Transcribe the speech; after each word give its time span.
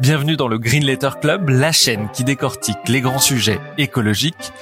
Bienvenue 0.00 0.36
dans 0.36 0.48
le 0.48 0.58
Green 0.58 0.84
Letter 0.84 1.08
Club, 1.22 1.48
la 1.48 1.72
chaîne 1.72 2.10
qui 2.12 2.22
décortique 2.22 2.76
les 2.86 3.00
grands 3.00 3.18
sujets 3.18 3.58
écologiques. 3.78 4.52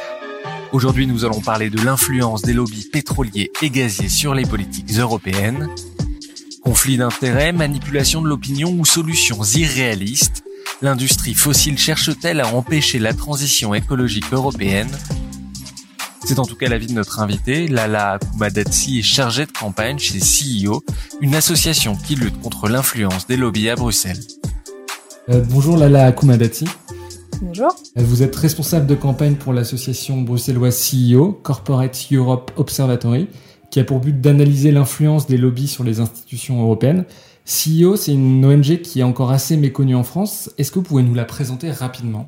Aujourd'hui, 0.71 1.09
nous 1.09 1.25
allons 1.25 1.41
parler 1.41 1.71
de 1.71 1.85
l'influence 1.85 2.43
des 2.43 2.53
lobbies 2.53 2.89
pétroliers 2.93 3.51
et 3.61 3.69
gaziers 3.69 4.09
sur 4.09 4.33
les 4.33 4.45
politiques 4.47 4.97
européennes. 4.97 5.69
Conflits 6.63 6.99
d'intérêts, 6.99 7.53
manipulation 7.53 8.23
de 8.23 8.29
l'opinion 8.29 8.71
ou 8.79 8.85
solutions 8.85 9.43
irréalistes, 9.43 10.45
l'industrie 10.83 11.35
fossile 11.35 11.79
cherche-t-elle 11.79 12.41
à 12.41 12.55
empêcher 12.55 13.01
la 13.01 13.13
transition 13.13 13.75
écologique 13.75 14.33
européenne? 14.33 14.97
C'est 16.25 16.39
en 16.39 16.47
tout 16.47 16.57
cas 16.57 16.69
l'avis 16.69 16.87
de 16.87 16.93
notre 16.93 17.19
invité. 17.19 17.67
Lala 17.67 18.19
Kumadatsi 18.19 19.01
est 19.01 19.03
chargée 19.03 19.47
de 19.47 19.53
campagne 19.53 19.99
chez 19.99 20.21
CEO, 20.21 20.85
une 21.21 21.35
association 21.35 21.97
qui 21.97 22.15
lutte 22.15 22.41
contre 22.41 22.69
l'influence 22.69 23.27
des 23.27 23.37
lobbies 23.37 23.69
à 23.69 23.75
Bruxelles. 23.75 24.23
Euh, 25.31 25.43
bonjour 25.49 25.79
Lala 25.79 26.05
Akumadati. 26.05 26.67
Bonjour. 27.41 27.75
Euh, 27.97 28.03
vous 28.03 28.23
êtes 28.23 28.37
responsable 28.37 28.87
de 28.87 28.95
campagne 28.95 29.37
pour 29.37 29.55
l'association 29.55 30.21
bruxelloise 30.21 30.79
CEO, 30.79 31.33
Corporate 31.33 32.09
Europe 32.13 32.53
Observatory, 32.57 33.29
qui 33.71 33.81
a 33.81 33.85
pour 33.85 34.01
but 34.01 34.21
d'analyser 34.21 34.71
l'influence 34.71 35.27
des 35.27 35.39
lobbies 35.39 35.67
sur 35.67 35.83
les 35.83 36.01
institutions 36.01 36.63
européennes. 36.63 37.07
CEO, 37.47 37.97
c'est 37.97 38.13
une 38.13 38.45
ONG 38.45 38.83
qui 38.83 39.01
est 39.01 39.05
encore 39.05 39.31
assez 39.31 39.57
méconnue 39.57 39.95
en 39.95 40.05
France. 40.05 40.51
Est-ce 40.59 40.71
que 40.71 40.81
vous 40.81 40.85
pouvez 40.85 41.03
nous 41.03 41.15
la 41.15 41.25
présenter 41.25 41.71
rapidement? 41.71 42.27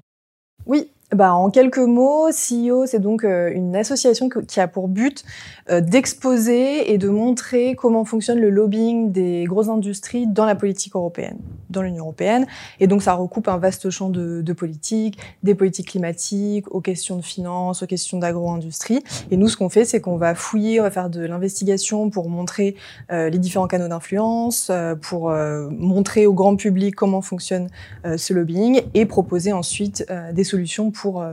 Oui, 0.64 0.88
bah, 1.14 1.34
en 1.34 1.50
quelques 1.50 1.78
mots, 1.78 2.30
CEO, 2.30 2.84
c'est 2.86 2.98
donc 2.98 3.22
euh, 3.22 3.52
une 3.54 3.76
association 3.76 4.28
qui 4.28 4.58
a 4.58 4.66
pour 4.66 4.88
but 4.88 5.24
euh, 5.70 5.80
d'exposer 5.80 6.92
et 6.92 6.98
de 6.98 7.08
montrer 7.08 7.76
comment 7.76 8.04
fonctionne 8.04 8.40
le 8.40 8.50
lobbying 8.50 9.12
des 9.12 9.44
grosses 9.44 9.68
industries 9.68 10.26
dans 10.26 10.44
la 10.44 10.56
politique 10.56 10.96
européenne, 10.96 11.38
dans 11.70 11.82
l'Union 11.82 12.02
européenne. 12.02 12.48
Et 12.80 12.88
donc, 12.88 13.02
ça 13.02 13.14
recoupe 13.14 13.46
un 13.46 13.56
vaste 13.56 13.88
champ 13.88 14.08
de, 14.08 14.42
de 14.42 14.52
politiques, 14.52 15.16
des 15.44 15.54
politiques 15.54 15.90
climatiques, 15.90 16.74
aux 16.74 16.80
questions 16.80 17.14
de 17.14 17.24
finances, 17.24 17.84
aux 17.84 17.86
questions 17.86 18.18
d'agro-industrie. 18.18 19.04
Et 19.30 19.36
nous, 19.36 19.46
ce 19.46 19.56
qu'on 19.56 19.68
fait, 19.68 19.84
c'est 19.84 20.00
qu'on 20.00 20.16
va 20.16 20.34
fouiller, 20.34 20.80
on 20.80 20.82
va 20.82 20.90
faire 20.90 21.08
de 21.08 21.20
l'investigation 21.20 22.10
pour 22.10 22.28
montrer 22.28 22.74
euh, 23.12 23.30
les 23.30 23.38
différents 23.38 23.68
canaux 23.68 23.86
d'influence, 23.86 24.72
pour 25.02 25.30
montrer 25.70 26.26
au 26.26 26.32
grand 26.32 26.56
public 26.56 26.96
comment 26.96 27.22
fonctionne 27.22 27.68
ce 28.16 28.32
lobbying 28.32 28.82
et 28.94 29.06
proposer 29.06 29.52
ensuite 29.52 30.04
des 30.32 30.44
solutions 30.44 30.90
pour 30.96 31.22
euh, 31.22 31.32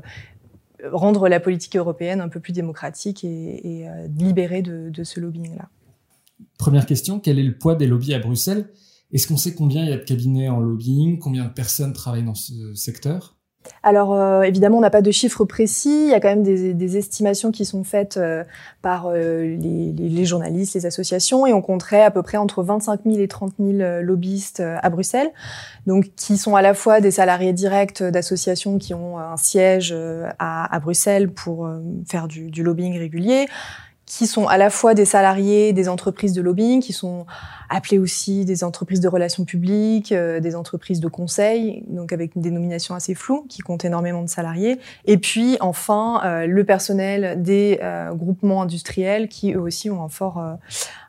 rendre 0.91 1.27
la 1.27 1.39
politique 1.39 1.75
européenne 1.75 2.21
un 2.21 2.29
peu 2.29 2.39
plus 2.39 2.53
démocratique 2.53 3.23
et, 3.23 3.87
euh, 3.87 4.07
libérée 4.07 4.61
de, 4.61 4.89
de 4.89 5.03
ce 5.03 5.19
lobbying-là. 5.19 5.69
Première 6.57 6.85
question, 6.85 7.19
quel 7.19 7.39
est 7.39 7.43
le 7.43 7.57
poids 7.57 7.75
des 7.75 7.87
lobbies 7.87 8.13
à 8.13 8.19
Bruxelles? 8.19 8.69
Est-ce 9.11 9.27
qu'on 9.27 9.37
sait 9.37 9.53
combien 9.53 9.83
il 9.83 9.89
y 9.89 9.93
a 9.93 9.97
de 9.97 10.03
cabinets 10.03 10.49
en 10.49 10.59
lobbying? 10.59 11.19
Combien 11.19 11.45
de 11.45 11.53
personnes 11.53 11.93
travaillent 11.93 12.23
dans 12.23 12.35
ce 12.35 12.73
secteur? 12.73 13.37
Alors 13.81 14.13
euh, 14.13 14.41
évidemment, 14.43 14.77
on 14.77 14.81
n'a 14.81 14.89
pas 14.89 15.01
de 15.01 15.11
chiffres 15.11 15.45
précis. 15.45 16.05
Il 16.05 16.09
y 16.09 16.13
a 16.13 16.19
quand 16.19 16.29
même 16.29 16.43
des, 16.43 16.97
estimations 16.97 17.51
qui 17.51 17.65
sont 17.65 17.83
faites 17.83 18.17
euh, 18.17 18.43
par 18.81 19.07
euh, 19.07 19.55
les, 19.57 20.25
journalistes, 20.25 20.75
les 20.75 20.85
associations, 20.85 21.45
et 21.45 21.53
on 21.53 21.61
compterait 21.61 22.03
à 22.03 22.11
peu 22.11 22.21
près 22.21 22.37
entre 22.37 22.63
25 22.63 23.01
000 23.05 23.17
et 23.17 23.27
30 23.27 23.53
000 23.59 24.01
lobbyistes 24.01 24.61
à 24.61 24.89
Bruxelles, 24.89 25.31
donc 25.87 26.11
qui 26.15 26.37
sont 26.37 26.55
à 26.55 26.61
la 26.61 26.73
fois 26.73 27.01
des 27.01 27.11
salariés 27.11 27.53
directs 27.53 28.03
d'associations 28.03 28.77
qui 28.77 28.93
ont 28.93 29.17
un 29.17 29.37
siège 29.37 29.95
à, 30.39 30.79
Bruxelles 30.79 31.31
pour 31.31 31.69
faire 32.07 32.27
du 32.27 32.63
lobbying 32.63 32.97
régulier, 32.97 33.47
qui 34.17 34.27
sont 34.27 34.47
à 34.47 34.59
la 34.59 34.69
fois 34.69 34.93
des 34.93 35.05
salariés 35.05 35.73
des 35.73 35.89
entreprises 35.89 36.33
de 36.33 36.41
lobbying, 36.41 36.81
qui 36.81 36.93
sont 36.93 37.25
appelés 37.67 37.97
aussi 37.97 38.45
des 38.45 38.63
entreprises 38.63 38.99
de 38.99 39.07
relations 39.07 39.43
publiques, 39.43 40.11
euh, 40.11 40.39
des 40.39 40.55
entreprises 40.55 40.99
de 40.99 41.07
conseil, 41.07 41.83
donc 41.87 42.13
avec 42.13 42.35
une 42.35 42.43
dénomination 42.43 42.93
assez 42.93 43.15
floue, 43.15 43.43
qui 43.49 43.61
compte 43.61 43.85
énormément 43.85 44.21
de 44.21 44.29
salariés. 44.29 44.77
Et 45.05 45.17
puis 45.17 45.57
enfin, 45.61 46.21
euh, 46.25 46.45
le 46.45 46.63
personnel 46.63 47.41
des 47.41 47.79
euh, 47.81 48.13
groupements 48.13 48.61
industriels, 48.61 49.29
qui 49.29 49.53
eux 49.53 49.61
aussi 49.61 49.89
ont 49.89 50.03
un 50.03 50.09
fort 50.09 50.43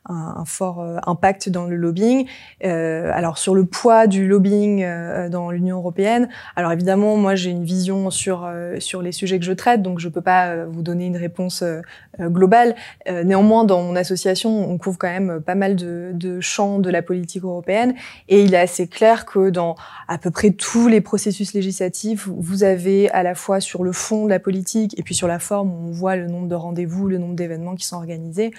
un, 0.07 0.45
fort 0.45 0.81
euh, 0.81 0.99
impact 1.07 1.49
dans 1.49 1.67
le 1.67 1.77
lobbying. 1.77 2.27
Euh, 2.65 3.11
alors 3.15 3.39
sur 3.39 3.55
le 3.55 3.65
poids 3.65 4.07
du 4.07 4.27
lobbying 4.27 4.83
euh, 4.83 5.29
dans 5.29 5.51
l'Union 5.51 5.79
européenne, 5.79 6.29
alors 6.57 6.73
évidemment 6.73 7.17
moi 7.17 7.35
j'ai 7.35 7.51
une 7.51 7.65
vision 7.65 8.11
sur 8.11 8.51
sur 8.79 9.03
les 9.03 9.13
sujets 9.13 9.39
que 9.39 9.45
je 9.45 9.53
traite, 9.53 9.83
donc 9.83 9.99
je 9.99 10.09
peux 10.09 10.21
pas 10.21 10.65
vous 10.67 10.83
donner 10.83 11.07
une 11.07 11.17
réponse 11.17 11.65
globale. 12.21 12.75
néanmoins 13.09 13.65
dans 13.65 13.83
mon 13.83 13.97
association 13.97 14.71
on 14.71 14.79
couvre 14.79 14.99
quand 14.99 15.09
même 15.09 15.41
pas 15.41 15.55
mal 15.55 15.77
de, 15.77 16.11
de 16.13 16.41
champs 16.41 16.79
de 16.79 16.91
la 16.91 17.03
politique 17.03 17.45
européenne 17.45 17.95
et 18.29 18.43
il 18.43 18.55
est 18.55 18.59
assez 18.59 18.87
clair 18.87 19.25
que 19.25 19.51
dans 19.51 19.77
à 20.09 20.19
peu 20.19 20.31
près 20.31 20.51
tous 20.51 20.89
les 20.89 21.01
processus 21.01 21.55
législatifs, 21.55 22.29
vous 22.29 22.65
avez 22.65 23.11
à 23.11 23.23
la 23.23 23.35
fois 23.35 23.61
sur 23.61 23.85
le 23.85 23.93
fond 23.93 24.25
de 24.25 24.31
la 24.31 24.39
politique 24.39 24.99
et 24.99 25.03
puis 25.03 25.15
sur 25.15 25.29
la 25.29 25.39
forme 25.39 25.73
on 25.73 25.91
voit 25.91 26.17
le 26.17 26.27
nombre 26.27 26.49
de 26.49 26.55
rendez-vous, 26.55 27.09
le 27.09 27.19
nombre 27.19 27.35
d'événements 27.35 27.75
qui 27.75 27.87
sont 27.87 27.97
organisés, 27.97 28.53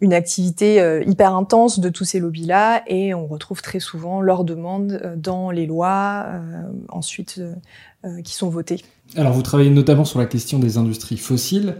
une 0.00 0.12
activité 0.12 0.80
euh, 0.86 1.02
hyper 1.06 1.34
intense 1.34 1.80
de 1.80 1.88
tous 1.88 2.04
ces 2.04 2.20
lobbies-là 2.20 2.82
et 2.86 3.14
on 3.14 3.26
retrouve 3.26 3.62
très 3.62 3.80
souvent 3.80 4.20
leurs 4.20 4.44
demandes 4.44 5.00
euh, 5.04 5.16
dans 5.16 5.50
les 5.50 5.66
lois 5.66 6.26
euh, 6.26 6.62
ensuite 6.88 7.40
qui 8.22 8.34
sont 8.34 8.48
votées. 8.48 8.84
Alors 9.16 9.32
vous 9.32 9.42
travaillez 9.42 9.70
notamment 9.70 10.04
sur 10.04 10.20
la 10.20 10.26
question 10.26 10.60
des 10.60 10.78
industries 10.78 11.16
fossiles 11.16 11.74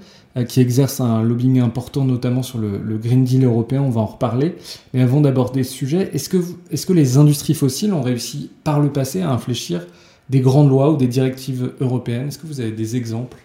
qui 0.48 0.60
exercent 0.60 1.00
un 1.00 1.22
lobbying 1.22 1.60
important 1.60 2.04
notamment 2.04 2.42
sur 2.42 2.58
le, 2.58 2.98
Green 2.98 3.22
Deal 3.22 3.44
européen, 3.44 3.80
on 3.82 3.90
va 3.90 4.00
en 4.00 4.06
reparler. 4.06 4.56
Mais 4.92 5.02
avant 5.02 5.20
d'aborder 5.20 5.62
ce 5.62 5.72
sujet, 5.72 6.10
est-ce 6.12 6.28
que, 6.28 6.38
est-ce 6.72 6.84
que 6.84 6.92
les 6.92 7.16
industries 7.16 7.54
fossiles 7.54 7.92
ont 7.92 8.02
réussi 8.02 8.50
par 8.64 8.80
le 8.80 8.90
passé 8.90 9.22
à 9.22 9.30
infléchir 9.30 9.86
des 10.28 10.40
grandes 10.40 10.68
lois 10.68 10.90
ou 10.90 10.96
des 10.96 11.06
directives 11.06 11.74
européennes? 11.80 12.26
Est-ce 12.26 12.38
que 12.38 12.48
vous 12.48 12.60
avez 12.60 12.72
des 12.72 12.96
exemples? 12.96 13.36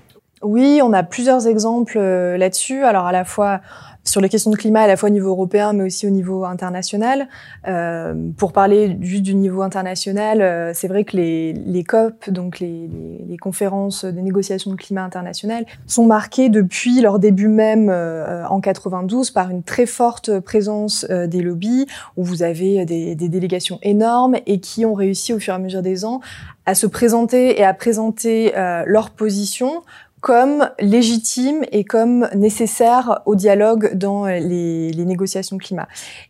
Oui, 0.41 0.81
on 0.83 0.91
a 0.91 1.03
plusieurs 1.03 1.45
exemples 1.45 2.00
là-dessus. 2.00 2.83
Alors 2.83 3.05
à 3.05 3.11
la 3.11 3.25
fois 3.25 3.61
sur 4.03 4.22
les 4.22 4.29
questions 4.29 4.51
de 4.51 4.56
climat 4.56 4.81
à 4.81 4.88
la 4.88 4.97
fois 4.97 5.09
au 5.09 5.12
niveau 5.12 5.29
européen 5.29 5.73
mais 5.73 5.84
aussi 5.84 6.07
au 6.07 6.09
niveau 6.09 6.45
international. 6.45 7.28
Euh, 7.67 8.13
pour 8.38 8.51
parler 8.53 8.97
juste 9.01 9.23
du 9.23 9.35
niveau 9.35 9.62
international, 9.62 10.41
euh, 10.41 10.72
c'est 10.73 10.88
vrai 10.88 11.03
que 11.03 11.17
les, 11.17 11.84
COP, 11.84 12.29
donc 12.29 12.59
les, 12.59 12.88
les, 12.88 13.25
les, 13.28 13.38
conférences 13.38 14.06
des 14.06 14.22
négociations 14.22 14.72
de 14.72 14.75
climat 14.75 15.03
international, 15.03 15.66
sont 15.88 16.06
marquées 16.06 16.50
depuis 16.50 17.01
leur 17.01 17.19
début 17.19 17.47
même 17.47 17.89
euh, 17.89 18.45
en 18.47 18.59
92 18.62 19.31
par 19.31 19.50
une 19.50 19.63
très 19.63 19.85
forte 19.85 20.39
présence 20.39 21.06
euh, 21.09 21.28
des 21.28 21.41
lobbies 21.41 21.85
où 22.18 22.23
vous 22.23 22.44
avez 22.44 22.85
des, 22.85 23.16
délégations 23.16 23.79
énormes 23.83 24.35
et 24.45 24.59
qui 24.59 24.85
ont 24.85 24.94
réussi 24.94 25.33
au 25.33 25.39
fur 25.39 25.53
et 25.53 25.56
à 25.56 25.59
mesure 25.59 25.81
des 25.81 26.06
ans 26.06 26.22
à 26.66 26.75
se 26.75 26.85
présenter 26.85 27.59
et 27.59 27.63
à 27.63 27.73
présenter 27.73 28.53
leur 28.85 29.12
position 29.12 29.83
comme 30.21 30.69
légitime 30.79 31.63
et 31.71 31.83
comme 31.83 32.29
nécessaire 32.35 33.21
au 33.25 33.35
dialogue 33.35 33.95
dans 33.95 34.25
les, 34.27 34.91
les 34.91 35.05
négociations 35.05 35.57
climat. 35.57 35.87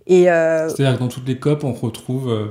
Et 0.08 0.32
euh... 0.32 0.70
c'est-à-dire 0.70 0.96
que 0.96 1.04
dans 1.04 1.10
toutes 1.10 1.28
les 1.28 1.38
COP, 1.38 1.64
on 1.64 1.74
retrouve, 1.74 2.32
euh, 2.32 2.48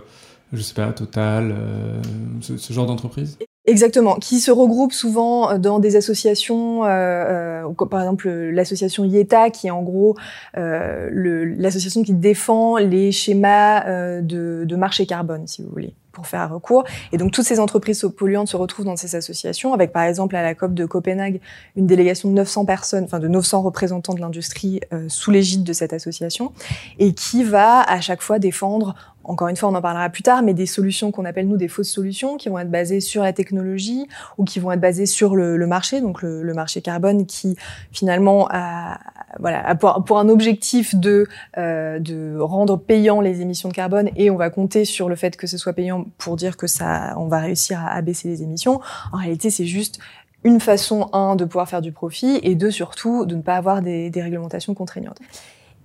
je 0.53 0.61
sais 0.61 0.75
pas, 0.75 0.93
Total, 0.93 1.51
euh, 1.51 2.01
ce, 2.41 2.57
ce, 2.59 2.73
genre 2.73 2.87
d'entreprise? 2.87 3.39
Exactement, 3.67 4.17
qui 4.17 4.41
se 4.41 4.51
regroupent 4.51 4.93
souvent 4.93 5.59
dans 5.59 5.79
des 5.81 5.97
associations, 5.97 6.85
euh, 6.85 7.65
euh 7.67 7.87
par 7.87 8.01
exemple 8.01 8.29
l'association 8.29 9.05
IETA, 9.05 9.51
qui 9.51 9.67
est 9.67 9.71
en 9.71 9.83
gros 9.83 10.17
euh, 10.57 11.09
l'association 11.57 12.03
qui 12.03 12.15
défend 12.15 12.79
les 12.79 13.13
schémas 13.13 13.87
euh, 13.87 14.23
de, 14.23 14.65
de 14.67 14.77
marché 14.77 15.07
carbone, 15.07 15.47
si 15.47 15.63
vous 15.63 15.71
voulez 15.71 15.95
pour 16.13 16.27
faire 16.27 16.51
recours. 16.51 16.85
Et 17.13 17.19
donc 17.19 17.33
toutes 17.33 17.45
ces 17.45 17.61
entreprises 17.61 18.07
polluantes 18.17 18.49
se 18.49 18.57
retrouvent 18.57 18.87
dans 18.87 18.97
ces 18.97 19.17
associations, 19.17 19.73
avec 19.73 19.93
par 19.93 20.05
exemple 20.05 20.37
à 20.37 20.43
la 20.43 20.55
COP 20.55 20.75
de 20.75 20.85
Copenhague 20.87 21.41
une 21.77 21.87
délégation 21.87 22.29
de 22.29 22.35
900 22.35 22.65
personnes, 22.65 23.05
enfin 23.05 23.19
de 23.19 23.29
900 23.29 23.63
représentants 23.63 24.15
de 24.15 24.21
l'industrie 24.21 24.81
euh, 24.93 25.07
sous 25.09 25.31
l'égide 25.31 25.65
de 25.65 25.73
cette 25.73 25.93
association, 25.93 26.53
et 26.99 27.13
qui 27.13 27.45
va 27.45 27.83
à 27.83 28.01
chaque 28.01 28.23
fois 28.23 28.39
défendre 28.39 28.95
encore 29.31 29.47
une 29.47 29.57
fois, 29.57 29.69
on 29.69 29.75
en 29.77 29.81
parlera 29.81 30.09
plus 30.11 30.25
tard, 30.25 30.43
mais 30.43 30.55
des 30.55 30.67
solutions 30.67 31.13
qu'on 31.13 31.25
appelle 31.25 31.47
nous 31.47 31.57
des 31.57 31.69
fausses 31.69 31.91
solutions, 31.91 32.37
qui 32.37 32.49
vont 32.49 32.59
être 32.59 32.71
basées 32.71 32.99
sur 32.99 33.23
la 33.23 33.33
technologie 33.33 34.09
ou 34.39 34.45
qui 34.45 34.59
vont 34.59 34.73
être 34.73 34.81
basées 34.81 35.07
sur 35.07 35.37
le, 35.37 35.57
marché, 35.69 36.01
donc 36.01 36.23
le, 36.23 36.53
marché 36.53 36.83
carbone, 36.83 37.27
qui 37.27 37.57
finalement 37.93 38.49
a, 38.51 38.99
voilà, 39.39 39.77
pour, 39.77 40.19
un 40.19 40.29
objectif 40.29 40.97
de, 40.97 41.29
euh, 41.59 42.01
de 42.01 42.39
rendre 42.41 42.77
payant 42.77 43.21
les 43.21 43.41
émissions 43.41 43.69
de 43.69 43.75
carbone, 43.75 44.11
et 44.17 44.31
on 44.31 44.37
va 44.37 44.51
compter 44.51 44.85
sur 44.85 45.09
le 45.09 45.15
fait 45.15 45.37
que 45.37 45.47
ce 45.47 45.57
soit 45.57 45.75
payant 45.75 46.07
pour 46.19 46.35
dire 46.35 46.57
que 46.57 46.67
ça, 46.67 47.15
on 47.17 47.29
va 47.29 47.39
réussir 47.39 47.79
à, 47.79 47.91
à 47.91 48.03
baisser 48.03 48.27
les 48.27 48.43
émissions. 48.43 48.81
En 49.13 49.19
réalité, 49.19 49.51
c'est 49.51 49.67
juste 49.67 50.01
une 50.43 50.59
façon, 50.59 51.09
un, 51.13 51.37
de 51.37 51.45
pouvoir 51.45 51.69
faire 51.69 51.83
du 51.83 51.93
profit, 51.93 52.41
et 52.43 52.57
deux, 52.57 52.73
surtout, 52.73 53.27
de 53.27 53.37
ne 53.37 53.43
pas 53.43 53.57
avoir 53.57 53.81
des, 53.81 54.11
des 54.11 54.23
réglementations 54.23 54.75
contraignantes. 54.75 55.21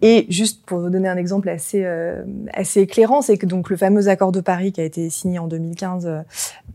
Et 0.01 0.25
juste 0.29 0.65
pour 0.65 0.79
vous 0.79 0.89
donner 0.89 1.07
un 1.07 1.17
exemple 1.17 1.47
assez, 1.49 1.83
euh, 1.85 2.23
assez 2.53 2.81
éclairant, 2.81 3.21
c'est 3.21 3.37
que 3.37 3.45
donc 3.45 3.69
le 3.69 3.77
fameux 3.77 4.07
accord 4.07 4.31
de 4.31 4.41
Paris 4.41 4.71
qui 4.71 4.81
a 4.81 4.83
été 4.83 5.09
signé 5.09 5.39
en 5.39 5.47
2015 5.47 6.05
euh, 6.05 6.21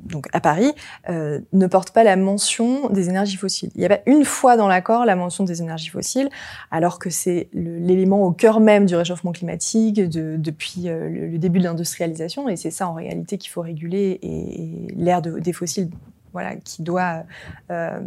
donc 0.05 0.27
à 0.33 0.41
Paris 0.41 0.73
euh, 1.09 1.41
ne 1.53 1.67
porte 1.67 1.91
pas 1.91 2.03
la 2.03 2.17
mention 2.17 2.89
des 2.89 3.09
énergies 3.09 3.37
fossiles. 3.37 3.71
Il 3.75 3.83
y 3.83 3.85
a 3.85 3.89
pas 3.89 4.01
une 4.07 4.25
fois 4.25 4.57
dans 4.57 4.69
l'accord 4.69 5.05
la 5.05 5.17
mention 5.17 5.45
des 5.45 5.61
énergies 5.61 5.91
fossiles, 5.91 6.31
alors 6.71 6.99
que 6.99 7.11
c'est 7.11 7.49
l'élément 7.53 8.25
au 8.25 8.33
cœur 8.33 8.61
même 8.61 8.87
du 8.87 8.97
réchauffement 8.97 9.33
climatique 9.33 10.01
de, 10.09 10.37
depuis 10.37 10.85
le, 10.85 11.39
début 11.39 11.59
de 11.59 11.65
l'industrialisation, 11.65 12.49
et 12.49 12.57
c'est 12.57 12.71
ça 12.71 12.89
en 12.89 12.95
réalité 12.95 13.37
qu'il 13.39 13.51
faut 13.51 13.61
réguler, 13.61 14.19
et, 14.23 14.95
l'ère 14.97 15.23
de, 15.23 15.39
des 15.39 15.53
fossiles 15.53 15.91
voilà, 16.33 16.57
qui 16.57 16.83
doit 16.83 17.25
euh, 17.71 18.01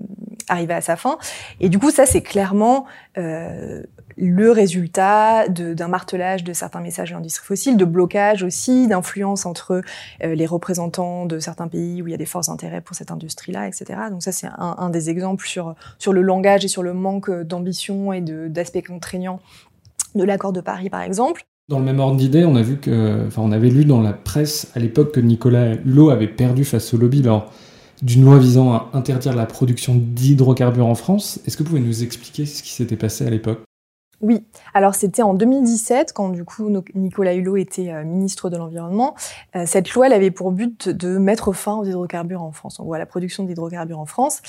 arriver 0.47 0.73
à 0.73 0.81
sa 0.81 0.95
fin. 0.95 1.17
Et 1.59 1.69
du 1.69 1.79
coup, 1.79 1.91
ça, 1.91 2.05
c'est 2.05 2.21
clairement 2.21 2.85
euh, 3.17 3.83
le 4.17 4.51
résultat 4.51 5.47
d'un 5.47 5.87
martelage 5.87 6.43
de 6.43 6.53
certains 6.53 6.81
messages 6.81 7.09
de 7.09 7.15
l'industrie 7.15 7.45
fossile, 7.45 7.77
de 7.77 7.85
blocage 7.85 8.43
aussi, 8.43 8.87
d'influence 8.87 9.45
entre 9.45 9.81
euh, 10.23 10.35
les 10.35 10.45
représentants 10.45 11.25
de 11.25 11.39
certains 11.39 11.67
pays 11.67 12.01
où 12.01 12.07
il 12.07 12.11
y 12.11 12.13
a 12.13 12.17
des 12.17 12.25
forts 12.25 12.49
intérêts 12.49 12.81
pour 12.81 12.95
cette 12.95 13.11
industrie-là, 13.11 13.67
etc. 13.67 13.85
Donc 14.09 14.23
ça, 14.23 14.31
c'est 14.31 14.47
un, 14.57 14.89
des 14.89 15.09
exemples 15.09 15.47
sur, 15.47 15.75
sur 15.97 16.13
le 16.13 16.21
langage 16.21 16.65
et 16.65 16.67
sur 16.67 16.83
le 16.83 16.93
manque 16.93 17.31
d'ambition 17.31 18.13
et 18.13 18.21
d'aspects 18.21 18.85
contraignants 18.85 19.39
de 20.15 20.23
l'accord 20.23 20.53
de 20.53 20.61
Paris, 20.61 20.89
par 20.89 21.01
exemple. 21.01 21.45
Dans 21.69 21.79
le 21.79 21.85
même 21.85 21.99
ordre 21.99 22.17
d'idée, 22.17 22.43
on 22.45 22.55
a 22.55 22.61
vu 22.61 22.77
que, 22.77 23.25
enfin, 23.27 23.41
on 23.41 23.51
avait 23.51 23.69
lu 23.69 23.85
dans 23.85 24.01
la 24.01 24.13
presse 24.13 24.71
à 24.75 24.79
l'époque 24.79 25.13
que 25.13 25.19
Nicolas 25.19 25.75
Hulot 25.75 26.09
avait 26.09 26.27
perdu 26.27 26.65
face 26.65 26.93
au 26.93 26.97
lobby. 26.97 27.21
Alors, 27.21 27.51
d'une 28.01 28.25
loi 28.25 28.37
visant 28.37 28.73
à 28.73 28.89
interdire 28.93 29.33
la 29.33 29.45
production 29.45 29.95
d'hydrocarbures 29.95 30.87
en 30.87 30.95
France. 30.95 31.39
Est-ce 31.47 31.55
que 31.55 31.63
vous 31.63 31.69
pouvez 31.69 31.81
nous 31.81 32.03
expliquer 32.03 32.45
ce 32.45 32.61
qui 32.61 32.71
s'était 32.71 32.97
passé 32.97 33.25
à 33.25 33.29
l'époque? 33.29 33.63
Oui, 34.23 34.45
alors 34.73 34.95
c'était 34.95 35.21
en 35.21 35.33
2017 35.33 36.13
quand 36.13 36.29
du 36.29 36.45
coup 36.45 36.69
Nicolas 36.95 37.33
Hulot 37.33 37.57
était 37.57 37.91
euh, 37.91 38.05
ministre 38.05 38.49
de 38.49 38.55
l'Environnement. 38.55 39.15
Euh, 39.57 39.65
cette 39.65 39.91
loi 39.91 40.07
elle 40.07 40.13
avait 40.13 40.31
pour 40.31 40.53
but 40.53 40.87
de 40.87 41.17
mettre 41.17 41.51
fin 41.51 41.75
aux 41.75 41.83
hydrocarbures 41.83 42.41
en 42.41 42.53
France, 42.53 42.79
on 42.79 42.85
voit 42.85 42.97
la 42.97 43.05
production 43.05 43.43
d'hydrocarbures 43.43 43.99
en 43.99 44.05
France. 44.05 44.41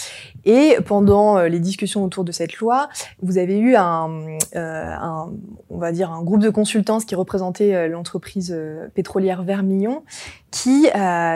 Et 0.45 0.77
pendant 0.87 1.39
euh, 1.39 1.49
les 1.49 1.59
discussions 1.59 2.05
autour 2.05 2.23
de 2.23 2.31
cette 2.31 2.59
loi, 2.59 2.89
vous 3.21 3.37
avez 3.37 3.59
eu 3.59 3.75
un, 3.75 4.09
on 4.55 5.79
va 5.79 5.91
dire 5.91 6.13
un 6.13 6.23
groupe 6.23 6.41
de 6.41 6.51
consultants 6.51 6.99
qui 6.99 7.17
représentait 7.17 7.89
l'entreprise 7.89 8.57
pétrolière 8.95 9.43
Vermillon 9.43 10.05
qui 10.53 10.87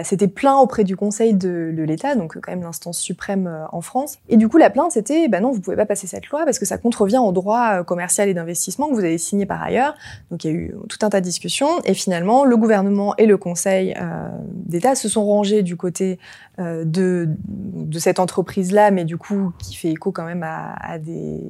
s'était 0.05 0.29
plaint 0.29 0.62
auprès 0.62 0.84
du 0.84 0.96
Conseil 0.96 1.34
de, 1.34 1.75
l'État, 1.76 2.14
donc 2.14 2.38
quand 2.41 2.52
même 2.52 2.62
l'instance 2.62 2.99
suprême 2.99 3.67
en 3.73 3.81
France. 3.81 4.19
Et 4.29 4.37
du 4.37 4.49
coup, 4.49 4.58
la 4.58 4.70
plainte, 4.70 4.93
c'était, 4.93 5.26
ben 5.26 5.41
non, 5.43 5.50
vous 5.50 5.61
pouvez 5.61 5.75
pas 5.75 5.87
passer 5.87 6.06
cette 6.06 6.29
loi 6.29 6.44
parce 6.44 6.61
que 6.61 6.64
ça 6.64 6.79
contrevient 6.79 7.19
au 7.19 7.32
droit 7.32 7.82
commercial 7.82 8.28
d'investissement 8.35 8.89
que 8.89 8.95
vous 8.95 9.05
avez 9.05 9.19
signé 9.19 9.47
par 9.47 9.63
ailleurs. 9.63 9.95
Donc 10.31 10.45
il 10.45 10.51
y 10.51 10.55
a 10.55 10.57
eu 10.57 10.75
tout 10.89 10.99
un 11.03 11.11
tas 11.11 11.21
de 11.21 11.25
discussions. 11.25 11.81
Et 11.85 11.95
finalement, 11.95 12.45
le 12.45 12.57
gouvernement 12.57 13.15
et 13.17 13.27
le 13.27 13.37
Conseil 13.37 13.95
euh, 14.01 14.29
d'État 14.53 14.95
se 14.95 15.09
sont 15.09 15.25
rangés 15.25 15.63
du 15.63 15.77
côté 15.77 16.19
euh, 16.59 16.85
de, 16.85 17.29
de 17.49 17.99
cette 17.99 18.19
entreprise-là, 18.19 18.91
mais 18.91 19.05
du 19.05 19.17
coup 19.17 19.53
qui 19.59 19.75
fait 19.75 19.91
écho 19.91 20.13
quand 20.13 20.25
même 20.25 20.43
à, 20.43 20.75
à, 20.75 20.99
des, 20.99 21.41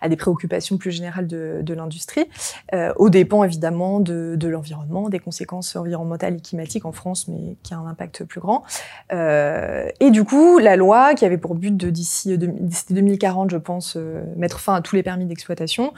à 0.00 0.08
des 0.08 0.16
préoccupations 0.16 0.76
plus 0.76 0.90
générales 0.90 1.26
de, 1.26 1.60
de 1.62 1.74
l'industrie, 1.74 2.26
euh, 2.74 2.92
au 2.96 3.08
dépens 3.08 3.44
évidemment 3.44 4.00
de, 4.00 4.34
de 4.36 4.48
l'environnement, 4.48 5.08
des 5.08 5.18
conséquences 5.18 5.74
environnementales 5.76 6.36
et 6.36 6.40
climatiques 6.40 6.84
en 6.84 6.92
France 6.92 7.28
mais 7.28 7.56
qui 7.62 7.74
a 7.74 7.78
un 7.78 7.86
impact 7.86 8.24
plus 8.24 8.40
grand. 8.40 8.64
Euh, 9.12 9.88
et 10.00 10.10
du 10.10 10.24
coup, 10.24 10.58
la 10.58 10.76
loi, 10.76 11.14
qui 11.14 11.24
avait 11.24 11.38
pour 11.38 11.54
but 11.54 11.76
de 11.76 11.90
d'ici 11.90 12.36
2040, 12.38 13.50
je 13.50 13.56
pense, 13.56 13.96
euh, 13.96 14.22
mettre 14.36 14.60
fin 14.60 14.74
à 14.74 14.80
tous 14.80 14.96
les 14.96 15.02
permis 15.02 15.26
d'exploitation, 15.26 15.92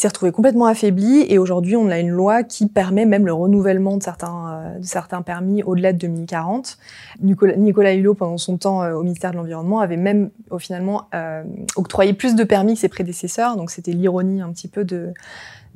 s'est 0.00 0.08
retrouvée 0.08 0.32
complètement 0.32 0.66
affaiblie 0.66 1.24
et 1.28 1.38
aujourd'hui 1.38 1.74
on 1.74 1.88
a 1.88 1.98
une 1.98 2.10
loi 2.10 2.42
qui 2.42 2.66
permet 2.66 3.06
même 3.06 3.24
le 3.24 3.32
renouvellement 3.32 3.96
de 3.96 4.02
certains, 4.02 4.48
euh, 4.48 4.78
de 4.78 4.84
certains 4.84 5.22
permis 5.22 5.62
au-delà 5.62 5.92
de 5.92 5.98
2040. 5.98 6.78
Nicolas, 7.22 7.94
Hulot, 7.94 8.14
pendant 8.14 8.38
son 8.38 8.58
temps 8.58 8.86
au 8.92 9.02
ministère 9.02 9.30
de 9.30 9.36
l'Environnement, 9.36 9.80
avait 9.80 9.96
même 9.96 10.30
au 10.50 10.58
finalement 10.58 11.08
euh, 11.14 11.44
octroyé 11.76 12.12
plus 12.12 12.34
de 12.34 12.44
permis 12.44 12.74
que 12.74 12.80
ses 12.80 12.88
prédécesseurs, 12.88 13.56
donc 13.56 13.70
c'était 13.70 13.92
l'ironie 13.92 14.42
un 14.42 14.50
petit 14.50 14.68
peu 14.68 14.84
de, 14.84 15.14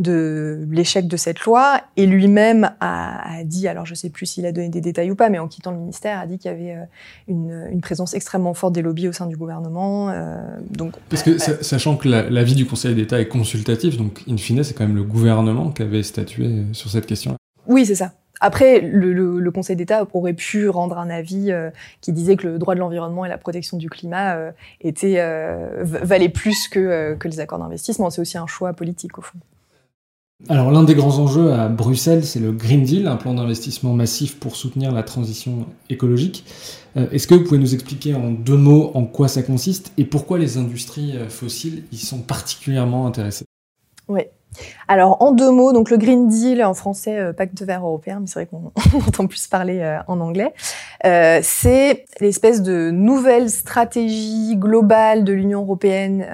de 0.00 0.66
l'échec 0.70 1.06
de 1.06 1.16
cette 1.16 1.40
loi 1.40 1.80
et 1.96 2.06
lui-même 2.06 2.72
a, 2.80 3.44
dit, 3.44 3.68
alors 3.68 3.86
je 3.86 3.94
sais 3.94 4.10
plus 4.10 4.26
s'il 4.26 4.46
a 4.46 4.52
donné 4.52 4.68
des 4.68 4.80
détails 4.80 5.10
ou 5.10 5.14
pas, 5.14 5.28
mais 5.28 5.38
en 5.38 5.46
quittant 5.46 5.70
le 5.70 5.78
ministère, 5.78 6.18
a 6.18 6.26
dit 6.26 6.38
qu'il 6.38 6.50
y 6.50 6.54
avait 6.54 6.74
euh, 6.74 6.84
une, 7.28 7.68
une, 7.70 7.80
présence 7.80 8.14
extrêmement 8.14 8.54
forte 8.54 8.72
des 8.72 8.82
lobbies 8.82 9.08
au 9.08 9.12
sein 9.12 9.26
du 9.26 9.36
gouvernement. 9.36 10.10
Euh, 10.10 10.40
donc, 10.70 10.94
Parce 11.08 11.22
que 11.22 11.38
sachant 11.38 11.96
que 11.96 12.08
l'avis 12.08 12.54
du 12.54 12.66
Conseil 12.66 12.94
d'État 12.94 13.20
est 13.20 13.28
consultatif, 13.28 13.96
donc 13.96 14.22
in 14.28 14.36
fine 14.36 14.64
c'est 14.64 14.74
quand 14.74 14.86
même 14.86 14.96
le 14.96 15.04
gouvernement 15.04 15.70
qui 15.70 15.82
avait 15.82 16.02
statué 16.02 16.64
sur 16.72 16.90
cette 16.90 17.06
question. 17.06 17.36
Oui, 17.66 17.86
c'est 17.86 17.94
ça. 17.94 18.12
Après, 18.40 18.80
le, 18.80 19.12
le, 19.12 19.38
le 19.38 19.50
Conseil 19.50 19.76
d'État 19.76 20.06
aurait 20.14 20.32
pu 20.32 20.68
rendre 20.70 20.98
un 20.98 21.10
avis 21.10 21.52
euh, 21.52 21.70
qui 22.00 22.12
disait 22.12 22.36
que 22.36 22.48
le 22.48 22.58
droit 22.58 22.74
de 22.74 22.80
l'environnement 22.80 23.26
et 23.26 23.28
la 23.28 23.36
protection 23.36 23.76
du 23.76 23.90
climat 23.90 24.36
euh, 24.36 24.52
euh, 25.04 25.68
valaient 25.82 26.30
plus 26.30 26.68
que, 26.68 27.14
que 27.16 27.28
les 27.28 27.40
accords 27.40 27.58
d'investissement. 27.58 28.08
C'est 28.08 28.22
aussi 28.22 28.38
un 28.38 28.46
choix 28.46 28.72
politique, 28.72 29.18
au 29.18 29.22
fond. 29.22 29.38
Alors 30.48 30.70
l'un 30.70 30.84
des 30.84 30.94
grands 30.94 31.18
enjeux 31.18 31.52
à 31.52 31.68
Bruxelles, 31.68 32.24
c'est 32.24 32.40
le 32.40 32.50
Green 32.50 32.82
Deal, 32.82 33.06
un 33.06 33.16
plan 33.16 33.34
d'investissement 33.34 33.92
massif 33.92 34.38
pour 34.38 34.56
soutenir 34.56 34.90
la 34.90 35.02
transition 35.02 35.66
écologique. 35.90 36.44
Euh, 36.96 37.08
est-ce 37.10 37.26
que 37.26 37.34
vous 37.34 37.44
pouvez 37.44 37.58
nous 37.58 37.74
expliquer 37.74 38.14
en 38.14 38.30
deux 38.30 38.56
mots 38.56 38.90
en 38.94 39.04
quoi 39.04 39.28
ça 39.28 39.42
consiste 39.42 39.92
et 39.98 40.04
pourquoi 40.04 40.38
les 40.38 40.56
industries 40.56 41.16
euh, 41.16 41.28
fossiles 41.28 41.84
y 41.92 41.98
sont 41.98 42.20
particulièrement 42.20 43.06
intéressées? 43.06 43.44
Oui. 44.08 44.22
Alors, 44.88 45.22
en 45.22 45.30
deux 45.30 45.50
mots, 45.50 45.72
donc 45.72 45.90
le 45.90 45.96
Green 45.96 46.28
Deal, 46.28 46.64
en 46.64 46.74
français, 46.74 47.16
euh, 47.16 47.32
pacte 47.32 47.62
vert 47.62 47.84
européen, 47.84 48.18
mais 48.20 48.26
c'est 48.26 48.40
vrai 48.40 48.46
qu'on 48.46 48.72
entend 49.06 49.26
plus 49.26 49.46
parler 49.46 49.78
euh, 49.80 49.98
en 50.08 50.20
anglais, 50.20 50.52
euh, 51.06 51.38
c'est 51.42 52.06
l'espèce 52.20 52.60
de 52.62 52.90
nouvelle 52.90 53.50
stratégie 53.50 54.56
globale 54.56 55.22
de 55.22 55.32
l'Union 55.32 55.62
européenne, 55.62 56.26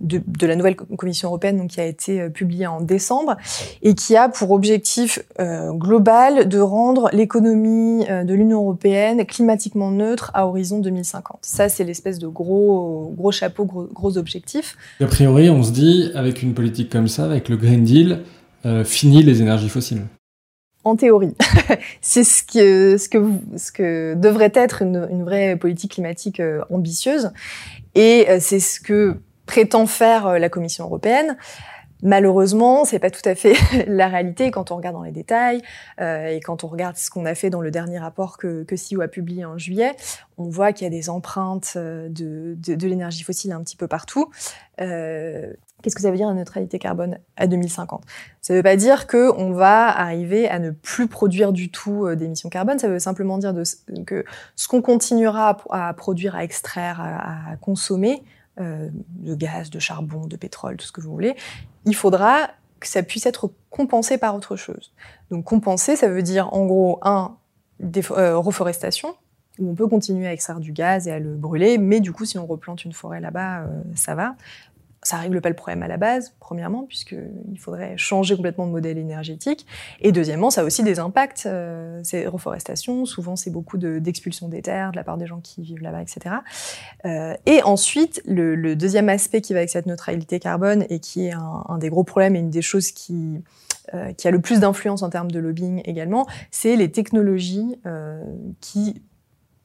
de, 0.00 0.46
la 0.46 0.56
nouvelle 0.56 0.76
Commission 0.76 1.28
européenne, 1.28 1.58
donc 1.58 1.70
qui 1.70 1.80
a 1.80 1.84
été 1.84 2.28
publiée 2.30 2.66
en 2.66 2.80
décembre, 2.80 3.36
et 3.82 3.94
qui 3.94 4.16
a 4.16 4.28
pour 4.28 4.52
objectif 4.52 5.18
global 5.38 6.48
de 6.48 6.60
rendre 6.60 7.10
l'économie 7.12 8.04
de 8.06 8.34
l'Union 8.34 8.60
européenne 8.62 9.26
climatiquement 9.26 9.90
neutre 9.90 10.30
à 10.34 10.46
horizon 10.46 10.78
2050. 10.78 11.40
Ça, 11.42 11.68
c'est 11.68 11.84
l'espèce 11.84 12.18
de 12.18 12.28
gros, 12.28 13.12
gros 13.16 13.32
chapeau, 13.32 13.64
gros, 13.64 14.16
objectif. 14.16 14.76
A 15.00 15.06
priori, 15.06 15.50
on 15.50 15.62
se 15.62 15.70
dit, 15.70 16.10
avec 16.14 16.42
une 16.42 16.54
politique 16.54 16.90
comme 16.90 17.08
ça, 17.08 17.28
avec 17.40 17.48
le 17.48 17.56
Green 17.56 17.84
Deal, 17.84 18.22
euh, 18.66 18.84
finit 18.84 19.22
les 19.22 19.40
énergies 19.40 19.70
fossiles 19.70 20.02
en 20.84 20.96
théorie. 20.96 21.34
c'est 22.00 22.24
ce 22.24 22.42
que, 22.42 22.96
ce, 22.96 23.70
que 23.70 24.14
devrait 24.14 24.52
être 24.54 24.82
une, 24.82 25.24
vraie 25.24 25.56
politique 25.56 25.92
climatique 25.92 26.40
euh, 26.40 26.62
ambitieuse. 26.70 27.32
Et 27.94 28.26
euh, 28.30 28.38
c'est 28.40 28.60
ce 28.60 28.80
que 28.80 29.18
prétend 29.44 29.86
faire 29.86 30.26
euh, 30.26 30.38
la 30.38 30.48
Commission 30.48 30.84
européenne. 30.84 31.36
Malheureusement, 32.02 32.84
c'est 32.84 32.98
pas 32.98 33.10
tout 33.10 33.26
à 33.28 33.34
fait 33.34 33.54
la 33.86 34.08
réalité 34.08 34.50
quand 34.50 34.70
on 34.70 34.76
regarde 34.76 34.96
dans 34.96 35.02
les 35.02 35.12
détails 35.12 35.60
euh, 36.00 36.28
et 36.28 36.40
quand 36.40 36.64
on 36.64 36.68
regarde 36.68 36.96
ce 36.96 37.10
qu'on 37.10 37.26
a 37.26 37.34
fait 37.34 37.50
dans 37.50 37.60
le 37.60 37.70
dernier 37.70 37.98
rapport 37.98 38.38
que, 38.38 38.62
que 38.62 38.76
CIO 38.76 39.02
a 39.02 39.08
publié 39.08 39.44
en 39.44 39.58
juillet, 39.58 39.92
on 40.38 40.48
voit 40.48 40.72
qu'il 40.72 40.84
y 40.84 40.86
a 40.86 40.90
des 40.90 41.10
empreintes 41.10 41.76
de, 41.76 42.56
l'énergie 42.86 43.22
fossile 43.22 43.52
un 43.52 43.62
petit 43.62 43.76
peu 43.76 43.86
partout. 43.86 44.30
Euh, 44.80 45.52
Qu'est-ce 45.82 45.96
que 45.96 46.02
ça 46.02 46.10
veut 46.10 46.16
dire 46.16 46.28
la 46.28 46.34
neutralité 46.34 46.78
carbone 46.78 47.18
à 47.36 47.46
2050 47.46 48.02
Ça 48.40 48.52
ne 48.52 48.58
veut 48.58 48.62
pas 48.62 48.76
dire 48.76 49.06
que 49.06 49.32
on 49.36 49.52
va 49.52 49.86
arriver 49.86 50.48
à 50.48 50.58
ne 50.58 50.70
plus 50.70 51.08
produire 51.08 51.52
du 51.52 51.70
tout 51.70 52.06
euh, 52.06 52.16
d'émissions 52.16 52.48
carbone. 52.48 52.78
Ça 52.78 52.88
veut 52.88 52.98
simplement 52.98 53.38
dire 53.38 53.54
que 54.06 54.24
ce 54.56 54.68
qu'on 54.68 54.82
continuera 54.82 55.56
à, 55.70 55.94
produire, 55.94 56.34
à 56.34 56.44
extraire, 56.44 57.00
à, 57.00 57.56
consommer, 57.56 58.22
euh, 58.60 58.88
de 58.92 59.34
gaz, 59.34 59.70
de 59.70 59.78
charbon, 59.78 60.26
de 60.26 60.36
pétrole, 60.36 60.76
tout 60.76 60.86
ce 60.86 60.92
que 60.92 61.00
vous 61.00 61.10
voulez, 61.10 61.34
il 61.86 61.94
faudra 61.94 62.50
que 62.78 62.86
ça 62.86 63.02
puisse 63.02 63.26
être 63.26 63.50
compensé 63.70 64.18
par 64.18 64.34
autre 64.34 64.56
chose. 64.56 64.92
Donc 65.30 65.44
compenser, 65.44 65.96
ça 65.96 66.08
veut 66.08 66.22
dire 66.22 66.52
en 66.52 66.66
gros 66.66 66.98
un 67.02 67.36
des, 67.78 68.02
euh, 68.10 68.36
reforestation 68.36 69.14
où 69.58 69.70
on 69.70 69.74
peut 69.74 69.88
continuer 69.88 70.26
à 70.26 70.32
extraire 70.32 70.60
du 70.60 70.72
gaz 70.72 71.06
et 71.06 71.12
à 71.12 71.18
le 71.18 71.34
brûler, 71.34 71.76
mais 71.76 72.00
du 72.00 72.12
coup 72.12 72.24
si 72.24 72.38
on 72.38 72.46
replante 72.46 72.84
une 72.84 72.92
forêt 72.92 73.20
là-bas, 73.20 73.66
ça 73.94 74.14
va 74.14 74.34
ça 75.02 75.16
règle 75.16 75.40
pas 75.40 75.48
le 75.48 75.54
problème 75.54 75.82
à 75.82 75.88
la 75.88 75.96
base, 75.96 76.34
premièrement, 76.40 76.84
puisqu'il 76.84 77.58
faudrait 77.58 77.96
changer 77.96 78.36
complètement 78.36 78.66
de 78.66 78.72
modèle 78.72 78.98
énergétique. 78.98 79.66
Et 80.00 80.12
deuxièmement, 80.12 80.50
ça 80.50 80.60
a 80.60 80.64
aussi 80.64 80.82
des 80.82 80.98
impacts. 80.98 81.44
Euh, 81.46 82.00
c'est 82.02 82.26
reforestation, 82.26 83.06
souvent 83.06 83.34
c'est 83.34 83.50
beaucoup 83.50 83.78
d'expulsion 83.78 84.48
des 84.48 84.60
terres 84.60 84.90
de 84.92 84.96
la 84.96 85.04
part 85.04 85.16
des 85.16 85.26
gens 85.26 85.40
qui 85.40 85.62
vivent 85.62 85.82
là-bas, 85.82 86.02
etc. 86.02 86.36
Euh, 87.06 87.34
et 87.46 87.62
ensuite, 87.62 88.22
le, 88.26 88.76
deuxième 88.76 89.08
aspect 89.08 89.40
qui 89.40 89.52
va 89.52 89.60
avec 89.60 89.70
cette 89.70 89.86
neutralité 89.86 90.38
carbone 90.38 90.84
et 90.90 91.00
qui 91.00 91.26
est 91.26 91.32
un, 91.32 91.78
des 91.78 91.88
gros 91.88 92.04
problèmes 92.04 92.36
et 92.36 92.38
une 92.38 92.50
des 92.50 92.62
choses 92.62 92.92
qui, 92.92 93.42
euh, 93.94 94.12
qui 94.12 94.28
a 94.28 94.30
le 94.30 94.40
plus 94.40 94.60
d'influence 94.60 95.02
en 95.02 95.10
termes 95.10 95.30
de 95.30 95.38
lobbying 95.38 95.82
également, 95.84 96.26
c'est 96.50 96.76
les 96.76 96.92
technologies 96.92 97.80
qui 98.60 99.02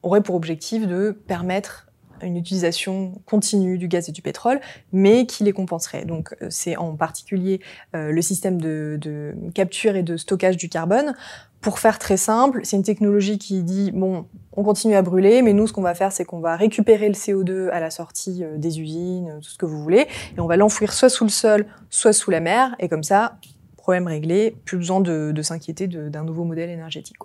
auraient 0.02 0.22
pour 0.22 0.34
objectif 0.34 0.86
de 0.86 1.10
permettre 1.10 1.85
une 2.22 2.36
utilisation 2.36 3.12
continue 3.26 3.78
du 3.78 3.88
gaz 3.88 4.08
et 4.08 4.12
du 4.12 4.22
pétrole, 4.22 4.60
mais 4.92 5.26
qui 5.26 5.44
les 5.44 5.52
compenserait. 5.52 6.04
Donc 6.04 6.34
euh, 6.42 6.46
c'est 6.50 6.76
en 6.76 6.96
particulier 6.96 7.60
euh, 7.94 8.10
le 8.10 8.22
système 8.22 8.60
de, 8.60 8.98
de, 9.00 9.34
capture 9.54 9.96
et 9.96 10.02
de 10.02 10.16
stockage 10.16 10.56
du 10.56 10.68
carbone. 10.68 11.14
Pour 11.60 11.78
faire 11.78 11.98
très 11.98 12.16
simple, 12.16 12.60
c'est 12.62 12.76
une 12.76 12.82
technologie 12.82 13.38
qui 13.38 13.62
dit 13.62 13.90
bon, 13.92 14.26
on 14.52 14.62
continue 14.62 14.94
à 14.94 15.02
brûler, 15.02 15.42
mais 15.42 15.52
nous 15.52 15.66
ce 15.66 15.72
qu'on 15.72 15.82
va 15.82 15.94
faire, 15.94 16.12
c'est 16.12 16.24
qu'on 16.24 16.40
va 16.40 16.56
récupérer 16.56 17.08
le 17.08 17.14
CO2 17.14 17.70
à 17.70 17.80
la 17.80 17.90
sortie 17.90 18.44
euh, 18.44 18.56
des 18.56 18.80
usines, 18.80 19.38
tout 19.42 19.50
ce 19.50 19.58
que 19.58 19.66
vous 19.66 19.82
voulez, 19.82 20.06
et 20.36 20.40
on 20.40 20.46
va 20.46 20.56
l'enfouir 20.56 20.92
soit 20.92 21.08
sous 21.08 21.24
le 21.24 21.30
sol, 21.30 21.66
soit 21.90 22.12
sous 22.12 22.30
la 22.30 22.40
mer, 22.40 22.74
et 22.78 22.88
comme 22.88 23.02
ça, 23.02 23.38
problème 23.76 24.08
réglé, 24.08 24.56
plus 24.64 24.78
besoin 24.78 25.00
de, 25.00 25.30
de 25.32 25.42
s'inquiéter 25.42 25.86
d'un 25.86 26.24
nouveau 26.24 26.42
modèle 26.42 26.70
énergétique. 26.70 27.16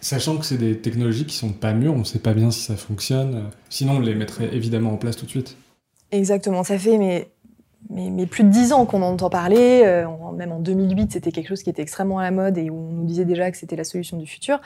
Sachant 0.00 0.36
que 0.36 0.44
c'est 0.44 0.58
des 0.58 0.78
technologies 0.78 1.26
qui 1.26 1.36
sont 1.36 1.52
pas 1.52 1.72
mûres, 1.72 1.94
on 1.94 1.98
ne 1.98 2.04
sait 2.04 2.20
pas 2.20 2.34
bien 2.34 2.50
si 2.50 2.60
ça 2.60 2.76
fonctionne. 2.76 3.50
Sinon, 3.68 3.94
on 3.94 4.00
les 4.00 4.14
mettrait 4.14 4.54
évidemment 4.54 4.92
en 4.92 4.96
place 4.96 5.16
tout 5.16 5.24
de 5.24 5.30
suite. 5.30 5.56
Exactement, 6.10 6.64
ça 6.64 6.78
fait 6.78 6.96
mais 7.90 8.26
plus 8.26 8.44
de 8.44 8.50
dix 8.50 8.72
ans 8.72 8.84
qu'on 8.86 9.02
en 9.02 9.12
entend 9.12 9.30
parler. 9.30 9.82
Euh, 9.84 10.06
même 10.34 10.52
en 10.52 10.58
2008, 10.58 11.12
c'était 11.12 11.32
quelque 11.32 11.48
chose 11.48 11.62
qui 11.62 11.70
était 11.70 11.82
extrêmement 11.82 12.18
à 12.18 12.22
la 12.22 12.30
mode 12.30 12.58
et 12.58 12.70
où 12.70 12.76
on 12.76 12.92
nous 12.92 13.04
disait 13.04 13.24
déjà 13.24 13.50
que 13.50 13.56
c'était 13.56 13.76
la 13.76 13.84
solution 13.84 14.16
du 14.18 14.26
futur. 14.26 14.60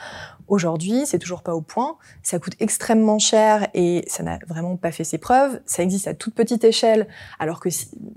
Aujourd'hui, 0.47 1.05
c'est 1.05 1.19
toujours 1.19 1.41
pas 1.41 1.55
au 1.55 1.61
point. 1.61 1.97
Ça 2.21 2.39
coûte 2.39 2.53
extrêmement 2.59 3.19
cher 3.19 3.67
et 3.73 4.03
ça 4.07 4.23
n'a 4.23 4.39
vraiment 4.47 4.75
pas 4.75 4.91
fait 4.91 5.03
ses 5.03 5.17
preuves. 5.17 5.61
Ça 5.65 5.83
existe 5.83 6.07
à 6.07 6.13
toute 6.13 6.33
petite 6.33 6.63
échelle, 6.63 7.07
alors 7.39 7.59
que 7.59 7.69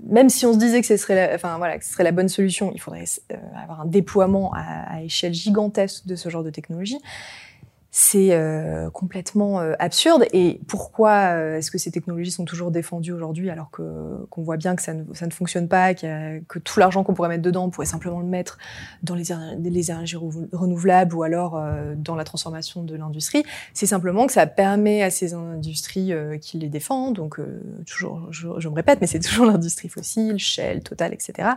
même 0.09 0.29
si 0.29 0.45
on 0.45 0.53
se 0.53 0.57
disait 0.57 0.81
que 0.81 0.87
ce 0.87 0.97
serait, 0.97 1.15
la, 1.15 1.35
enfin 1.35 1.57
voilà, 1.57 1.77
que 1.77 1.85
ce 1.85 1.91
serait 1.91 2.03
la 2.03 2.11
bonne 2.11 2.29
solution, 2.29 2.71
il 2.73 2.81
faudrait 2.81 3.05
euh, 3.31 3.35
avoir 3.61 3.81
un 3.81 3.85
déploiement 3.85 4.51
à, 4.53 4.86
à 4.97 5.03
échelle 5.03 5.33
gigantesque 5.33 6.05
de 6.05 6.15
ce 6.15 6.29
genre 6.29 6.43
de 6.43 6.49
technologie 6.49 6.99
c'est 7.99 8.33
euh, 8.33 8.91
complètement 8.91 9.59
euh, 9.59 9.73
absurde. 9.79 10.25
Et 10.31 10.61
pourquoi 10.67 11.31
euh, 11.33 11.57
est-ce 11.57 11.71
que 11.71 11.79
ces 11.79 11.89
technologies 11.89 12.29
sont 12.29 12.45
toujours 12.45 12.69
défendues 12.69 13.11
aujourd'hui 13.11 13.49
alors 13.49 13.71
qu'on 13.71 14.43
voit 14.43 14.57
bien 14.57 14.75
que 14.75 14.83
ça 14.83 14.93
ne, 14.93 15.31
fonctionne 15.31 15.67
pas, 15.67 15.95
que 15.95 16.59
tout 16.59 16.79
l'argent 16.79 17.03
qu'on 17.03 17.15
pourrait 17.15 17.29
mettre 17.29 17.41
dedans, 17.41 17.65
on 17.65 17.69
pourrait 17.71 17.87
simplement 17.87 18.19
le 18.19 18.27
mettre 18.27 18.59
dans 19.01 19.15
les, 19.15 19.31
énergies 19.31 20.15
renouvelables 20.15 21.15
ou 21.15 21.23
alors 21.23 21.59
dans 21.95 22.13
la 22.13 22.23
transformation 22.23 22.83
de 22.83 22.95
l'industrie? 22.95 23.43
C'est 23.73 23.87
simplement 23.87 24.27
que 24.27 24.33
ça 24.33 24.45
permet 24.45 25.01
à 25.01 25.09
ces 25.09 25.33
industries 25.33 26.11
qui 26.39 26.59
les 26.59 26.69
défendent, 26.69 27.15
donc 27.15 27.39
toujours, 27.87 28.27
je, 28.29 28.47
me 28.47 28.75
répète, 28.75 29.01
mais 29.01 29.07
c'est 29.07 29.19
toujours 29.19 29.45
l'industrie 29.51 29.89
fossile, 29.89 30.37
Shell, 30.37 30.83
Total, 30.83 31.13
etc 31.13 31.49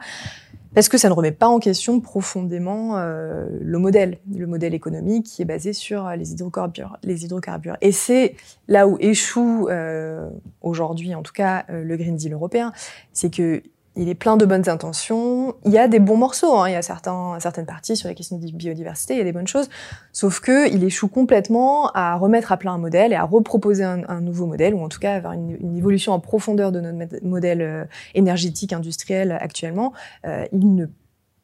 parce 0.75 0.89
que 0.89 0.99
ça 0.99 1.09
ne 1.09 1.15
remet 1.15 1.33
pas 1.33 1.49
en 1.49 1.59
question 1.59 2.01
profondément 2.01 2.97
euh, 2.97 3.47
le 3.61 3.79
modèle, 3.79 4.19
le 4.33 4.47
modèle 4.47 4.75
économique 4.75 5.27
qui 5.27 5.43
est 5.43 5.47
basé 5.47 5.73
sur 5.73 6.09
les 6.11 6.33
hydrocarbures. 6.33 6.97
Les 7.03 7.25
hydrocarbures. 7.25 7.77
Et 7.81 7.93
c'est 7.93 8.37
là 8.69 8.87
où 8.87 8.97
échoue 9.01 9.69
euh, 9.69 10.29
aujourd'hui, 10.61 11.15
en 11.15 11.23
tout 11.23 11.33
cas, 11.33 11.65
euh, 11.71 11.83
le 11.83 11.97
Green 11.97 12.17
Deal 12.17 12.33
européen, 12.33 12.73
c'est 13.13 13.35
que 13.35 13.63
il 14.01 14.09
est 14.09 14.15
plein 14.15 14.39
de 14.39 14.47
bonnes 14.47 14.69
intentions. 14.69 15.55
Il 15.67 15.73
y 15.73 15.79
a 15.79 15.87
des 15.87 15.99
bons 15.99 16.17
morceaux. 16.17 16.57
Hein. 16.57 16.71
Il 16.71 16.73
y 16.73 16.75
a 16.75 16.83
certaines 16.83 17.67
parties 17.67 17.97
sur 17.97 18.09
les 18.09 18.15
questions 18.15 18.39
de 18.39 18.51
biodiversité. 18.51 19.13
Il 19.15 19.19
y 19.19 19.21
a 19.21 19.25
des 19.25 19.33
bonnes 19.33 19.47
choses. 19.47 19.69
Sauf 20.13 20.41
que 20.41 20.73
il 20.73 20.83
échoue 20.85 21.09
complètement 21.09 21.91
à 21.93 22.17
remettre 22.17 22.51
à 22.51 22.57
plat 22.57 22.71
un 22.71 22.79
modèle 22.79 23.13
et 23.13 23.17
à 23.17 23.25
reproposer 23.25 23.85
un, 23.85 24.21
nouveau 24.23 24.47
modèle, 24.47 24.75
ou 24.75 24.83
en 24.83 24.89
tout 24.89 25.01
cas 25.01 25.15
avoir 25.17 25.35
une, 25.35 25.57
une, 25.61 25.77
évolution 25.77 26.13
en 26.13 26.21
profondeur 26.21 26.73
de 26.73 26.81
notre 26.81 27.23
modèle 27.23 27.61
euh, 27.61 27.85
énergétique 28.15 28.73
industriel 28.73 29.33
actuellement. 29.39 29.93
Euh, 30.27 30.47
il 30.53 30.75
ne 30.75 30.87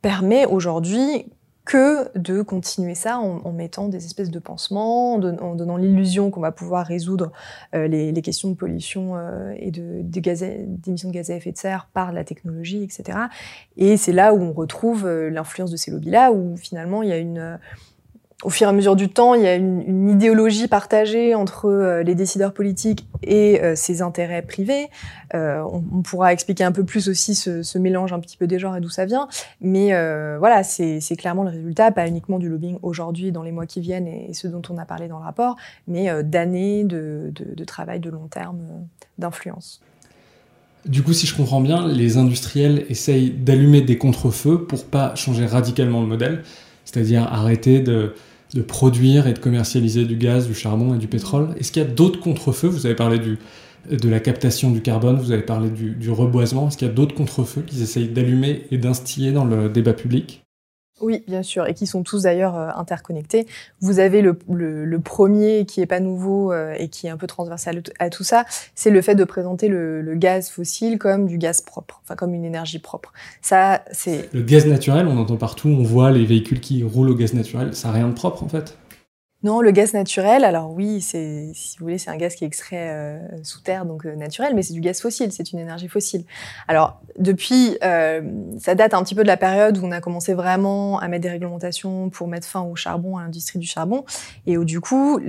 permet 0.00 0.46
aujourd'hui 0.46 1.26
que 1.66 2.16
de 2.16 2.42
continuer 2.42 2.94
ça 2.94 3.18
en, 3.18 3.52
mettant 3.52 3.88
des 3.88 4.06
espèces 4.06 4.30
de 4.30 4.38
pansements, 4.38 5.14
en, 5.14 5.54
donnant 5.54 5.76
l'illusion 5.76 6.30
qu'on 6.30 6.40
va 6.40 6.52
pouvoir 6.52 6.86
résoudre 6.86 7.32
euh, 7.74 7.88
les, 7.88 8.22
questions 8.22 8.48
de 8.48 8.54
pollution 8.54 9.16
euh, 9.16 9.52
et 9.58 9.72
de, 9.72 10.00
d'émissions 10.00 11.08
de, 11.10 11.14
gaz 11.14 11.30
à 11.30 11.34
effet 11.34 11.52
de 11.52 11.58
serre 11.58 11.88
par 11.92 12.12
la 12.12 12.24
technologie, 12.24 12.84
etc. 12.84 13.18
Et 13.76 13.96
c'est 13.96 14.12
là 14.12 14.32
où 14.32 14.40
on 14.40 14.52
retrouve 14.52 15.06
euh, 15.06 15.28
l'influence 15.28 15.72
de 15.72 15.76
ces 15.76 15.90
lobbies-là, 15.90 16.30
où 16.30 16.56
finalement 16.56 17.02
il 17.02 17.08
y 17.08 17.12
a 17.12 17.18
une 17.18 17.58
au 18.44 18.50
fur 18.50 18.66
et 18.66 18.70
à 18.70 18.72
mesure 18.72 18.96
du 18.96 19.08
temps, 19.08 19.34
il 19.34 19.42
y 19.42 19.46
a 19.46 19.54
une, 19.54 20.10
idéologie 20.10 20.68
partagée 20.68 21.34
entre 21.34 21.66
euh, 21.66 22.02
les 22.02 22.14
décideurs 22.14 22.52
politiques 22.52 23.06
et 23.22 23.60
euh, 23.62 23.74
ses 23.74 24.02
intérêts 24.02 24.42
privés. 24.42 24.88
Euh, 25.34 25.62
on, 25.72 26.02
pourra 26.02 26.32
expliquer 26.32 26.62
un 26.62 26.72
peu 26.72 26.84
plus 26.84 27.08
aussi 27.08 27.34
ce, 27.34 27.78
mélange 27.78 28.12
un 28.12 28.20
petit 28.20 28.36
peu 28.36 28.46
des 28.46 28.58
genres 28.58 28.76
et 28.76 28.80
d'où 28.80 28.90
ça 28.90 29.06
vient. 29.06 29.28
Mais 29.60 29.94
euh, 29.94 30.36
voilà, 30.38 30.62
c'est 30.62 31.00
clairement 31.16 31.44
le 31.44 31.50
résultat, 31.50 31.90
pas 31.92 32.06
uniquement 32.06 32.38
du 32.38 32.48
lobbying 32.48 32.78
aujourd'hui, 32.82 33.32
dans 33.32 33.42
les 33.42 33.52
mois 33.52 33.66
qui 33.66 33.80
viennent 33.80 34.06
et, 34.06 34.34
ce 34.34 34.46
dont 34.48 34.62
on 34.68 34.76
a 34.76 34.84
parlé 34.84 35.08
dans 35.08 35.18
le 35.18 35.24
rapport, 35.24 35.56
mais 35.88 36.22
d'années 36.22 36.84
de, 36.84 37.32
travail 37.66 38.00
de 38.00 38.10
long 38.10 38.28
terme 38.28 38.60
d'influence. 39.18 39.80
Du 40.84 41.02
coup, 41.02 41.12
si 41.12 41.26
je 41.26 41.34
comprends 41.34 41.60
bien, 41.60 41.88
les 41.88 42.16
industriels 42.16 42.84
essayent 42.88 43.30
d'allumer 43.30 43.80
des 43.80 43.98
contre-feux 43.98 44.66
pour 44.66 44.84
pas 44.84 45.14
changer 45.16 45.46
radicalement 45.46 46.00
le 46.00 46.06
modèle 46.06 46.44
c'est-à-dire 46.86 47.24
arrêter 47.24 47.80
de, 47.80 48.14
produire 48.66 49.26
et 49.26 49.34
de 49.34 49.38
commercialiser 49.38 50.06
du 50.06 50.16
gaz, 50.16 50.46
du 50.46 50.54
charbon 50.54 50.94
et 50.94 50.98
du 50.98 51.08
pétrole. 51.08 51.48
Est-ce 51.58 51.70
qu'il 51.70 51.82
y 51.82 51.84
a 51.84 51.88
d'autres 51.88 52.20
contre-feux? 52.20 52.68
Vous 52.68 52.86
avez 52.86 52.94
parlé 52.94 53.18
de 53.18 54.08
la 54.08 54.20
captation 54.20 54.70
du 54.70 54.80
carbone, 54.80 55.18
vous 55.18 55.32
avez 55.32 55.42
parlé 55.42 55.68
du, 55.68 55.90
du 55.90 56.10
reboisement. 56.10 56.68
Est-ce 56.68 56.78
qu'il 56.78 56.88
y 56.88 56.90
a 56.90 56.94
d'autres 56.94 57.14
contre-feux 57.14 57.60
qu'ils 57.60 57.82
essayent 57.82 58.08
d'allumer 58.08 58.62
et 58.70 58.78
d'instiller 58.78 59.32
dans 59.32 59.44
le 59.44 59.68
débat 59.68 59.92
public? 59.92 60.45
Oui, 61.00 61.22
bien 61.28 61.42
sûr, 61.42 61.66
et 61.66 61.74
qui 61.74 61.86
sont 61.86 62.02
tous 62.02 62.22
d'ailleurs 62.22 62.56
euh, 62.56 62.70
interconnectés. 62.74 63.46
Vous 63.80 63.98
avez 63.98 64.22
le, 64.22 64.38
le, 64.50 64.86
le, 64.86 64.98
premier 64.98 65.66
qui 65.66 65.82
est 65.82 65.86
pas 65.86 66.00
nouveau 66.00 66.52
euh, 66.52 66.74
et 66.78 66.88
qui 66.88 67.06
est 67.06 67.10
un 67.10 67.18
peu 67.18 67.26
transversal 67.26 67.82
à 67.98 68.08
tout 68.08 68.24
ça, 68.24 68.46
c'est 68.74 68.90
le 68.90 69.02
fait 69.02 69.14
de 69.14 69.24
présenter 69.24 69.68
le, 69.68 70.00
le, 70.00 70.14
gaz 70.14 70.48
fossile 70.48 70.98
comme 70.98 71.26
du 71.26 71.36
gaz 71.36 71.60
propre, 71.60 72.00
enfin 72.02 72.16
comme 72.16 72.32
une 72.32 72.46
énergie 72.46 72.78
propre. 72.78 73.12
Ça, 73.42 73.82
c'est 73.92 74.30
le 74.32 74.40
gaz 74.40 74.66
naturel. 74.66 75.06
On 75.06 75.18
entend 75.18 75.36
partout, 75.36 75.68
on 75.68 75.82
voit 75.82 76.10
les 76.10 76.24
véhicules 76.24 76.60
qui 76.60 76.82
roulent 76.82 77.10
au 77.10 77.14
gaz 77.14 77.34
naturel. 77.34 77.74
Ça 77.74 77.88
n'a 77.88 77.94
rien 77.94 78.08
de 78.08 78.14
propre 78.14 78.42
en 78.42 78.48
fait. 78.48 78.78
Non, 79.46 79.60
le 79.60 79.70
gaz 79.70 79.94
naturel, 79.94 80.44
alors 80.44 80.72
oui, 80.72 81.00
c'est, 81.00 81.52
si 81.54 81.78
vous 81.78 81.84
voulez, 81.84 81.98
un 82.08 82.16
gaz 82.16 82.34
qui 82.34 82.42
est 82.42 82.48
extrait 82.48 82.88
euh, 82.90 83.20
sous 83.44 83.60
terre, 83.60 83.86
donc 83.86 84.04
euh, 84.04 84.16
naturel, 84.16 84.56
mais 84.56 84.62
c'est 84.64 84.72
du 84.72 84.80
gaz 84.80 85.00
fossile, 85.00 85.30
c'est 85.30 85.52
une 85.52 85.60
énergie 85.60 85.86
fossile. 85.86 86.24
Alors, 86.66 87.00
depuis, 87.16 87.78
euh, 87.84 88.22
ça 88.58 88.74
date 88.74 88.92
un 88.92 89.04
petit 89.04 89.14
peu 89.14 89.22
de 89.22 89.28
la 89.28 89.36
période 89.36 89.78
où 89.78 89.86
on 89.86 89.92
a 89.92 90.00
commencé 90.00 90.34
vraiment 90.34 90.98
à 90.98 91.06
mettre 91.06 91.22
des 91.22 91.30
réglementations 91.30 92.10
pour 92.10 92.26
mettre 92.26 92.48
fin 92.48 92.62
au 92.62 92.74
charbon, 92.74 93.18
à 93.18 93.22
l'industrie 93.22 93.60
du 93.60 93.68
charbon, 93.68 94.04
et 94.48 94.58
où 94.58 94.64
du 94.64 94.80
coup, 94.80 95.20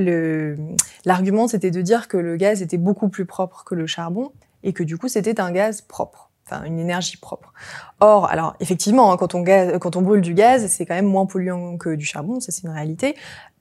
l'argument 1.06 1.48
c'était 1.48 1.70
de 1.70 1.82
dire 1.84 2.08
que 2.08 2.18
le 2.18 2.38
gaz 2.38 2.64
était 2.64 2.80
beaucoup 2.80 3.10
plus 3.10 3.26
propre 3.26 3.66
que 3.66 3.76
le 3.76 3.86
charbon, 3.86 4.32
et 4.64 4.74
que 4.74 4.82
du 4.82 4.98
coup, 4.98 5.10
c'était 5.10 5.40
un 5.40 5.52
gaz 5.52 5.82
propre 5.82 6.32
enfin 6.50 6.64
une 6.64 6.80
énergie 6.80 7.18
propre. 7.18 7.54
Or, 8.00 8.30
alors 8.30 8.56
effectivement, 8.60 9.12
hein, 9.12 9.18
quand 9.18 9.36
on, 9.36 9.44
quand 9.44 9.96
on 9.96 10.02
brûle 10.02 10.22
du 10.22 10.34
gaz, 10.34 10.68
c'est 10.68 10.86
quand 10.86 10.96
même 10.96 11.06
moins 11.06 11.26
polluant 11.26 11.78
que 11.78 11.94
du 11.96 12.06
charbon, 12.06 12.40
ça 12.40 12.52
c'est 12.52 12.64
une 12.64 12.70
réalité. 12.70 13.16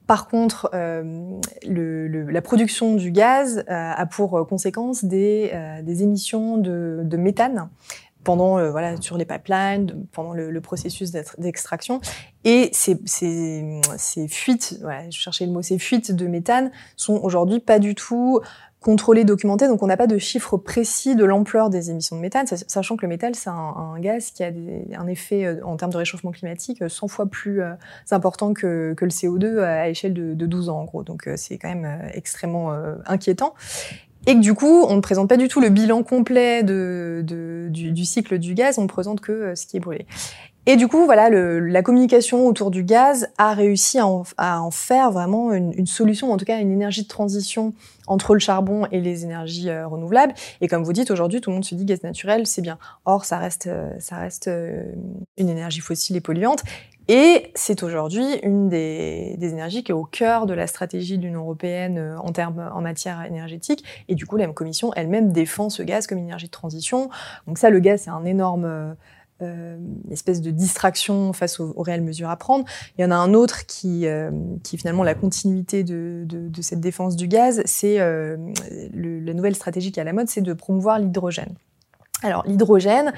Par 0.06 0.28
contre, 0.28 0.70
euh, 0.72 1.40
la 1.64 2.42
production 2.42 2.94
du 2.94 3.10
gaz 3.10 3.58
euh, 3.58 3.62
a 3.68 4.06
pour 4.06 4.46
conséquence 4.46 5.04
des, 5.04 5.50
euh, 5.52 5.82
émissions 5.86 6.58
de, 6.58 7.16
méthane 7.16 7.68
pendant 8.22 8.58
euh, 8.58 8.70
voilà 8.70 9.00
sur 9.00 9.16
les 9.16 9.24
pipelines, 9.24 10.06
pendant 10.12 10.32
le, 10.32 10.60
processus 10.60 11.12
d'extraction. 11.38 12.00
Et 12.44 12.70
ces 12.72 14.28
fuites, 14.28 14.78
voilà, 14.80 15.10
je 15.10 15.18
cherchais 15.18 15.46
le 15.46 15.52
mot, 15.52 15.62
ces 15.62 15.78
fuites 15.78 16.12
de 16.12 16.26
méthane 16.26 16.70
sont 16.96 17.14
aujourd'hui 17.14 17.58
pas 17.58 17.80
du 17.80 17.94
tout 17.96 18.40
contrôlé, 18.86 19.24
documenté, 19.24 19.66
donc 19.66 19.82
on 19.82 19.88
n'a 19.88 19.96
pas 19.96 20.06
de 20.06 20.16
chiffre 20.16 20.56
précis 20.56 21.16
de 21.16 21.24
l'ampleur 21.24 21.70
des 21.70 21.90
émissions 21.90 22.14
de 22.14 22.20
méthane, 22.20 22.46
sachant 22.46 22.96
que 22.96 23.02
le 23.02 23.08
méthane, 23.08 23.34
c'est 23.34 23.50
un, 23.50 23.96
gaz 23.98 24.30
qui 24.30 24.44
a 24.44 24.52
un 24.96 25.08
effet 25.08 25.44
euh, 25.44 25.60
en 25.64 25.76
termes 25.76 25.90
de 25.90 25.96
réchauffement 25.96 26.30
climatique 26.30 26.84
100 26.86 27.08
fois 27.08 27.26
plus 27.26 27.62
euh, 27.62 27.72
important 28.12 28.54
que, 28.54 28.94
le 28.96 29.08
CO2 29.08 29.58
à 29.58 29.88
échelle 29.88 30.14
de, 30.14 30.34
de 30.34 30.46
12 30.46 30.68
ans 30.68 30.78
en 30.78 30.84
gros, 30.84 31.02
donc 31.02 31.26
euh, 31.26 31.34
c'est 31.36 31.58
quand 31.58 31.68
même 31.68 31.98
extrêmement 32.14 32.72
inquiétant. 33.06 33.54
Et 34.28 34.34
que 34.34 34.40
du 34.40 34.54
coup, 34.54 34.84
on 34.88 34.94
ne 34.94 35.00
présente 35.00 35.28
pas 35.28 35.36
du 35.36 35.48
tout 35.48 35.60
le 35.60 35.68
bilan 35.68 36.04
complet 36.04 36.62
du, 36.62 38.04
cycle 38.04 38.38
du 38.38 38.54
gaz, 38.54 38.78
on 38.78 38.82
ne 38.82 38.88
présente 38.88 39.20
que 39.20 39.56
ce 39.56 39.66
qui 39.66 39.78
est 39.78 39.80
brûlé. 39.80 40.06
Et 40.68 40.76
du 40.76 40.88
coup, 40.88 41.04
voilà, 41.04 41.30
le, 41.30 41.60
la 41.60 41.82
communication 41.82 42.46
autour 42.46 42.72
du 42.72 42.82
gaz 42.82 43.28
a 43.38 43.54
réussi 43.54 44.00
à 44.00 44.06
en, 44.06 44.24
à 44.36 44.60
en 44.60 44.72
faire 44.72 45.12
vraiment 45.12 45.52
une, 45.52 45.72
une, 45.76 45.86
solution, 45.86 46.32
en 46.32 46.36
tout 46.36 46.44
cas 46.44 46.58
une 46.58 46.72
énergie 46.72 47.04
de 47.04 47.08
transition 47.08 47.72
entre 48.08 48.34
le 48.34 48.40
charbon 48.40 48.86
et 48.90 49.00
les 49.00 49.22
énergies 49.22 49.70
euh, 49.70 49.86
renouvelables. 49.86 50.34
Et 50.60 50.66
comme 50.66 50.82
vous 50.82 50.92
dites, 50.92 51.12
aujourd'hui, 51.12 51.40
tout 51.40 51.50
le 51.50 51.54
monde 51.54 51.64
se 51.64 51.76
dit 51.76 51.84
gaz 51.84 52.02
naturel, 52.02 52.48
c'est 52.48 52.62
bien. 52.62 52.78
Or, 53.04 53.24
ça 53.24 53.38
reste, 53.38 53.68
euh, 53.68 53.92
ça 54.00 54.16
reste 54.16 54.48
euh, 54.48 54.82
une 55.36 55.48
énergie 55.48 55.80
fossile 55.80 56.16
et 56.16 56.20
polluante. 56.20 56.64
Et 57.06 57.52
c'est 57.54 57.84
aujourd'hui 57.84 58.24
une 58.42 58.68
des, 58.68 59.36
des, 59.38 59.50
énergies 59.50 59.84
qui 59.84 59.92
est 59.92 59.94
au 59.94 60.02
cœur 60.02 60.46
de 60.46 60.54
la 60.54 60.66
stratégie 60.66 61.16
de 61.16 61.22
l'Union 61.22 61.42
européenne 61.42 62.16
en 62.20 62.32
termes 62.32 62.68
en 62.74 62.80
matière 62.80 63.22
énergétique. 63.22 63.84
Et 64.08 64.16
du 64.16 64.26
coup, 64.26 64.36
la 64.36 64.48
Commission 64.48 64.90
elle-même 64.96 65.30
défend 65.30 65.70
ce 65.70 65.84
gaz 65.84 66.08
comme 66.08 66.18
énergie 66.18 66.46
de 66.46 66.50
transition. 66.50 67.08
Donc 67.46 67.58
ça, 67.58 67.70
le 67.70 67.78
gaz, 67.78 68.02
c'est 68.02 68.10
un 68.10 68.24
énorme 68.24 68.96
euh, 69.42 69.76
espèce 70.10 70.40
de 70.40 70.50
distraction 70.50 71.34
face 71.34 71.60
aux, 71.60 71.74
aux, 71.76 71.82
réelles 71.82 72.02
mesures 72.02 72.30
à 72.30 72.36
prendre. 72.36 72.64
Il 72.96 73.02
y 73.02 73.04
en 73.04 73.10
a 73.10 73.16
un 73.16 73.34
autre 73.34 73.66
qui, 73.66 74.06
euh, 74.06 74.30
qui 74.62 74.76
est 74.76 74.78
finalement 74.78 75.04
la 75.04 75.14
continuité 75.14 75.84
de, 75.84 76.24
de, 76.26 76.48
de 76.48 76.62
cette 76.62 76.80
défense 76.80 77.16
du 77.16 77.28
gaz, 77.28 77.62
c'est 77.66 78.00
euh, 78.00 78.38
la 78.94 79.34
nouvelle 79.34 79.54
stratégie 79.54 79.92
qui 79.92 80.00
est 80.00 80.02
à 80.02 80.04
la 80.04 80.14
mode, 80.14 80.28
c'est 80.28 80.40
de 80.40 80.54
promouvoir 80.54 80.98
l'hydrogène. 80.98 81.54
Alors 82.22 82.46
l'hydrogène, 82.46 83.12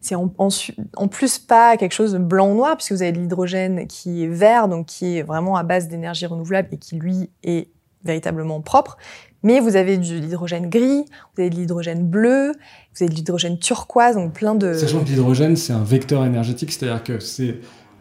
c'est 0.00 0.14
en, 0.14 0.32
en, 0.38 0.48
en, 0.96 1.08
plus 1.08 1.40
pas 1.40 1.76
quelque 1.76 1.92
chose 1.92 2.12
de 2.12 2.18
blanc 2.18 2.52
ou 2.52 2.54
noir, 2.54 2.76
puisque 2.76 2.92
vous 2.92 3.02
avez 3.02 3.10
de 3.10 3.18
l'hydrogène 3.18 3.88
qui 3.88 4.22
est 4.22 4.28
vert, 4.28 4.68
donc 4.68 4.86
qui 4.86 5.18
est 5.18 5.22
vraiment 5.22 5.56
à 5.56 5.64
base 5.64 5.88
d'énergie 5.88 6.26
renouvelable 6.26 6.68
et 6.70 6.78
qui 6.78 6.94
lui 6.96 7.30
est 7.42 7.68
véritablement 8.04 8.60
propre. 8.60 8.96
Mais 9.44 9.60
vous 9.60 9.76
avez 9.76 9.98
de 9.98 10.02
l'hydrogène 10.02 10.68
gris, 10.68 11.04
vous 11.36 11.42
avez 11.42 11.50
de 11.50 11.54
l'hydrogène 11.54 12.02
bleu, 12.02 12.52
vous 12.94 13.04
avez 13.04 13.10
de 13.10 13.14
l'hydrogène 13.14 13.58
turquoise, 13.58 14.16
donc 14.16 14.32
plein 14.32 14.54
de... 14.54 14.72
Sachant 14.72 15.04
que 15.04 15.08
l'hydrogène, 15.08 15.54
c'est 15.54 15.74
un 15.74 15.84
vecteur 15.84 16.24
énergétique, 16.24 16.72
c'est-à-dire 16.72 17.04
que 17.04 17.20
c'est 17.20 17.58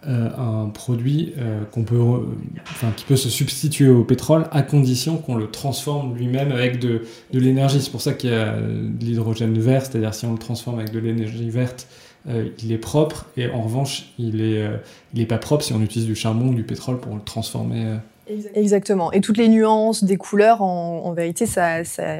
euh, 0.07 0.29
un 0.37 0.67
produit 0.67 1.33
euh, 1.37 1.63
peut, 1.63 1.95
euh, 1.95 2.25
enfin, 2.63 2.91
qui 2.95 3.05
peut 3.05 3.15
se 3.15 3.29
substituer 3.29 3.87
au 3.87 4.03
pétrole 4.03 4.47
à 4.51 4.61
condition 4.61 5.17
qu'on 5.17 5.35
le 5.35 5.49
transforme 5.49 6.15
lui-même 6.17 6.51
avec 6.51 6.79
de, 6.79 7.03
de 7.31 7.39
l'énergie. 7.39 7.81
C'est 7.81 7.91
pour 7.91 8.01
ça 8.01 8.13
qu'il 8.13 8.29
y 8.29 8.33
a 8.33 8.57
de 8.57 9.05
l'hydrogène 9.05 9.57
vert, 9.57 9.85
c'est-à-dire 9.85 10.13
si 10.13 10.25
on 10.25 10.33
le 10.33 10.39
transforme 10.39 10.79
avec 10.79 10.91
de 10.91 10.99
l'énergie 10.99 11.49
verte, 11.49 11.87
il 12.25 12.71
est 12.71 12.77
propre, 12.77 13.25
et 13.35 13.49
en 13.49 13.61
revanche, 13.61 14.13
il 14.17 14.37
n'est 14.37 14.65
il 15.13 15.27
pas 15.27 15.37
propre 15.37 15.61
si 15.61 15.73
on 15.73 15.81
utilise 15.81 16.07
du 16.07 16.15
charbon 16.15 16.47
ou 16.47 16.53
du 16.53 16.63
pétrole 16.63 17.01
pour 17.01 17.15
le 17.15 17.21
transformer. 17.21 17.97
Exactement. 18.27 19.11
Et 19.11 19.21
toutes 19.21 19.37
les 19.37 19.49
nuances 19.49 20.03
des 20.03 20.17
couleurs, 20.17 20.61
en, 20.61 21.11
vérité, 21.13 21.45
ça, 21.45 21.83
ça, 21.83 22.17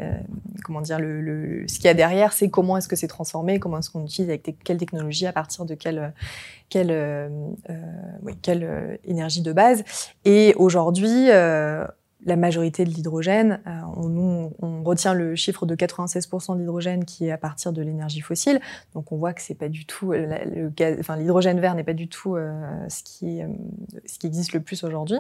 comment 0.64 0.82
dire, 0.82 1.00
le, 1.00 1.22
le 1.22 1.68
ce 1.68 1.76
qu'il 1.76 1.86
y 1.86 1.90
a 1.90 1.94
derrière, 1.94 2.34
c'est 2.34 2.50
comment 2.50 2.78
est-ce 2.78 2.88
que 2.88 2.96
c'est 2.96 3.08
transformé, 3.08 3.60
comment 3.60 3.80
est-ce 3.80 3.90
qu'on 3.90 4.04
utilise 4.04 4.30
avec 4.30 4.58
quelle 4.64 4.78
technologie, 4.78 5.26
à 5.26 5.34
partir 5.34 5.66
de 5.66 5.76
quelle, 5.76 6.14
quelle, 6.70 6.92
euh, 6.92 7.30
oui, 8.24 8.34
quelle 8.42 8.64
euh, 8.64 8.98
énergie 9.06 9.42
de 9.42 9.54
base. 9.54 9.84
Et 10.26 10.54
aujourd'hui, 10.58 11.30
euh, 11.30 11.86
la 12.26 12.36
majorité 12.36 12.86
de 12.86 12.90
l'hydrogène, 12.90 13.60
euh, 13.68 13.72
on, 13.98 14.52
on, 14.62 14.84
retient 14.84 15.14
le 15.14 15.36
chiffre 15.36 15.66
de 15.66 15.76
96% 15.76 16.58
d'hydrogène 16.58 17.06
qui 17.06 17.28
est 17.28 17.32
à 17.32 17.38
partir 17.38 17.74
de 17.74 17.82
l'énergie 17.82 18.22
fossile. 18.22 18.60
Donc 18.94 19.12
on 19.12 19.18
voit 19.18 19.34
que 19.34 19.42
c'est 19.42 19.56
pas 19.56 19.70
du 19.70 19.86
tout 19.86 20.14
gaz, 20.76 20.98
enfin 21.00 21.16
l'hydrogène 21.16 21.60
vert 21.60 21.76
n'est 21.76 21.84
pas 21.84 21.94
du 21.94 22.08
tout 22.08 22.36
euh, 22.36 22.52
ce 22.90 23.04
qui 23.04 23.42
ce 24.06 24.20
qui 24.20 24.28
existe 24.28 24.54
le 24.54 24.60
plus 24.60 24.84
aujourd'hui. 24.84 25.18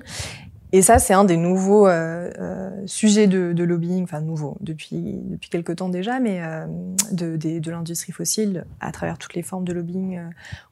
Et 0.76 0.82
ça, 0.82 0.98
c'est 0.98 1.14
un 1.14 1.24
des 1.24 1.38
nouveaux 1.38 1.88
euh, 1.88 2.32
euh, 2.40 2.82
sujets 2.88 3.28
de, 3.28 3.64
lobbying, 3.64 4.04
enfin 4.04 4.22
nouveau 4.22 4.58
depuis 4.60 5.20
depuis 5.24 5.52
quelques 5.52 5.76
temps 5.76 5.88
déjà, 5.88 6.20
mais 6.20 6.42
euh, 6.42 6.66
de, 7.12 7.70
l'industrie 7.70 8.12
fossile 8.12 8.66
à 8.80 8.92
travers 8.92 9.20
toutes 9.20 9.36
les 9.36 9.44
formes 9.44 9.66
de 9.66 9.72
lobbying 9.72 10.20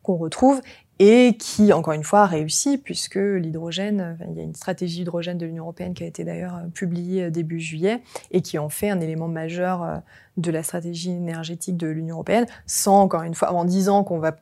qu'on 0.01 0.15
retrouve 0.15 0.59
et 0.97 1.37
qui, 1.37 1.71
encore 1.71 1.93
une 1.93 2.03
fois, 2.03 2.21
a 2.21 2.25
réussi 2.25 2.79
puisque 2.79 3.15
l'hydrogène, 3.15 4.17
il 4.27 4.37
y 4.37 4.39
a 4.39 4.43
une 4.43 4.55
stratégie 4.55 5.01
hydrogène 5.01 5.37
de 5.37 5.45
l'Union 5.45 5.65
européenne 5.65 5.93
qui 5.93 6.03
a 6.03 6.07
été 6.07 6.23
d'ailleurs 6.23 6.59
publiée 6.73 7.29
début 7.29 7.59
juillet 7.59 8.01
et 8.31 8.41
qui 8.41 8.57
en 8.57 8.69
fait 8.69 8.89
un 8.89 8.99
élément 8.99 9.27
majeur 9.27 10.01
de 10.37 10.49
la 10.49 10.63
stratégie 10.63 11.11
énergétique 11.11 11.77
de 11.77 11.87
l'Union 11.87 12.15
européenne, 12.15 12.47
sans 12.65 13.01
encore 13.01 13.21
une 13.21 13.35
fois 13.35 13.53
en 13.53 13.65
disant 13.65 14.03
qu'on 14.03 14.17
va 14.17 14.35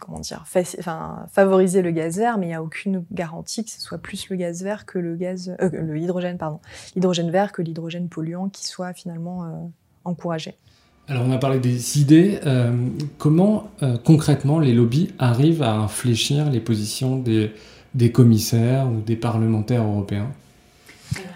comment 0.00 0.20
dire, 0.20 0.44
enfin, 0.44 1.26
favoriser 1.32 1.82
le 1.82 1.90
gaz 1.90 2.18
vert, 2.18 2.38
mais 2.38 2.46
il 2.46 2.48
n'y 2.50 2.54
a 2.54 2.62
aucune 2.62 3.04
garantie 3.12 3.64
que 3.64 3.70
ce 3.70 3.80
soit 3.80 3.98
plus 3.98 4.28
le 4.28 4.36
gaz 4.36 4.62
vert 4.62 4.86
que 4.86 4.98
le 4.98 5.16
gaz, 5.16 5.54
euh, 5.60 5.70
le 5.72 5.98
hydrogène, 5.98 6.38
pardon, 6.38 6.60
l'hydrogène 6.94 7.30
vert 7.30 7.52
que 7.52 7.62
l'hydrogène 7.62 8.08
polluant 8.08 8.48
qui 8.48 8.66
soit 8.66 8.92
finalement 8.92 9.44
euh, 9.44 9.48
encouragé. 10.04 10.54
Alors 11.08 11.24
on 11.24 11.30
a 11.30 11.38
parlé 11.38 11.60
des 11.60 12.00
idées. 12.00 12.40
Euh, 12.46 12.72
comment 13.18 13.70
euh, 13.82 13.96
concrètement 13.96 14.58
les 14.58 14.72
lobbies 14.72 15.12
arrivent 15.18 15.62
à 15.62 15.74
infléchir 15.74 16.50
les 16.50 16.60
positions 16.60 17.16
des, 17.16 17.52
des 17.94 18.10
commissaires 18.10 18.88
ou 18.88 19.00
des 19.00 19.14
parlementaires 19.14 19.84
européens? 19.84 20.32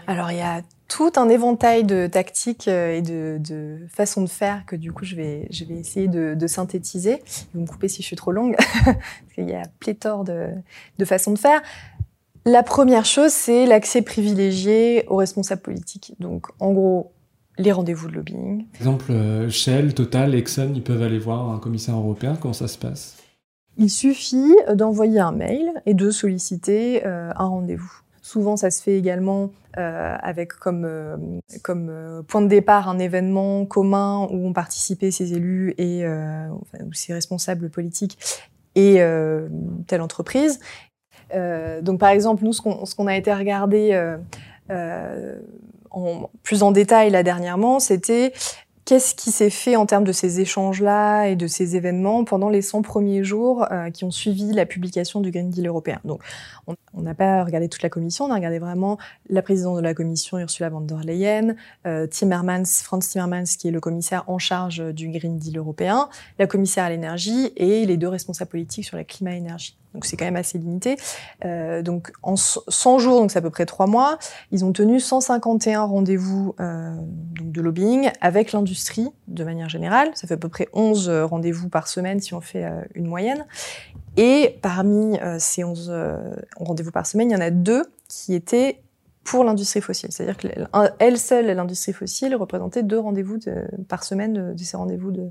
Alors 0.09 0.33
il 0.33 0.39
y 0.39 0.43
a 0.43 0.63
tout 0.91 1.13
un 1.17 1.29
éventail 1.29 1.85
de 1.85 2.09
tactiques 2.09 2.67
euh, 2.69 2.97
et 2.97 3.01
de, 3.01 3.39
de 3.39 3.79
façons 3.89 4.23
de 4.23 4.29
faire 4.29 4.67
que 4.67 4.75
du 4.75 4.93
coup 4.93 5.05
je 5.05 5.15
vais, 5.15 5.47
je 5.51 5.65
vais 5.65 5.77
essayer 5.77 6.09
de, 6.09 6.35
de 6.35 6.47
synthétiser. 6.47 7.23
Vous 7.55 7.61
me 7.61 7.67
coupez 7.67 7.89
si 7.89 8.03
je 8.03 8.07
suis 8.09 8.17
trop 8.17 8.33
longue, 8.33 8.57
parce 8.85 9.35
qu'il 9.35 9.49
y 9.49 9.55
a 9.55 9.63
pléthore 9.79 10.25
de, 10.25 10.49
de 10.99 11.05
façons 11.05 11.33
de 11.33 11.39
faire. 11.39 11.63
La 12.45 12.63
première 12.63 13.05
chose, 13.05 13.31
c'est 13.31 13.67
l'accès 13.67 14.03
privilégié 14.03 15.05
aux 15.07 15.17
responsables 15.17 15.63
politiques. 15.63 16.15
Donc 16.19 16.49
en 16.59 16.73
gros, 16.73 17.13
les 17.57 17.71
rendez-vous 17.71 18.09
de 18.09 18.15
lobbying. 18.15 18.67
Par 18.73 18.81
exemple, 18.81 19.13
euh, 19.13 19.49
Shell, 19.49 19.95
Total, 19.95 20.35
Exxon, 20.35 20.73
ils 20.75 20.83
peuvent 20.83 21.03
aller 21.03 21.19
voir 21.19 21.51
un 21.51 21.59
commissaire 21.59 21.97
européen. 21.97 22.37
Comment 22.41 22.55
ça 22.55 22.67
se 22.67 22.79
passe? 22.79 23.17
Il 23.77 23.91
suffit 23.91 24.57
d'envoyer 24.75 25.21
un 25.21 25.33
mail 25.33 25.71
et 25.87 25.95
de 25.95 26.11
solliciter 26.11 27.07
euh, 27.07 27.31
un 27.37 27.47
rendez-vous. 27.47 28.01
Souvent, 28.31 28.57
ça 28.57 28.71
se 28.71 28.81
fait 28.81 28.97
également 28.97 29.51
euh, 29.77 30.17
avec 30.21 30.53
comme, 30.53 30.85
euh, 30.85 31.17
euh, 31.69 32.23
point 32.23 32.41
de 32.41 32.47
départ 32.47 32.89
un 32.89 33.01
événement 33.01 33.67
commun 33.67 34.29
où 34.31 34.47
ont 34.47 34.53
participé 34.53 35.11
ces 35.11 35.33
élus 35.33 35.75
et 35.79 36.05
ces 36.93 37.13
responsables 37.13 37.71
politiques 37.71 38.47
et 38.77 39.03
telle 39.89 40.01
entreprise. 40.01 40.61
donc, 41.83 41.99
par 41.99 42.11
exemple, 42.11 42.45
nous, 42.45 42.53
ce 42.53 42.63
qu'on 42.63 42.85
qu 42.85 43.11
a 43.11 43.17
été 43.17 43.35
regardé 43.35 44.01
plus 46.45 46.63
en 46.63 46.71
détail 46.71 47.11
là 47.11 47.25
dernièrement, 47.25 47.81
c'était 47.81 48.33
qu'est-ce 48.91 49.15
qui 49.15 49.31
s'est 49.31 49.51
fait 49.51 49.77
en 49.77 49.87
termes 49.87 50.03
de 50.03 50.11
ces 50.11 50.41
échanges-là 50.41 51.27
et 51.27 51.37
de 51.37 51.47
ces 51.47 51.77
événements 51.77 52.25
pendant 52.25 52.49
les 52.49 52.61
100 52.61 52.83
premiers 52.83 53.23
jours 53.23 53.65
euh, 53.71 53.89
qui 53.91 54.03
ont 54.03 54.11
suivi 54.11 54.53
la 54.53 54.67
publication 54.67 55.21
du 55.21 55.31
Green 55.31 55.49
Deal 55.49 55.69
européen? 55.69 56.01
Donc, 56.05 56.23
on 56.67 57.03
n'a 57.03 57.15
pas 57.15 57.45
regardé 57.45 57.69
toute 57.69 57.85
la 57.85 57.89
commission, 57.89 58.25
on 58.25 58.33
a 58.33 58.35
regardé 58.35 58.59
vraiment 58.59 58.99
la 59.29 59.43
présidente 59.43 59.77
de 59.77 59.83
la 59.83 59.95
commission, 59.95 60.41
Ursula 60.41 60.71
von 60.71 60.81
der 60.81 61.05
Leyen, 61.05 61.55
euh, 61.87 62.09
Timmermans, 62.09 62.83
Franz 62.83 63.09
Timmermans, 63.13 63.57
qui 63.57 63.69
est 63.69 63.71
le 63.71 63.79
commissaire 63.79 64.25
en 64.27 64.39
charge 64.39 64.83
du 64.93 65.09
Green 65.11 65.39
Deal 65.39 65.57
européen, 65.57 66.09
la 66.41 66.49
commissaire 66.49 66.83
à 66.83 66.91
l'énergie 66.91 67.53
et 67.55 67.87
les 67.87 67.97
deux 67.97 68.09
responsables 68.09 68.51
politiques 68.51 68.87
sur 68.87 68.97
la 68.97 69.05
climat-énergie. 69.05 69.80
Donc 69.95 70.05
c'est 70.05 70.17
quand 70.17 70.25
même 70.25 70.37
assez 70.37 70.59
limité. 70.59 70.97
Euh, 71.45 71.83
donc 71.83 72.13
en 72.23 72.37
100 72.37 72.99
jours, 72.99 73.21
donc 73.21 73.31
c'est 73.31 73.39
à 73.39 73.43
peu 73.43 73.51
près 73.51 73.67
3 73.67 73.87
mois, 73.87 74.19
ils 74.53 74.65
ont 74.65 74.73
tenu 74.73 75.01
151 75.01 75.83
rendez-vous 75.83 76.55
euh, 76.61 76.95
de 77.41 77.61
lobbying 77.61 78.11
avec 78.21 78.53
l'industrie 78.53 79.09
de 79.29 79.45
manière 79.45 79.69
générale. 79.69 80.11
Ça 80.15 80.27
fait 80.27 80.35
à 80.35 80.39
peu 80.39 80.49
près 80.49 80.69
11 80.73 81.09
rendez-vous 81.09 81.69
par 81.69 81.89
semaine 81.89 82.21
si 82.21 82.35
on 82.35 82.41
fait 82.41 82.65
euh, 82.65 82.83
une 82.95 83.07
moyenne. 83.07 83.47
Et 84.17 84.59
parmi 84.63 85.19
euh, 85.21 85.37
ces 85.39 85.65
11 85.65 85.91
euh, 85.93 86.17
rendez-vous 86.57 86.91
par 86.91 87.07
semaine, 87.07 87.31
il 87.31 87.35
y 87.35 87.37
en 87.37 87.41
a 87.41 87.51
deux 87.51 87.85
qui 88.09 88.35
étaient 88.35 88.81
pour 89.25 89.45
l'industrie 89.45 89.81
fossile. 89.81 90.11
C'est-à-dire 90.11 90.37
qu'elle 90.37 91.19
seule, 91.19 91.47
l'industrie 91.47 91.93
fossile, 91.93 92.35
représentait 92.35 92.83
deux 92.83 92.99
rendez-vous 92.99 93.39
par 93.89 94.03
semaine 94.03 94.33
de, 94.33 94.53
de 94.55 94.59
ces 94.59 94.77
rendez-vous 94.77 95.13
de, 95.13 95.23
euh, 95.23 95.29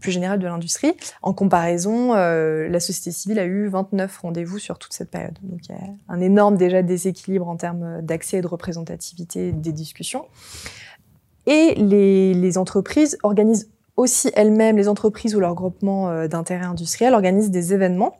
plus 0.00 0.12
générale 0.12 0.38
de 0.38 0.46
l'industrie. 0.46 0.92
En 1.22 1.32
comparaison, 1.32 2.14
euh, 2.14 2.68
la 2.68 2.80
société 2.80 3.10
civile 3.10 3.38
a 3.38 3.44
eu 3.44 3.68
29 3.68 4.18
rendez-vous 4.18 4.58
sur 4.58 4.78
toute 4.78 4.92
cette 4.92 5.10
période. 5.10 5.38
Donc 5.42 5.60
il 5.68 5.72
y 5.72 5.74
a 5.74 5.82
un 6.08 6.20
énorme 6.20 6.56
déjà 6.56 6.82
déséquilibre 6.82 7.48
en 7.48 7.56
termes 7.56 8.02
d'accès 8.02 8.38
et 8.38 8.40
de 8.42 8.46
représentativité 8.46 9.52
des 9.52 9.72
discussions. 9.72 10.26
Et 11.46 11.74
les, 11.74 12.58
entreprises 12.58 13.18
organisent 13.22 13.68
aussi 13.96 14.30
elles-mêmes, 14.34 14.76
les 14.76 14.88
entreprises 14.88 15.34
ou 15.34 15.40
leurs 15.40 15.54
groupements 15.54 16.10
euh, 16.10 16.28
d'intérêt 16.28 16.66
industriel 16.66 17.14
organisent 17.14 17.50
des 17.50 17.72
événements 17.74 18.16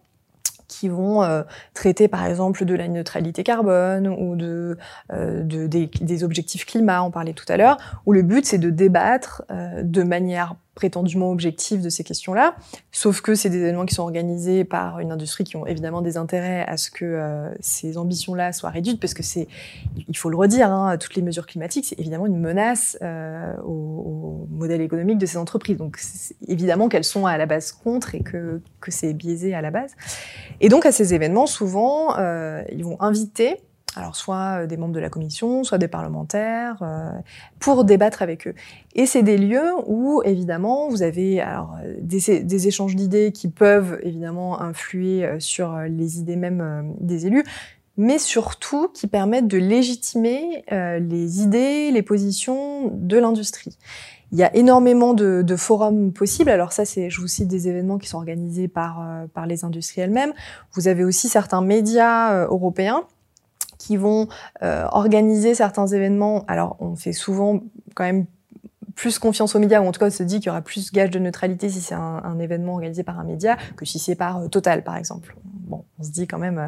qui 0.69 0.88
vont 0.88 1.23
euh, 1.23 1.43
traiter 1.73 2.09
par 2.09 2.25
exemple 2.27 2.64
de 2.64 2.75
la 2.75 2.88
neutralité 2.88 3.43
carbone 3.43 4.09
ou 4.09 4.37
de, 4.37 4.77
euh, 5.12 5.43
de 5.43 5.67
des, 5.67 6.25
objectifs 6.25 6.67
climat, 6.67 7.03
on 7.03 7.11
parlait 7.11 7.33
tout 7.33 7.45
à 7.49 7.57
l'heure, 7.57 7.77
où 8.07 8.12
le 8.12 8.23
but 8.23 8.45
c'est 8.45 8.59
de 8.59 8.71
débattre 8.71 9.43
euh, 9.51 9.83
de 9.83 10.03
manière 10.03 10.57
prétendument 10.75 11.31
objectif 11.31 11.81
de 11.81 11.89
ces 11.89 12.05
questions-là, 12.05 12.57
sauf 12.91 13.21
que 13.21 13.35
c'est 13.35 13.49
des 13.49 13.59
événements 13.59 13.87
qui 13.87 13.95
sont 13.95 14.03
organisés 14.03 14.65
par 14.65 14.99
une 14.99 15.13
industrie 15.13 15.45
qui 15.45 15.57
ont 15.57 15.67
évidemment 15.67 16.03
des 16.03 16.17
intérêts 16.17 16.65
à 16.67 16.77
ce 16.77 16.91
que 16.91 17.05
euh, 17.05 17.49
ces 17.61 17.97
ambitions-là 17.97 18.53
soient 18.53 18.71
réduites, 18.71 19.01
parce 19.01 19.15
que 19.15 19.23
c'est, 19.23 19.47
il 20.09 20.17
faut 20.17 20.31
le 20.31 20.37
redire, 20.37 20.71
hein, 20.73 20.97
toutes 20.99 21.15
les 21.15 21.23
mesures 21.23 21.47
climatiques, 21.47 21.87
c'est 21.87 21.99
évidemment 21.99 22.27
une 22.27 22.39
menace 22.39 22.99
euh, 23.03 23.55
au, 23.65 24.47
modèle 24.51 24.81
économique 24.81 25.19
de 25.19 25.27
ces 25.27 25.37
entreprises. 25.37 25.77
Donc 25.77 25.99
évidemment 26.49 26.89
qu'elles 26.89 27.05
sont 27.05 27.27
à 27.27 27.37
la 27.37 27.47
base 27.47 27.73
contre 27.73 28.15
et 28.15 28.21
que, 28.21 28.61
que 28.81 28.91
c'est 28.91 29.13
biaisé 29.13 29.55
à 29.55 29.61
la 29.61 29.71
base. 29.71 29.93
Et 30.61 30.69
donc 30.69 30.87
à 30.87 30.93
ces 30.93 31.15
événements, 31.15 31.47
souvent, 31.47 32.19
euh, 32.19 32.63
ils 32.73 32.85
vont 32.85 33.01
inviter 33.01 33.61
alors 33.96 34.16
soit 34.16 34.62
euh, 34.62 34.66
des 34.66 34.76
membres 34.76 34.94
de 34.94 35.00
la 35.00 35.11
commission, 35.11 35.64
soit 35.64 35.78
des 35.78 35.88
parlementaires, 35.88 36.78
euh, 36.83 37.11
pour 37.59 37.85
débattre 37.85 38.22
avec 38.22 38.46
eux. 38.46 38.54
Et 38.94 39.07
c'est 39.07 39.22
des 39.22 39.38
lieux 39.38 39.70
où, 39.87 40.22
évidemment, 40.24 40.88
vous 40.88 41.02
avez 41.02 41.40
alors, 41.40 41.76
euh, 41.85 41.94
des, 42.00 42.40
des 42.40 42.68
échanges 42.68 42.96
d'idées 42.96 43.33
qui 43.33 43.48
peuvent, 43.48 43.98
évidemment, 44.02 44.61
influer 44.61 45.28
sur 45.38 45.76
les 45.78 46.18
idées 46.18 46.37
même 46.37 46.94
des 47.00 47.26
élus, 47.26 47.44
mais 47.96 48.18
surtout 48.18 48.88
qui 48.88 49.07
permettent 49.07 49.48
de 49.48 49.59
légitimer 49.59 50.64
les 50.70 51.42
idées, 51.42 51.90
les 51.90 52.02
positions 52.02 52.90
de 52.92 53.16
l'industrie. 53.18 53.76
Il 54.33 54.38
y 54.38 54.42
a 54.42 54.54
énormément 54.57 55.14
de, 55.14 55.42
de, 55.42 55.57
forums 55.57 56.12
possibles. 56.12 56.50
Alors 56.50 56.72
ça, 56.72 56.85
c'est, 56.85 57.09
je 57.11 57.20
vous 57.20 57.28
cite 57.28 57.46
des 57.46 57.68
événements 57.68 57.98
qui 57.98 58.09
sont 58.09 58.16
organisés 58.16 58.68
par, 58.68 59.07
par 59.33 59.46
les 59.46 59.64
industriels 59.64 60.09
elles-mêmes. 60.09 60.33
Vous 60.72 60.88
avez 60.88 61.04
aussi 61.04 61.28
certains 61.28 61.61
médias 61.61 62.44
européens 62.46 63.04
qui 63.85 63.97
vont 63.99 64.29
euh, 64.62 64.87
organiser 64.92 65.55
certains 65.55 65.87
événements. 65.87 66.44
Alors, 66.49 66.77
on 66.81 66.97
fait 66.97 67.12
souvent 67.12 67.61
quand 67.94 68.05
même 68.05 68.25
plus 68.94 69.18
confiance 69.18 69.55
aux 69.55 69.59
médias, 69.59 69.83
ou 69.83 69.87
en 69.87 69.92
tout 69.92 70.01
cas, 70.01 70.07
on 70.07 70.11
se 70.11 70.23
dit 70.23 70.38
qu'il 70.38 70.47
y 70.47 70.51
aura 70.51 70.62
plus 70.62 70.90
gage 70.92 71.11
de 71.11 71.18
neutralité 71.18 71.68
si 71.68 71.81
c'est 71.81 71.94
un, 71.94 72.38
événement 72.38 72.75
organisé 72.75 73.03
par 73.03 73.18
un 73.18 73.25
média 73.25 73.59
que 73.77 73.85
si 73.85 73.99
c'est 73.99 74.14
par 74.14 74.38
euh, 74.38 74.49
Total, 74.49 74.85
par 74.85 74.97
exemple. 74.97 75.37
Bon, 75.44 75.85
on 75.99 76.03
se 76.03 76.11
dit 76.11 76.27
quand 76.27 76.38
même. 76.38 76.59
Euh... 76.59 76.66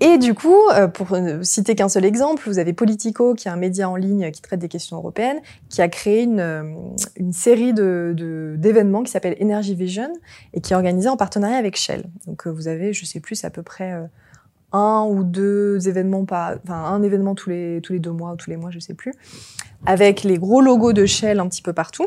Et 0.00 0.18
du 0.18 0.34
coup, 0.34 0.56
pour 0.94 1.16
citer 1.42 1.74
qu'un 1.74 1.90
seul 1.90 2.06
exemple, 2.06 2.42
vous 2.46 2.58
avez 2.58 2.72
Politico, 2.72 3.34
qui 3.34 3.48
est 3.48 3.50
un 3.50 3.56
média 3.56 3.88
en 3.90 3.96
ligne 3.96 4.30
qui 4.30 4.40
traite 4.40 4.58
des 4.58 4.68
questions 4.68 4.96
européennes, 4.96 5.38
qui 5.68 5.82
a 5.82 5.88
créé 5.88 6.22
une, 6.22 6.96
série 7.32 7.74
d'événements 7.74 9.02
qui 9.02 9.10
s'appelle 9.10 9.36
Energy 9.38 9.74
Vision 9.74 10.10
et 10.54 10.62
qui 10.62 10.72
est 10.72 10.76
organisé 10.76 11.10
en 11.10 11.18
partenariat 11.18 11.58
avec 11.58 11.76
Shell. 11.76 12.04
Donc, 12.26 12.46
vous 12.46 12.68
avez, 12.68 12.94
je 12.94 13.04
sais 13.04 13.20
plus, 13.20 13.44
à 13.44 13.50
peu 13.50 13.62
près 13.62 13.92
un 14.76 15.04
ou 15.06 15.24
deux 15.24 15.88
événements 15.88 16.24
par, 16.24 16.54
enfin 16.62 16.84
un 16.84 17.02
événement 17.02 17.34
tous 17.34 17.50
les 17.50 17.80
tous 17.82 17.92
les 17.94 17.98
deux 17.98 18.12
mois 18.12 18.32
ou 18.32 18.36
tous 18.36 18.50
les 18.50 18.56
mois, 18.56 18.70
je 18.70 18.78
sais 18.78 18.94
plus, 18.94 19.12
avec 19.86 20.22
les 20.22 20.38
gros 20.38 20.60
logos 20.60 20.92
de 20.92 21.06
Shell 21.06 21.40
un 21.40 21.48
petit 21.48 21.62
peu 21.62 21.72
partout 21.72 22.06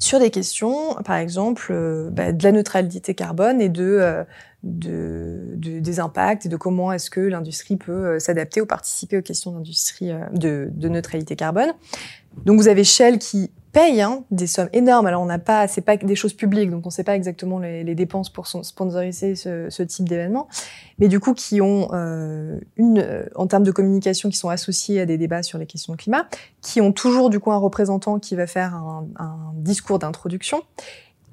sur 0.00 0.18
des 0.18 0.30
questions, 0.30 0.94
par 1.04 1.16
exemple, 1.16 1.68
euh, 1.70 2.08
bah, 2.10 2.32
de 2.32 2.42
la 2.42 2.52
neutralité 2.52 3.14
carbone 3.14 3.60
et 3.60 3.70
euh, 3.78 4.24
de, 4.62 5.40
de, 5.56 5.78
des 5.78 6.00
impacts 6.00 6.46
et 6.46 6.48
de 6.48 6.56
comment 6.56 6.90
est-ce 6.90 7.10
que 7.10 7.20
l'industrie 7.20 7.76
peut 7.76 7.92
euh, 7.92 8.18
s'adapter 8.18 8.62
ou 8.62 8.66
participer 8.66 9.18
aux 9.18 9.22
questions 9.22 9.52
d'industrie 9.52 10.10
de, 10.32 10.70
de 10.72 10.88
neutralité 10.88 11.36
carbone. 11.36 11.68
Donc 12.46 12.58
vous 12.58 12.68
avez 12.68 12.82
Shell 12.82 13.18
qui 13.18 13.50
paye 13.72 14.00
hein, 14.00 14.24
des 14.30 14.46
sommes 14.46 14.68
énormes. 14.72 15.06
Alors 15.06 15.22
on 15.22 15.26
n'a 15.26 15.38
pas, 15.38 15.68
c'est 15.68 15.80
pas 15.80 15.96
des 15.96 16.14
choses 16.14 16.34
publiques, 16.34 16.70
donc 16.70 16.84
on 16.84 16.88
ne 16.88 16.92
sait 16.92 17.04
pas 17.04 17.14
exactement 17.14 17.58
les, 17.58 17.94
dépenses 17.94 18.30
pour 18.30 18.46
sponsoriser 18.46 19.34
ce, 19.34 19.82
type 19.82 20.08
d'événement, 20.08 20.48
mais 20.98 21.08
du 21.08 21.20
coup 21.20 21.34
qui 21.34 21.60
ont 21.60 21.88
euh, 21.92 22.58
une, 22.76 22.98
euh, 22.98 23.24
en 23.34 23.46
termes 23.46 23.64
de 23.64 23.72
communication, 23.72 24.28
qui 24.28 24.36
sont 24.36 24.48
associés 24.48 25.00
à 25.00 25.06
des 25.06 25.18
débats 25.18 25.42
sur 25.42 25.58
les 25.58 25.66
questions 25.66 25.92
de 25.92 25.98
climat, 25.98 26.26
qui 26.60 26.80
ont 26.80 26.92
toujours 26.92 27.30
du 27.30 27.40
coup 27.40 27.52
un 27.52 27.58
représentant 27.58 28.18
qui 28.18 28.36
va 28.36 28.46
faire 28.46 28.74
un, 28.74 29.06
un 29.18 29.52
discours 29.54 29.98
d'introduction 29.98 30.62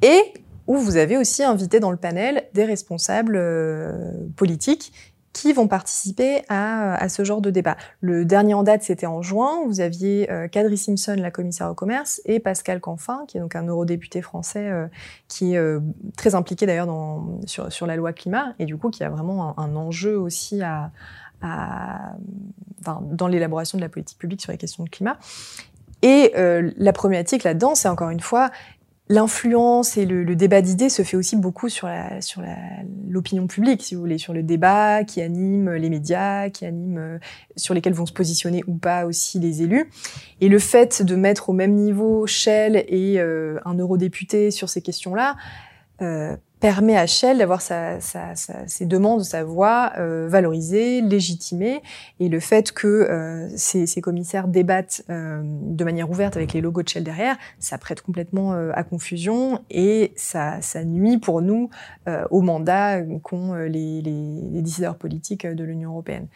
et 0.02 0.22
où 0.68 0.78
vous 0.78 0.98
avez 0.98 1.18
aussi 1.18 1.44
invité 1.44 1.80
dans 1.80 1.92
le 1.92 1.98
panel 1.98 2.44
des 2.54 2.66
responsables 2.66 3.38
euh, 3.38 4.12
politiques 4.36 4.92
qui 5.38 5.54
vont 5.54 5.68
participer 5.68 6.42
à, 6.50 6.96
à, 6.96 7.10
ce 7.10 7.24
genre 7.24 7.42
de 7.42 7.52
débat. 7.52 7.78
Le 8.02 8.26
dernier 8.26 8.56
en 8.56 8.64
date, 8.64 8.82
c'était 8.82 9.06
en 9.06 9.22
juin. 9.22 9.62
Vous 9.68 9.82
aviez 9.82 10.32
euh, 10.32 10.48
Kadri 10.48 10.80
Simpson, 10.80 11.16
la 11.16 11.30
commissaire 11.30 11.70
au 11.70 11.76
commerce, 11.76 12.22
et 12.26 12.40
Pascal 12.40 12.82
Canfin, 12.82 13.24
qui 13.28 13.38
est 13.38 13.40
donc 13.40 13.56
un 13.56 13.68
eurodéputé 13.68 14.24
français 14.24 14.68
euh, 14.68 14.88
qui 15.28 15.54
est 15.54 15.58
euh, 15.58 15.80
très 16.18 16.34
impliqué 16.34 16.66
d'ailleurs 16.66 16.88
sur, 17.46 17.72
sur 17.72 17.86
la 17.86 17.96
loi 17.96 18.14
climat, 18.14 18.56
et 18.58 18.66
du 18.66 18.78
coup 18.78 18.90
qui 18.90 19.04
a 19.04 19.10
vraiment 19.10 19.60
un, 19.60 19.76
enjeu 19.76 20.18
aussi 20.18 20.64
à, 20.64 20.92
dans 23.12 23.28
l'élaboration 23.28 23.78
de 23.78 23.84
la 23.84 23.90
politique 23.90 24.18
publique 24.18 24.42
sur 24.42 24.52
les 24.52 24.58
questions 24.58 24.84
de 24.84 24.90
climat. 24.90 25.20
Et 26.02 26.34
euh, 26.38 26.72
la 26.78 26.94
problématique 26.94 27.44
là-dedans, 27.44 27.76
c'est 27.76 27.88
encore 27.88 28.10
une 28.10 28.20
fois 28.20 28.52
L'influence 29.10 29.96
et 29.98 30.06
le, 30.06 30.24
le 30.24 30.36
débat 30.36 30.62
d'idées 30.62 30.90
se 30.90 31.02
fait 31.02 31.16
aussi 31.16 31.38
beaucoup 31.38 31.70
sur 31.70 31.88
la 31.88 32.20
sur 32.20 32.42
l'opinion 33.08 33.48
publique, 33.48 33.82
si 33.84 33.96
vous 33.96 34.02
voulez, 34.02 34.18
sur 34.18 34.34
le 34.34 34.44
débat 34.44 35.04
qui 35.06 35.22
anime 35.22 35.72
les 35.72 35.90
médias, 35.90 36.50
qui 36.50 36.66
anime 36.66 36.98
euh, 36.98 37.18
sur 37.56 37.74
lesquels 37.74 37.94
vont 37.94 38.06
se 38.06 38.14
positionner 38.14 38.64
ou 38.68 38.76
pas 38.76 39.06
aussi 39.06 39.40
les 39.40 39.62
élus. 39.62 39.90
Et 40.42 40.50
le 40.50 40.60
fait 40.60 41.02
de 41.02 41.16
mettre 41.16 41.50
au 41.50 41.54
même 41.54 41.74
niveau 41.74 42.28
Shell 42.28 42.84
et 42.88 43.20
euh, 43.20 43.60
un 43.66 43.76
eurodéputé 43.76 44.52
sur 44.52 44.68
ces 44.68 44.82
questions-là 44.82 45.38
euh, 46.02 46.36
permet 46.60 46.98
à 46.98 47.06
Shell 47.06 47.38
d'avoir 47.38 47.62
ses 47.62 48.86
demandes, 48.86 49.24
sa 49.24 49.44
voix 49.44 49.92
euh, 49.98 50.28
valorisées, 50.28 51.02
légitimées, 51.02 51.82
et 52.20 52.30
le 52.30 52.40
fait 52.40 52.72
que 52.72 52.88
euh, 52.88 53.48
ces, 53.56 54.02
commissaires 54.02 54.48
débattent 54.48 55.04
euh, 55.10 55.42
de 55.44 55.84
manière 55.84 56.10
ouverte 56.10 56.36
avec 56.36 56.54
les 56.54 56.62
logos 56.62 56.84
de 56.84 56.90
Shell 56.90 57.04
derrière, 57.04 57.38
ça 57.60 57.78
prête 57.78 58.02
complètement 58.02 58.54
euh, 58.54 58.72
à 58.74 58.84
confusion 58.84 59.62
et 59.70 60.14
ça, 60.16 60.60
nuit 60.86 61.18
pour 61.18 61.42
nous 61.42 61.70
au 62.30 62.42
mandat 62.42 63.02
qu'ont 63.24 63.54
les, 63.54 64.02
décideurs 64.62 64.96
politiques 64.96 65.46
de 65.46 65.64
l'Union 65.64 65.92
européenne. 65.92 66.28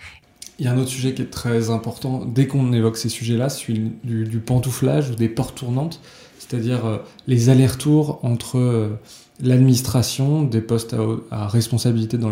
Il 0.59 0.65
y 0.65 0.67
a 0.67 0.71
un 0.71 0.77
autre 0.77 0.89
sujet 0.89 1.13
qui 1.13 1.21
est 1.21 1.31
très 1.31 1.69
important 1.69 2.25
dès 2.25 2.47
qu'on 2.47 2.73
évoque 2.73 2.97
ces 2.97 3.09
sujets-là, 3.09 3.49
celui 3.49 3.91
du 4.03 4.39
pantouflage 4.39 5.11
ou 5.11 5.15
des 5.15 5.29
portes 5.29 5.55
tournantes, 5.55 6.01
c'est-à-dire 6.39 7.01
les 7.27 7.49
allers-retours 7.49 8.19
entre 8.23 8.97
l'administration, 9.41 10.43
des 10.43 10.61
postes 10.61 10.93
à, 10.93 11.43
à 11.43 11.47
responsabilité 11.47 12.17
dans 12.17 12.31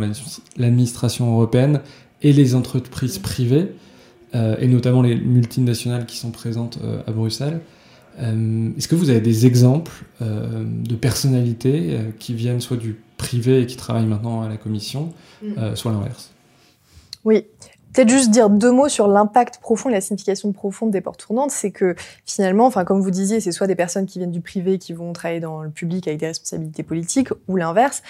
l'administration 0.57 1.33
européenne 1.33 1.81
et 2.21 2.33
les 2.33 2.55
entreprises 2.55 3.17
privées, 3.17 3.67
euh, 4.35 4.55
et 4.59 4.67
notamment 4.67 5.01
les 5.01 5.15
multinationales 5.15 6.05
qui 6.05 6.17
sont 6.17 6.31
présentes 6.31 6.79
euh, 6.83 7.01
à 7.07 7.11
Bruxelles. 7.11 7.61
Euh, 8.19 8.69
Est-ce 8.77 8.87
que 8.87 8.95
vous 8.95 9.09
avez 9.09 9.21
des 9.21 9.45
exemples 9.45 10.03
euh, 10.21 10.65
de 10.65 10.95
personnalités 10.95 11.91
euh, 11.91 12.11
qui 12.19 12.33
viennent 12.33 12.59
soit 12.59 12.77
du 12.77 12.99
privé 13.17 13.61
et 13.61 13.65
qui 13.65 13.77
travaillent 13.77 14.05
maintenant 14.05 14.41
à 14.41 14.49
la 14.49 14.57
Commission, 14.57 15.13
mmh. 15.41 15.75
soit 15.75 15.91
l'inverse? 15.91 16.31
Oui, 17.25 17.43
Peut-être 17.99 18.11
juste 18.11 18.31
dire 18.31 18.49
deux 18.49 18.71
mots 18.71 18.87
sur 18.87 19.09
l'impact 19.09 19.57
profond 19.57 19.89
la 19.89 19.99
signification 19.99 20.53
profonde 20.53 20.89
des 20.89 21.01
portes 21.01 21.19
tournantes, 21.19 21.51
c'est 21.51 21.71
que 21.71 21.95
finalement, 22.25 22.65
enfin 22.65 22.85
comme 22.85 23.01
vous 23.01 23.11
disiez, 23.11 23.41
c'est 23.41 23.51
soit 23.51 23.67
des 23.67 23.75
personnes 23.75 24.05
qui 24.05 24.19
viennent 24.19 24.31
du 24.31 24.39
privé 24.39 24.77
qui 24.77 24.93
vont 24.93 25.11
travailler 25.11 25.41
dans 25.41 25.63
le 25.63 25.69
public 25.69 26.07
avec 26.07 26.17
des 26.21 26.27
responsabilités 26.27 26.83
politiques, 26.83 27.27
ou 27.49 27.57
l'inverse. 27.57 28.01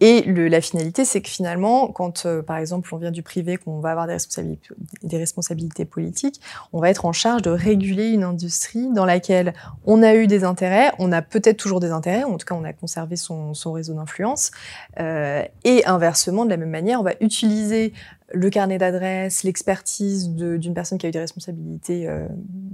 Et 0.00 0.22
la 0.22 0.60
finalité, 0.60 1.06
c'est 1.06 1.22
que 1.22 1.30
finalement, 1.30 1.88
quand 1.88 2.26
euh, 2.26 2.42
par 2.42 2.58
exemple 2.58 2.88
on 2.92 2.98
vient 2.98 3.10
du 3.10 3.22
privé, 3.22 3.56
qu'on 3.56 3.80
va 3.80 3.92
avoir 3.92 4.06
des 4.06 5.16
responsabilités, 5.16 5.84
politiques, 5.86 6.40
on 6.74 6.80
va 6.80 6.90
être 6.90 7.06
en 7.06 7.12
charge 7.12 7.40
de 7.40 7.50
réguler 7.50 8.10
une 8.10 8.24
industrie 8.24 8.88
dans 8.92 9.06
laquelle 9.06 9.54
on 9.86 10.02
a 10.02 10.14
eu 10.16 10.26
des 10.26 10.44
intérêts, 10.44 10.92
on 10.98 11.12
a 11.12 11.22
peut-être 11.22 11.56
toujours 11.56 11.80
des 11.80 11.92
intérêts, 11.92 12.24
en 12.24 12.36
tout 12.36 12.46
cas 12.46 12.54
on 12.54 12.64
a 12.64 12.74
conservé 12.74 13.16
son, 13.16 13.54
son 13.54 13.72
réseau 13.72 13.94
d'influence, 13.94 14.50
euh, 14.98 15.42
et 15.64 15.86
inversement, 15.86 16.44
de 16.44 16.50
la 16.50 16.58
même 16.58 16.70
manière, 16.70 17.00
on 17.00 17.04
va 17.04 17.14
utiliser 17.20 17.94
le 18.32 18.50
carnet 18.50 18.78
d'adresse, 18.78 19.42
l'expertise 19.42 20.30
d'une 20.30 20.74
personne 20.74 20.98
qui 20.98 21.06
a 21.06 21.08
eu 21.08 21.12
des 21.12 21.18
responsabilités 21.18 22.08
euh, 22.08 22.26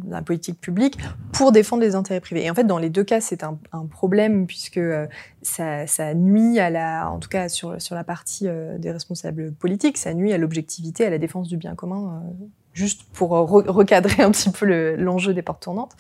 dans 0.05 0.17
la 0.17 0.23
politique 0.23 0.61
publique 0.61 0.99
pour 1.33 1.53
défendre 1.53 1.83
les 1.83 1.95
intérêts 1.95 2.21
privés. 2.21 2.45
Et 2.45 2.51
en 2.51 2.55
fait, 2.55 2.65
dans 2.65 2.79
les 2.79 2.91
deux 2.91 3.05
cas, 3.05 3.21
c'est 3.21 3.43
un, 3.43 3.59
un, 3.73 3.87
problème 3.87 4.47
puisque 4.47 4.79
euh, 4.79 5.07
ça, 5.43 5.87
ça, 5.87 6.15
nuit 6.15 6.59
à 6.59 6.71
la, 6.71 7.11
en 7.11 7.19
tout 7.19 7.29
cas 7.29 7.49
sur, 7.49 7.81
sur 7.81 7.95
la 7.95 8.05
partie 8.05 8.47
euh, 8.49 8.79
des 8.79 8.91
responsables 8.91 9.53
politiques, 9.53 9.99
ça 9.99 10.15
nuit 10.15 10.33
à 10.33 10.39
l'objectivité, 10.39 11.07
à 11.07 11.11
la 11.11 11.19
défense 11.19 11.49
du 11.49 11.57
bien 11.57 11.75
commun, 11.75 12.23
euh, 12.23 12.45
juste 12.73 13.03
pour 13.13 13.31
re 13.31 13.65
recadrer 13.67 14.23
un 14.23 14.31
petit 14.31 14.51
peu 14.51 14.95
l'enjeu 14.97 15.31
le, 15.31 15.35
des 15.35 15.43
portes 15.43 15.63
tournantes. 15.63 15.97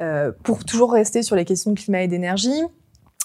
Euh, 0.00 0.32
pour 0.42 0.64
toujours 0.64 0.92
rester 0.92 1.22
sur 1.22 1.36
les 1.36 1.44
questions 1.44 1.70
de 1.70 1.78
climat 1.78 2.02
et 2.02 2.08
d'énergie, 2.08 2.62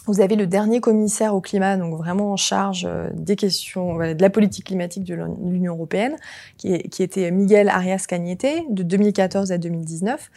vous 0.08 0.22
avez 0.22 0.36
le 0.36 0.48
dernier 0.48 0.80
commissaire 0.80 1.36
au 1.36 1.42
climat, 1.42 1.78
donc 1.78 1.96
vraiment 1.96 2.32
en 2.32 2.38
charge 2.38 2.86
euh, 2.86 3.10
des 3.14 3.36
questions 3.36 3.98
de 3.98 4.22
la 4.22 4.30
politique 4.30 4.66
climatique 4.66 5.04
de 5.04 5.16
l'Union 5.16 5.74
européenne, 5.74 6.16
qui, 6.58 6.74
était 6.74 7.32
Miguel 7.32 7.70
Arias 7.70 8.06
Cañete, 8.08 8.66
de 8.70 8.84
2014 8.84 9.52
à 9.52 9.58
2019, 9.58 10.30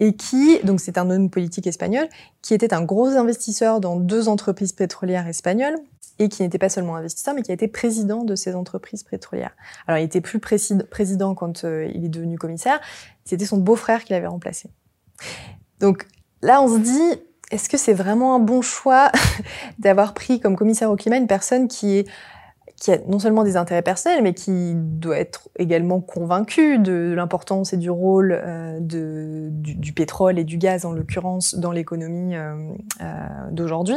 et 0.00 0.14
qui, 0.14 0.58
donc 0.64 0.80
c'est 0.80 0.98
un 0.98 1.08
homme 1.10 1.30
politique 1.30 1.66
espagnol, 1.66 2.08
qui 2.42 2.54
était 2.54 2.74
un 2.74 2.82
gros 2.82 3.08
investisseur 3.08 3.80
dans 3.80 3.96
deux 3.96 4.28
entreprises 4.28 4.72
pétrolières 4.72 5.28
espagnoles, 5.28 5.76
et 6.18 6.28
qui 6.28 6.42
n'était 6.42 6.58
pas 6.58 6.68
seulement 6.68 6.96
investisseur, 6.96 7.34
mais 7.34 7.42
qui 7.42 7.50
a 7.50 7.54
été 7.54 7.68
président 7.68 8.24
de 8.24 8.34
ces 8.34 8.54
entreprises 8.54 9.02
pétrolières. 9.02 9.56
Alors 9.86 9.98
il 9.98 10.04
était 10.04 10.20
plus 10.20 10.40
président 10.40 11.34
quand 11.34 11.64
euh, 11.64 11.90
il 11.94 12.04
est 12.04 12.08
devenu 12.08 12.36
commissaire, 12.36 12.80
c'était 13.24 13.46
son 13.46 13.58
beau-frère 13.58 14.04
qui 14.04 14.12
l'avait 14.12 14.26
remplacé. 14.26 14.70
Donc 15.80 16.06
là, 16.42 16.62
on 16.62 16.68
se 16.68 16.78
dit, 16.78 17.22
est-ce 17.52 17.68
que 17.68 17.76
c'est 17.76 17.92
vraiment 17.92 18.34
un 18.34 18.38
bon 18.38 18.62
choix 18.62 19.12
d'avoir 19.78 20.14
pris 20.14 20.40
comme 20.40 20.56
commissaire 20.56 20.90
au 20.90 20.96
climat 20.96 21.18
une 21.18 21.26
personne 21.28 21.68
qui 21.68 21.98
est 21.98 22.08
qui 22.82 22.90
a 22.90 22.98
non 23.06 23.20
seulement 23.20 23.44
des 23.44 23.56
intérêts 23.56 23.82
personnels, 23.82 24.24
mais 24.24 24.34
qui 24.34 24.72
doit 24.74 25.16
être 25.16 25.48
également 25.56 26.00
convaincu 26.00 26.80
de 26.80 27.12
l'importance 27.14 27.72
et 27.72 27.76
du 27.76 27.90
rôle 27.90 28.32
euh, 28.32 28.78
du, 28.80 29.92
pétrole 29.92 30.36
et 30.36 30.42
du 30.42 30.58
gaz, 30.58 30.84
en 30.84 30.90
l'occurrence, 30.90 31.54
dans 31.54 31.70
l'économie 31.70 32.34
euh, 32.34 32.56
euh, 33.00 33.04
d'aujourd'hui? 33.52 33.94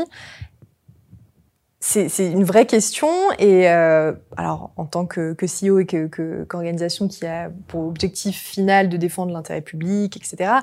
C'est 1.79 2.31
une 2.31 2.43
vraie 2.43 2.65
question 2.65 3.07
et 3.37 3.67
alors 3.67 4.71
en 4.75 4.85
tant 4.85 5.05
que, 5.05 5.35
CEO 5.35 5.79
et 5.79 5.85
qu'organisation 5.85 7.07
que, 7.07 7.13
qui 7.13 7.27
a 7.27 7.51
pour 7.67 7.85
objectif 7.85 8.35
final 8.35 8.89
de 8.89 8.97
défendre 8.97 9.31
l'intérêt 9.31 9.61
public, 9.61 10.17
etc 10.17 10.61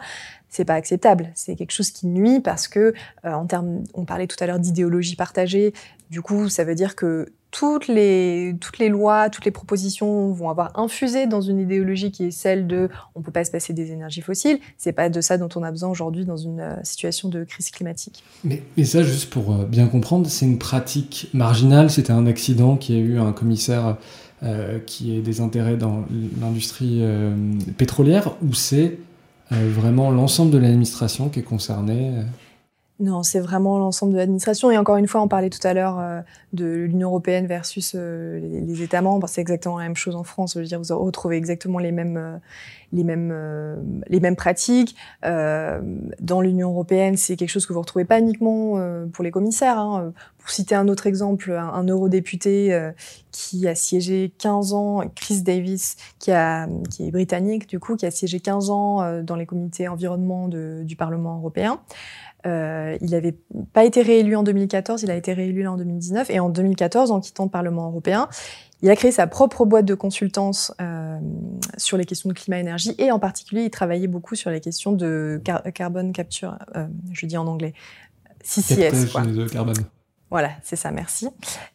c'est 0.53 0.67
pas 0.67 0.75
acceptable. 0.75 1.33
C'est 1.35 1.57
quelque 1.57 1.73
chose 1.73 1.91
qui 1.91 2.07
nuit 2.07 2.39
parce 2.39 2.69
que, 2.69 2.93
euh, 3.25 3.33
en 3.33 3.47
termes, 3.47 3.85
on 3.95 4.05
parlait 4.05 4.27
tout 4.27 4.37
à 4.39 4.47
l'heure 4.47 4.61
d'idéologie 4.61 5.17
partagée. 5.17 5.73
Du 6.11 6.21
coup, 6.21 6.51
ça 6.51 6.63
veut 6.63 6.75
dire 6.75 6.95
que 6.95 7.33
toutes 7.51 7.89
les, 7.89 8.55
toutes 8.61 8.79
les 8.79 8.91
lois, 8.91 9.31
toutes 9.31 9.47
les 9.47 9.51
propositions 9.51 10.31
vont 10.31 10.51
avoir 10.51 10.79
infusé 10.79 11.27
dans 11.27 11.41
une 11.41 11.59
idéologie 11.59 12.11
qui 12.11 12.25
est 12.25 12.31
celle 12.31 12.67
de 12.67 12.91
on 13.15 13.23
peut 13.23 13.31
pas 13.31 13.45
se 13.45 13.51
passer 13.51 13.73
des 13.73 13.93
énergies 13.93 14.21
fossiles. 14.21 14.59
C'est 14.77 14.93
pas 14.93 15.09
de 15.09 15.21
ça 15.23 15.39
dont 15.39 15.49
on 15.57 15.63
a 15.63 15.71
besoin 15.71 15.89
aujourd'hui 15.89 16.27
dans 16.27 16.37
une 16.37 16.61
euh, 16.61 16.75
situation 16.83 17.31
de 17.31 17.45
crise 17.45 17.71
climatique. 17.71 18.23
Mais, 18.45 18.63
ça, 18.85 19.03
juste 19.03 19.31
pour 19.31 19.55
euh, 19.55 19.65
bien 19.65 19.87
comprendre, 19.87 20.29
c'est 20.29 20.45
une 20.45 20.59
pratique 20.59 21.31
marginale. 21.33 21.91
C'était 21.91 22.13
un 22.13 22.27
accident 22.27 22.77
qui 22.77 22.95
a 22.95 22.99
eu 22.99 23.19
un 23.19 23.33
commissaire 23.33 23.97
qui 24.87 25.17
a 25.17 25.21
des 25.21 25.41
intérêts 25.41 25.77
dans 25.77 26.05
l'industrie 26.41 27.01
pétrolière 27.79 28.35
ou 28.43 28.55
c'est 28.55 28.99
vraiment 29.53 30.11
l'ensemble 30.11 30.51
de 30.51 30.59
l'administration 30.59 31.29
qui 31.29 31.41
est 31.41 31.45
concernée 31.45 32.13
euh. 32.17 32.23
Non, 33.01 33.23
c'est 33.23 33.41
vraiment 33.41 33.79
l'ensemble 33.79 34.13
de 34.13 34.19
l'administration. 34.19 34.71
Et 34.71 34.79
encore 34.79 34.97
une 34.97 35.09
fois, 35.09 35.23
on 35.23 35.29
parlait 35.29 35.51
tout 35.51 35.67
à 35.67 35.75
l'heure 35.75 35.99
euh, 35.99 36.21
de 36.53 36.67
l'Union 36.67 37.09
européenne 37.09 37.47
versus 37.47 37.95
les, 37.95 38.83
États 38.83 39.03
membres. 39.03 39.29
C'est 39.29 39.41
exactement 39.41 39.79
la 39.79 39.85
même 39.85 39.97
chose 39.97 40.15
en 40.15 40.23
France. 40.23 40.55
Je 40.55 40.61
veux 40.61 40.67
dire, 40.67 40.81
vous 40.81 40.99
retrouvez 40.99 41.37
exactement 41.37 41.79
les 41.79 41.91
mêmes, 41.91 42.41
les 42.93 43.03
mêmes, 43.03 43.35
les 44.09 44.21
mêmes 44.21 44.37
pratiques. 44.37 44.95
dans 45.23 46.41
l'Union 46.41 46.71
européenne, 46.71 47.17
c'est 47.17 47.37
quelque 47.37 47.49
chose 47.49 47.67
que 47.67 47.73
vous 47.73 47.81
retrouvez 47.81 48.05
pas 48.05 48.21
uniquement 48.21 48.79
pour 49.13 49.25
les 49.25 49.31
commissaires. 49.31 49.79
Hein. 49.79 50.13
Pour 50.39 50.51
citer 50.51 50.75
un 50.75 50.89
autre 50.89 51.07
exemple, 51.07 51.53
un, 51.53 51.85
eurodéputé 51.85 52.91
qui 53.31 53.69
a 53.69 53.75
siégé 53.75 54.33
15 54.39 54.75
ans, 54.75 55.03
Chris 55.15 55.43
Davis, 55.43 55.97
qui, 56.19 56.33
a, 56.33 56.69
qui 56.91 57.07
est 57.07 57.11
britannique 57.11 57.69
du 57.69 57.79
coup, 57.79 57.97
qui 57.97 58.07
a 58.07 58.11
siégé 58.11 58.41
15 58.41 58.71
ans 58.71 59.23
dans 59.23 59.37
les 59.37 59.47
comités 59.47 59.89
environnement 59.89 60.49
du 60.49 60.97
Parlement 60.97 61.39
européen. 61.39 61.81
Euh, 62.47 62.97
il 63.01 63.11
n'avait 63.11 63.37
pas 63.73 63.85
été 63.85 64.03
réélu 64.03 64.35
en 64.37 64.43
2014, 64.43 65.03
il 65.03 65.11
a 65.11 65.17
été 65.17 65.33
réélu 65.33 65.63
là 65.63 65.73
en 65.73 65.77
2019. 65.77 66.31
Et 66.31 66.41
en 66.41 66.49
2014, 66.49 67.11
en 67.11 67.21
quittant 67.21 67.45
le 67.45 67.51
Parlement 67.51 67.89
européen, 67.89 68.29
il 68.83 68.91
a 68.91 68.97
créé 68.97 69.13
sa 69.13 69.27
propre 69.27 69.65
boîte 69.65 69.85
de 69.85 69.95
consultance 69.95 70.75
euh, 70.81 71.19
sur 71.77 71.97
les 71.97 72.05
questions 72.05 72.29
de 72.29 72.35
climat-énergie 72.35 72.95
et 72.99 73.13
en 73.13 73.21
particulier, 73.21 73.63
il 73.63 73.71
travaillait 73.71 74.09
beaucoup 74.09 74.35
sur 74.35 74.51
les 74.51 74.61
questions 74.61 74.93
de 74.93 75.41
car 75.45 75.63
carbone 75.73 76.13
capture, 76.13 76.59
euh, 76.75 76.87
je 77.13 77.27
dis 77.27 77.37
en 77.37 77.47
anglais, 77.47 77.75
CCS. 78.43 79.13
Quoi. 79.13 79.23
De 79.23 79.47
carbone. 79.47 79.77
Voilà, 80.33 80.53
c'est 80.63 80.77
ça, 80.77 80.91
merci. 80.91 81.29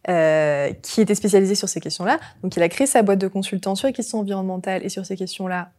Euh, 0.10 0.74
qui 0.82 1.00
était 1.00 1.14
spécialisé 1.14 1.54
sur 1.54 1.70
ces 1.70 1.80
questions-là. 1.80 2.20
Donc, 2.42 2.56
il 2.58 2.64
a 2.64 2.70
créé 2.70 2.88
sa 2.88 3.04
boîte 3.04 3.20
de 3.20 3.28
consultance 3.28 3.78
sur 3.80 3.88
les 3.88 3.94
questions 3.94 4.20
environnementales 4.20 4.84
et 4.84 4.90
sur 4.90 5.06
ces 5.06 5.16
questions-là 5.16 5.70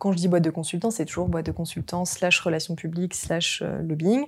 quand 0.00 0.10
je 0.12 0.16
dis 0.16 0.26
boîte 0.26 0.42
de 0.42 0.50
consultants, 0.50 0.90
c'est 0.90 1.04
toujours 1.04 1.28
boîte 1.28 1.46
de 1.46 1.52
consultants 1.52 2.04
slash 2.04 2.40
relations 2.40 2.74
publiques 2.74 3.14
slash 3.14 3.62
euh, 3.62 3.80
lobbying. 3.82 4.26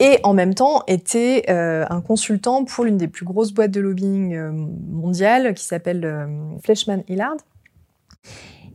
Et 0.00 0.20
en 0.22 0.32
même 0.32 0.54
temps, 0.54 0.82
était 0.86 1.44
euh, 1.50 1.84
un 1.90 2.00
consultant 2.00 2.64
pour 2.64 2.84
l'une 2.84 2.96
des 2.96 3.08
plus 3.08 3.24
grosses 3.24 3.52
boîtes 3.52 3.72
de 3.72 3.80
lobbying 3.80 4.34
euh, 4.34 4.52
mondiales 4.52 5.54
qui 5.54 5.64
s'appelle 5.64 6.04
euh, 6.04 6.26
Fleischmann 6.62 7.02
Hillard. 7.08 7.36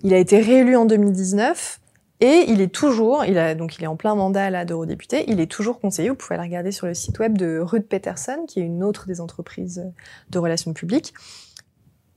Il 0.04 0.14
a 0.14 0.18
été 0.18 0.40
réélu 0.40 0.76
en 0.76 0.86
2019 0.86 1.80
et 2.20 2.46
il 2.48 2.60
est 2.60 2.74
toujours, 2.74 3.24
donc 3.58 3.78
il 3.78 3.84
est 3.84 3.88
en 3.88 3.96
plein 3.96 4.16
mandat 4.16 4.50
là 4.50 4.66
d'eurodéputé, 4.66 5.26
il 5.28 5.40
est 5.42 5.52
toujours 5.52 5.80
conseiller, 5.80 6.10
vous 6.10 6.16
pouvez 6.16 6.38
le 6.38 6.42
regarder 6.42 6.72
sur 6.72 6.88
le 6.88 6.94
site 6.94 7.20
web 7.20 7.38
de 7.38 7.60
Ruth 7.60 7.88
Peterson, 7.88 8.46
qui 8.48 8.60
est 8.60 8.64
une 8.64 8.84
autre 8.84 9.08
des 9.08 9.20
entreprises 9.20 9.86
de 10.30 10.40
relations 10.40 10.74
publiques 10.74 11.14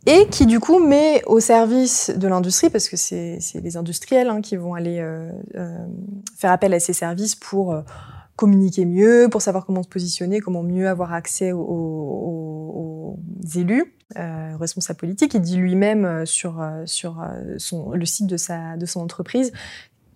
et 0.07 0.29
qui 0.29 0.47
du 0.47 0.61
coup 0.61 0.79
met 0.79 1.23
au 1.27 1.41
service 1.41 2.13
de 2.17 2.29
l'industrie, 2.29 2.71
parce 2.71 2.89
que 2.89 2.97
c'est 2.97 3.41
les 3.55 3.77
industriels 3.77 4.29
hein, 4.29 4.41
qui 4.41 4.57
vont 4.57 4.75
aller 4.75 5.01
euh, 5.01 5.31
euh, 5.57 5.77
faire 6.37 6.53
appel 6.53 6.73
à 6.75 6.81
ces 6.81 6.93
services 6.93 7.35
pour 7.35 7.73
euh, 7.73 7.83
communiquer 8.37 8.85
mieux, 8.85 9.29
pour 9.31 9.43
savoir 9.43 9.67
comment 9.67 9.83
se 9.83 9.89
positionner, 9.89 10.41
comment 10.41 10.63
mieux 10.63 10.89
avoir 10.89 11.13
accès 11.13 11.51
aux, 11.53 11.59
aux, 11.61 13.19
élus, 13.55 13.95
responsables 14.15 14.99
politiques. 14.99 15.35
Il 15.35 15.41
dit 15.41 15.57
lui-même 15.57 16.27
sur, 16.27 16.63
sur 16.85 17.25
son, 17.57 17.93
le 17.93 18.05
site 18.05 18.27
de, 18.27 18.37
sa, 18.37 18.77
de 18.77 18.85
son 18.85 19.01
entreprise 19.01 19.53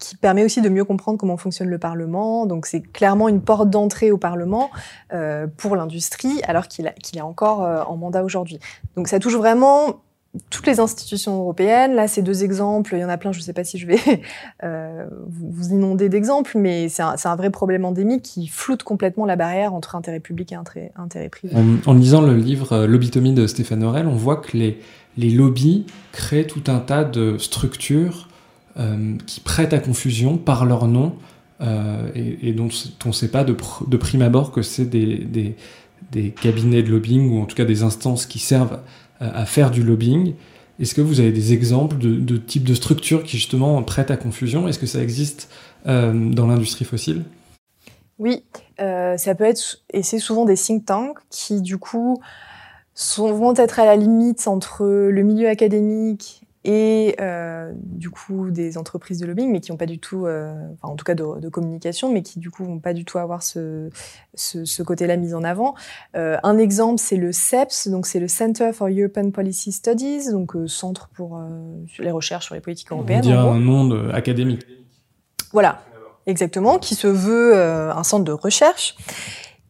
qui 0.00 0.16
permet 0.16 0.44
aussi 0.44 0.60
de 0.60 0.68
mieux 0.68 0.84
comprendre 0.84 1.18
comment 1.18 1.36
fonctionne 1.36 1.68
le 1.68 1.78
Parlement. 1.78 2.46
Donc 2.46 2.66
c'est 2.66 2.80
clairement 2.80 3.28
une 3.28 3.40
porte 3.40 3.70
d'entrée 3.70 4.10
au 4.10 4.18
Parlement 4.18 4.70
euh, 5.12 5.46
pour 5.56 5.76
l'industrie, 5.76 6.40
alors 6.44 6.66
qu'il 6.66 6.92
qu'il 7.02 7.18
est 7.18 7.22
encore 7.22 7.62
euh, 7.62 7.82
en 7.84 7.96
mandat 7.96 8.24
aujourd'hui. 8.24 8.58
Donc 8.96 9.06
ça 9.06 9.18
touche 9.20 9.36
vraiment 9.36 10.00
toutes 10.48 10.66
les 10.66 10.78
institutions 10.78 11.38
européennes. 11.40 11.94
Là, 11.94 12.06
ces 12.06 12.22
deux 12.22 12.44
exemples, 12.44 12.94
il 12.94 13.00
y 13.00 13.04
en 13.04 13.08
a 13.08 13.16
plein, 13.16 13.32
je 13.32 13.38
ne 13.38 13.42
sais 13.42 13.52
pas 13.52 13.64
si 13.64 13.78
je 13.78 13.86
vais 13.86 13.98
euh, 14.62 15.06
vous 15.28 15.70
inonder 15.70 16.08
d'exemples, 16.08 16.52
mais 16.56 16.88
c'est 16.88 17.02
un, 17.02 17.16
un, 17.22 17.36
vrai 17.36 17.50
problème 17.50 17.84
endémique 17.84 18.22
qui 18.22 18.46
floute 18.46 18.82
complètement 18.82 19.26
la 19.26 19.36
barrière 19.36 19.74
entre 19.74 19.96
intérêt 19.96 20.20
public 20.20 20.52
et 20.52 20.56
intérêt, 20.96 21.28
privé. 21.28 21.54
En, 21.56 21.90
en, 21.90 21.94
lisant 21.94 22.22
le 22.22 22.36
livre 22.36 22.72
euh, 22.72 22.86
Lobbytomie 22.86 23.34
de 23.34 23.46
Stéphane 23.46 23.82
Aurel, 23.82 24.06
on 24.06 24.14
voit 24.14 24.36
que 24.36 24.56
les, 24.56 24.78
les 25.16 25.30
lobbies 25.30 25.86
créent 26.12 26.46
tout 26.46 26.64
un 26.68 26.78
tas 26.78 27.04
de 27.04 27.36
structures 27.38 28.28
qui 29.26 29.40
prêtent 29.40 29.72
à 29.74 29.78
confusion 29.78 30.38
par 30.38 30.64
leur 30.64 30.86
nom 30.86 31.14
euh, 31.62 32.08
et, 32.14 32.52
dont 32.52 32.68
on 33.04 33.08
ne 33.08 33.12
sait 33.12 33.28
pas 33.28 33.44
de, 33.44 33.52
pr 33.52 33.84
de, 33.86 33.96
prime 33.98 34.22
abord 34.22 34.50
que 34.50 34.62
c'est 34.62 34.86
des, 34.86 35.54
cabinets 36.40 36.82
de 36.82 36.90
lobbying 36.90 37.30
ou 37.30 37.42
en 37.42 37.44
tout 37.44 37.54
cas 37.54 37.66
des 37.66 37.82
instances 37.82 38.24
qui 38.24 38.38
servent 38.38 38.80
à, 39.20 39.40
à 39.40 39.44
faire 39.44 39.70
du 39.70 39.82
lobbying. 39.82 40.34
Est-ce 40.78 40.94
que 40.94 41.02
vous 41.02 41.20
avez 41.20 41.32
des 41.32 41.52
exemples 41.52 41.98
de, 41.98 42.16
de 42.16 42.38
types 42.38 42.64
de 42.64 42.74
structures 42.74 43.24
qui 43.24 43.36
justement 43.36 43.82
prêtent 43.82 44.10
à 44.10 44.16
confusion? 44.16 44.68
Est-ce 44.68 44.78
que 44.78 44.86
ça 44.86 45.02
existe 45.02 45.50
euh, 45.86 46.30
dans 46.30 46.46
l'industrie 46.46 46.86
fossile? 46.86 47.24
Oui, 48.18 48.44
euh, 48.80 49.18
ça 49.18 49.34
peut 49.34 49.44
être, 49.44 49.82
et 49.92 50.02
c'est 50.02 50.18
souvent 50.18 50.46
des 50.46 50.56
think 50.56 50.86
tanks 50.86 51.18
qui 51.28 51.60
du 51.60 51.76
coup 51.76 52.22
sont, 52.94 53.32
vont 53.34 53.54
être 53.54 53.78
à 53.80 53.84
la 53.84 53.96
limite 53.96 54.48
entre 54.48 54.86
le 54.86 55.22
milieu 55.22 55.48
académique 55.48 56.42
et 56.64 57.16
euh, 57.20 57.72
du 57.74 58.10
coup 58.10 58.50
des 58.50 58.76
entreprises 58.76 59.18
de 59.18 59.26
lobbying, 59.26 59.50
mais 59.50 59.60
qui 59.60 59.70
n'ont 59.70 59.78
pas 59.78 59.86
du 59.86 59.98
tout, 59.98 60.26
euh, 60.26 60.52
enfin 60.74 60.92
en 60.92 60.96
tout 60.96 61.04
cas 61.04 61.14
de, 61.14 61.40
de, 61.40 61.48
communication, 61.48 62.12
mais 62.12 62.22
qui 62.22 62.38
du 62.38 62.50
coup 62.50 62.64
vont 62.64 62.80
pas 62.80 62.92
du 62.92 63.06
tout 63.06 63.16
avoir 63.16 63.42
ce, 63.42 63.88
ce, 64.34 64.66
ce 64.66 64.82
côté-là 64.82 65.16
mis 65.16 65.32
en 65.32 65.42
avant. 65.42 65.74
Euh, 66.16 66.36
un 66.42 66.58
exemple, 66.58 67.00
c'est 67.00 67.16
le 67.16 67.32
CEPS, 67.32 67.88
donc 67.88 68.06
c'est 68.06 68.20
le 68.20 68.28
Center 68.28 68.72
for 68.74 68.88
European 68.88 69.30
Policy 69.30 69.72
Studies, 69.72 70.30
donc 70.32 70.52
centre 70.66 71.08
pour 71.14 71.40
les 71.98 72.10
recherches 72.10 72.46
sur 72.46 72.54
les 72.54 72.60
politiques 72.60 72.92
européennes. 72.92 73.20
On 73.20 73.28
dirait 73.28 73.38
un 73.38 73.58
nom 73.58 74.10
académique. 74.10 74.66
Voilà, 75.52 75.82
exactement, 76.26 76.78
qui 76.78 76.94
se 76.94 77.06
veut 77.06 77.56
un 77.56 78.02
centre 78.04 78.24
de 78.24 78.32
recherche 78.32 78.96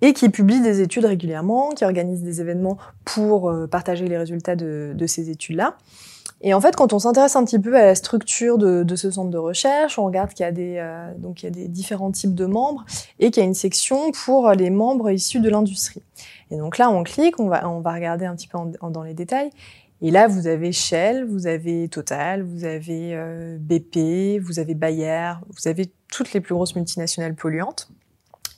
et 0.02 0.12
qui 0.12 0.28
publie 0.28 0.60
des 0.60 0.80
études 0.80 1.04
régulièrement, 1.04 1.70
qui 1.70 1.84
organise 1.84 2.22
des 2.22 2.40
événements 2.40 2.78
pour 3.04 3.52
partager 3.70 4.06
les 4.06 4.16
résultats 4.16 4.56
de, 4.56 4.92
de 4.94 5.06
ces 5.06 5.30
études-là. 5.30 5.76
Et 6.42 6.54
en 6.54 6.60
fait, 6.60 6.74
quand 6.74 6.92
on 6.92 6.98
s'intéresse 6.98 7.36
un 7.36 7.44
petit 7.44 7.58
peu 7.58 7.76
à 7.76 7.84
la 7.84 7.94
structure 7.94 8.56
de, 8.56 8.82
de, 8.82 8.96
ce 8.96 9.10
centre 9.10 9.30
de 9.30 9.38
recherche, 9.38 9.98
on 9.98 10.06
regarde 10.06 10.32
qu'il 10.32 10.44
y 10.44 10.48
a 10.48 10.52
des 10.52 10.76
euh, 10.78 11.12
donc 11.18 11.42
il 11.42 11.46
y 11.46 11.48
a 11.48 11.50
des 11.50 11.68
différents 11.68 12.10
types 12.10 12.34
de 12.34 12.46
membres 12.46 12.84
et 13.18 13.30
qu'il 13.30 13.42
y 13.42 13.44
a 13.44 13.46
une 13.46 13.54
section 13.54 14.10
pour 14.12 14.50
les 14.52 14.70
membres 14.70 15.10
issus 15.10 15.40
de 15.40 15.50
l'industrie. 15.50 16.02
Et 16.50 16.56
donc 16.56 16.78
là, 16.78 16.90
on 16.90 17.02
clique, 17.02 17.38
on 17.40 17.48
va 17.48 17.68
on 17.68 17.80
va 17.80 17.92
regarder 17.92 18.24
un 18.24 18.34
petit 18.34 18.48
peu 18.48 18.56
en, 18.56 18.72
en, 18.80 18.90
dans 18.90 19.02
les 19.02 19.14
détails. 19.14 19.50
Et 20.02 20.10
là, 20.10 20.28
vous 20.28 20.46
avez 20.46 20.72
Shell, 20.72 21.26
vous 21.26 21.46
avez 21.46 21.88
Total, 21.88 22.42
vous 22.42 22.64
avez 22.64 23.10
euh, 23.12 23.58
BP, 23.60 24.42
vous 24.42 24.58
avez 24.58 24.74
Bayer, 24.74 25.32
vous 25.48 25.68
avez 25.68 25.92
toutes 26.10 26.32
les 26.32 26.40
plus 26.40 26.54
grosses 26.54 26.74
multinationales 26.74 27.34
polluantes. 27.34 27.90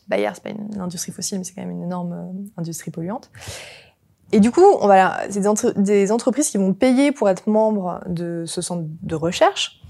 Bayer, 0.08 0.30
c'est 0.34 0.42
pas 0.42 0.50
une, 0.50 0.80
industrie 0.80 1.12
fossile, 1.12 1.38
mais 1.38 1.44
c'est 1.44 1.54
quand 1.54 1.62
même 1.62 1.70
une 1.70 1.84
énorme 1.84 2.12
euh, 2.12 2.60
industrie 2.60 2.90
polluante. 2.90 3.30
Et 4.32 4.40
du 4.40 4.50
coup, 4.50 4.78
voilà, 4.80 5.20
c'est 5.30 5.40
des, 5.40 5.46
entre 5.46 5.72
des, 5.72 6.10
entreprises 6.10 6.48
qui 6.50 6.58
vont 6.58 6.72
payer 6.72 7.12
pour 7.12 7.28
être 7.28 7.46
membres 7.46 8.00
de 8.06 8.44
ce 8.46 8.62
centre 8.62 8.84
de 9.02 9.14
recherche 9.14 9.82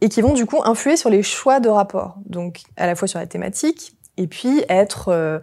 et 0.00 0.08
qui 0.08 0.20
vont 0.20 0.34
du 0.34 0.46
coup 0.46 0.60
influer 0.62 0.96
sur 0.96 1.10
les 1.10 1.22
choix 1.22 1.58
de 1.58 1.68
rapport. 1.68 2.18
Donc, 2.26 2.62
à 2.76 2.86
la 2.86 2.94
fois 2.94 3.08
sur 3.08 3.18
la 3.18 3.26
thématique 3.26 3.96
et 4.16 4.26
puis 4.26 4.62
être 4.68 5.08
euh, 5.08 5.38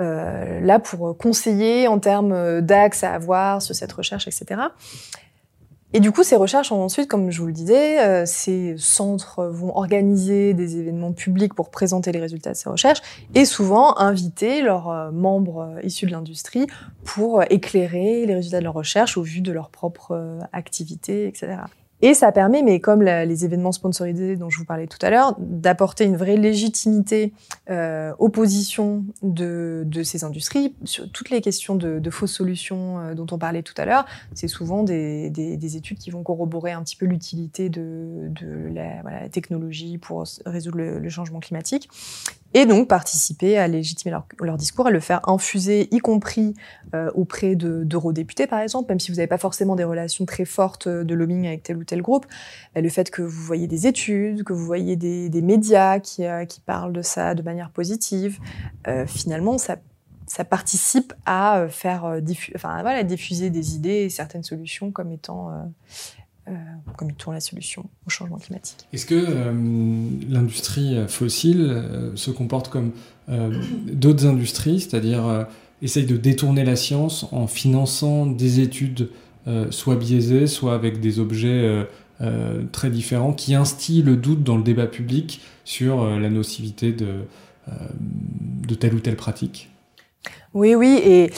euh, 0.00 0.60
là 0.60 0.78
pour 0.78 1.16
conseiller 1.16 1.88
en 1.88 1.98
termes 1.98 2.60
d'axes 2.60 3.04
à 3.04 3.14
avoir 3.14 3.62
sur 3.62 3.74
cette 3.74 3.92
recherche, 3.92 4.28
etc. 4.28 4.60
Et 5.94 6.00
du 6.00 6.12
coup, 6.12 6.22
ces 6.22 6.36
recherches 6.36 6.70
ont 6.70 6.82
ensuite, 6.82 7.08
comme 7.08 7.30
je 7.30 7.40
vous 7.40 7.46
le 7.46 7.52
disais, 7.54 8.00
euh, 8.00 8.26
ces 8.26 8.74
centres 8.76 9.44
vont 9.46 9.74
organiser 9.74 10.52
des 10.52 10.76
événements 10.76 11.12
publics 11.12 11.54
pour 11.54 11.70
présenter 11.70 12.12
les 12.12 12.20
résultats 12.20 12.52
de 12.52 12.56
ces 12.56 12.68
recherches 12.68 13.00
et 13.34 13.46
souvent 13.46 13.98
inviter 13.98 14.60
leurs 14.60 14.90
euh, 14.90 15.10
membres 15.10 15.76
euh, 15.76 15.82
issus 15.82 16.04
de 16.04 16.10
l'industrie 16.10 16.66
pour 17.04 17.42
éclairer 17.48 18.26
les 18.26 18.34
résultats 18.34 18.58
de 18.58 18.64
leurs 18.64 18.74
recherches 18.74 19.16
au 19.16 19.22
vu 19.22 19.40
de 19.40 19.50
leur 19.50 19.70
propre 19.70 20.38
activité, 20.52 21.26
etc. 21.26 21.56
Et 22.00 22.14
ça 22.14 22.30
permet, 22.30 22.62
mais 22.62 22.78
comme 22.78 23.02
les 23.02 23.44
événements 23.44 23.72
sponsorisés 23.72 24.36
dont 24.36 24.50
je 24.50 24.58
vous 24.58 24.64
parlais 24.64 24.86
tout 24.86 24.98
à 25.02 25.10
l'heure, 25.10 25.34
d'apporter 25.38 26.04
une 26.04 26.16
vraie 26.16 26.36
légitimité 26.36 27.32
euh, 27.70 28.12
aux 28.18 28.28
positions 28.28 29.04
de, 29.22 29.84
ces 30.04 30.22
industries 30.22 30.74
sur 30.84 31.10
toutes 31.10 31.30
les 31.30 31.40
questions 31.40 31.74
de, 31.74 32.10
fausses 32.10 32.32
solutions 32.32 33.00
euh, 33.00 33.14
dont 33.14 33.26
on 33.32 33.38
parlait 33.38 33.62
tout 33.62 33.74
à 33.76 33.84
l'heure. 33.84 34.06
C'est 34.32 34.48
souvent 34.48 34.84
des, 34.84 35.28
des, 35.30 35.56
des, 35.56 35.76
études 35.76 35.98
qui 35.98 36.10
vont 36.10 36.22
corroborer 36.22 36.70
un 36.72 36.82
petit 36.82 36.96
peu 36.96 37.06
l'utilité 37.06 37.68
de, 37.68 38.28
de 38.28 38.72
la, 38.72 39.02
voilà, 39.02 39.28
technologie 39.28 39.98
pour 39.98 40.24
résoudre 40.46 40.78
le, 40.78 40.98
le, 41.00 41.08
changement 41.08 41.40
climatique 41.40 41.88
et 42.54 42.66
donc 42.66 42.88
participer 42.88 43.58
à 43.58 43.68
légitimer 43.68 44.16
leur, 44.40 44.56
discours, 44.56 44.86
à 44.86 44.90
le 44.90 45.00
faire 45.00 45.28
infuser, 45.28 45.88
y 45.94 45.98
compris 45.98 46.54
euh, 46.94 47.10
auprès 47.14 47.56
d'eurodéputés, 47.56 48.46
par 48.46 48.60
exemple, 48.60 48.90
même 48.90 49.00
si 49.00 49.10
vous 49.10 49.16
n'avez 49.16 49.26
pas 49.26 49.38
forcément 49.38 49.76
des 49.76 49.84
relations 49.84 50.24
très 50.24 50.44
fortes 50.46 50.88
de 50.88 51.14
lobbying 51.14 51.46
avec 51.46 51.62
tel 51.62 51.76
ou 51.76 51.84
tel 51.84 52.00
groupe, 52.00 52.26
bah, 52.74 52.80
le 52.80 52.88
fait 52.88 53.10
que 53.10 53.22
vous 53.22 53.42
voyez 53.42 53.66
des 53.66 53.86
études, 53.86 54.44
que 54.44 54.52
vous 54.52 54.64
voyez 54.64 54.96
des, 54.96 55.28
des 55.28 55.42
médias 55.42 56.00
qui, 56.00 56.24
euh, 56.24 56.44
qui, 56.44 56.60
parlent 56.60 56.92
de 56.92 57.02
ça 57.02 57.34
de 57.34 57.42
manière 57.42 57.70
positive, 57.70 58.38
euh, 58.86 59.06
finalement, 59.06 59.58
ça, 59.58 59.76
ça, 60.26 60.44
participe 60.44 61.12
à 61.26 61.58
euh, 61.58 61.68
faire 61.68 62.04
euh, 62.04 62.20
enfin, 62.54 62.80
voilà, 62.82 63.02
diffuser 63.02 63.50
des 63.50 63.74
idées 63.74 64.04
et 64.04 64.08
certaines 64.10 64.42
solutions 64.42 64.90
comme 64.90 65.12
étant 65.12 65.50
euh, 66.48 66.54
comme 66.96 67.10
étant 67.10 67.32
la 67.32 67.40
solution 67.40 67.84
au 68.06 68.10
changement 68.10 68.38
climatique. 68.38 68.88
Est-ce 68.92 69.04
que 69.04 69.14
euh, 69.14 69.52
l'industrie 70.28 70.96
fossile 71.06 71.66
euh, 71.68 72.16
se 72.16 72.30
comporte 72.30 72.68
comme 72.68 72.92
d'autres 73.86 74.24
industries, 74.24 74.80
c'est-à-dire 74.80 75.46
essaye 75.82 76.06
de 76.06 76.16
détourner 76.16 76.64
la 76.64 76.76
science 76.76 77.26
en 77.30 77.46
finançant 77.46 78.24
des 78.24 78.60
études 78.60 79.10
soit 79.68 79.96
biaisées, 79.96 80.46
soit 80.46 80.74
avec 80.74 80.98
des 81.00 81.18
objets 81.20 81.86
très 82.72 82.88
différents 82.88 83.34
qui 83.34 83.54
instillent 83.54 84.00
le 84.00 84.16
doute 84.16 84.44
dans 84.44 84.56
le 84.56 84.62
débat 84.62 84.86
public 84.86 85.42
sur 85.66 86.06
la 86.06 86.30
nocivité 86.30 86.92
de, 86.92 87.16
de 88.66 88.74
telle 88.74 88.94
ou 88.94 89.00
telle 89.00 89.16
pratique? 89.16 89.68
Oui, 90.54 90.74
oui, 90.74 90.98
et 91.04 91.30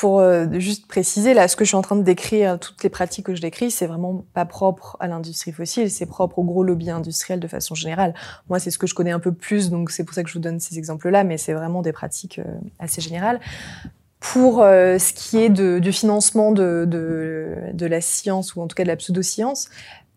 pour 0.00 0.20
euh, 0.20 0.46
juste 0.60 0.86
préciser, 0.86 1.34
là, 1.34 1.48
ce 1.48 1.56
que 1.56 1.64
je 1.64 1.70
suis 1.70 1.76
en 1.76 1.82
train 1.82 1.96
de 1.96 2.02
décrire, 2.02 2.60
toutes 2.60 2.84
les 2.84 2.88
pratiques 2.88 3.26
que 3.26 3.34
je 3.34 3.40
décris, 3.40 3.72
c'est 3.72 3.88
vraiment 3.88 4.24
pas 4.32 4.44
propre 4.44 4.96
à 5.00 5.08
l'industrie 5.08 5.50
fossile, 5.50 5.90
c'est 5.90 6.06
propre 6.06 6.38
au 6.38 6.44
gros 6.44 6.62
lobby 6.62 6.88
industriel 6.88 7.40
de 7.40 7.48
façon 7.48 7.74
générale. 7.74 8.14
Moi, 8.48 8.60
c'est 8.60 8.70
ce 8.70 8.78
que 8.78 8.86
je 8.86 8.94
connais 8.94 9.10
un 9.10 9.18
peu 9.18 9.32
plus, 9.32 9.70
donc 9.70 9.90
c'est 9.90 10.04
pour 10.04 10.14
ça 10.14 10.22
que 10.22 10.28
je 10.28 10.34
vous 10.34 10.40
donne 10.40 10.60
ces 10.60 10.78
exemples-là, 10.78 11.24
mais 11.24 11.36
c'est 11.36 11.52
vraiment 11.52 11.82
des 11.82 11.90
pratiques 11.90 12.38
euh, 12.38 12.44
assez 12.78 13.00
générales. 13.00 13.40
Pour 14.20 14.62
euh, 14.62 14.98
ce 14.98 15.12
qui 15.12 15.38
est 15.38 15.48
de, 15.48 15.80
du 15.80 15.92
financement 15.92 16.52
de, 16.52 16.84
de, 16.86 17.56
de, 17.72 17.86
la 17.86 18.00
science, 18.00 18.54
ou 18.54 18.60
en 18.60 18.68
tout 18.68 18.76
cas 18.76 18.84
de 18.84 18.88
la 18.88 18.96
pseudoscience, 18.96 19.68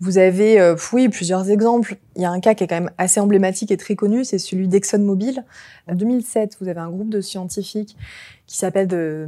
vous 0.02 0.18
avez, 0.18 0.60
euh, 0.60 0.76
oui, 0.94 1.10
plusieurs 1.10 1.50
exemples. 1.52 1.96
Il 2.16 2.24
y 2.24 2.26
a 2.26 2.32
un 2.32 2.40
cas 2.40 2.56
qui 2.56 2.64
est 2.64 2.68
quand 2.68 2.76
même 2.76 2.92
assez 2.98 3.20
emblématique 3.20 3.72
et 3.72 3.78
très 3.78 3.96
connu, 3.96 4.26
c'est 4.26 4.40
celui 4.40 4.68
d'ExxonMobil. 4.68 5.46
En 5.88 5.94
2007, 5.94 6.58
vous 6.60 6.68
avez 6.68 6.80
un 6.80 6.90
groupe 6.90 7.10
de 7.10 7.22
scientifiques 7.22 7.96
qui 8.48 8.58
s'appelle 8.58 8.88
le 8.90 9.28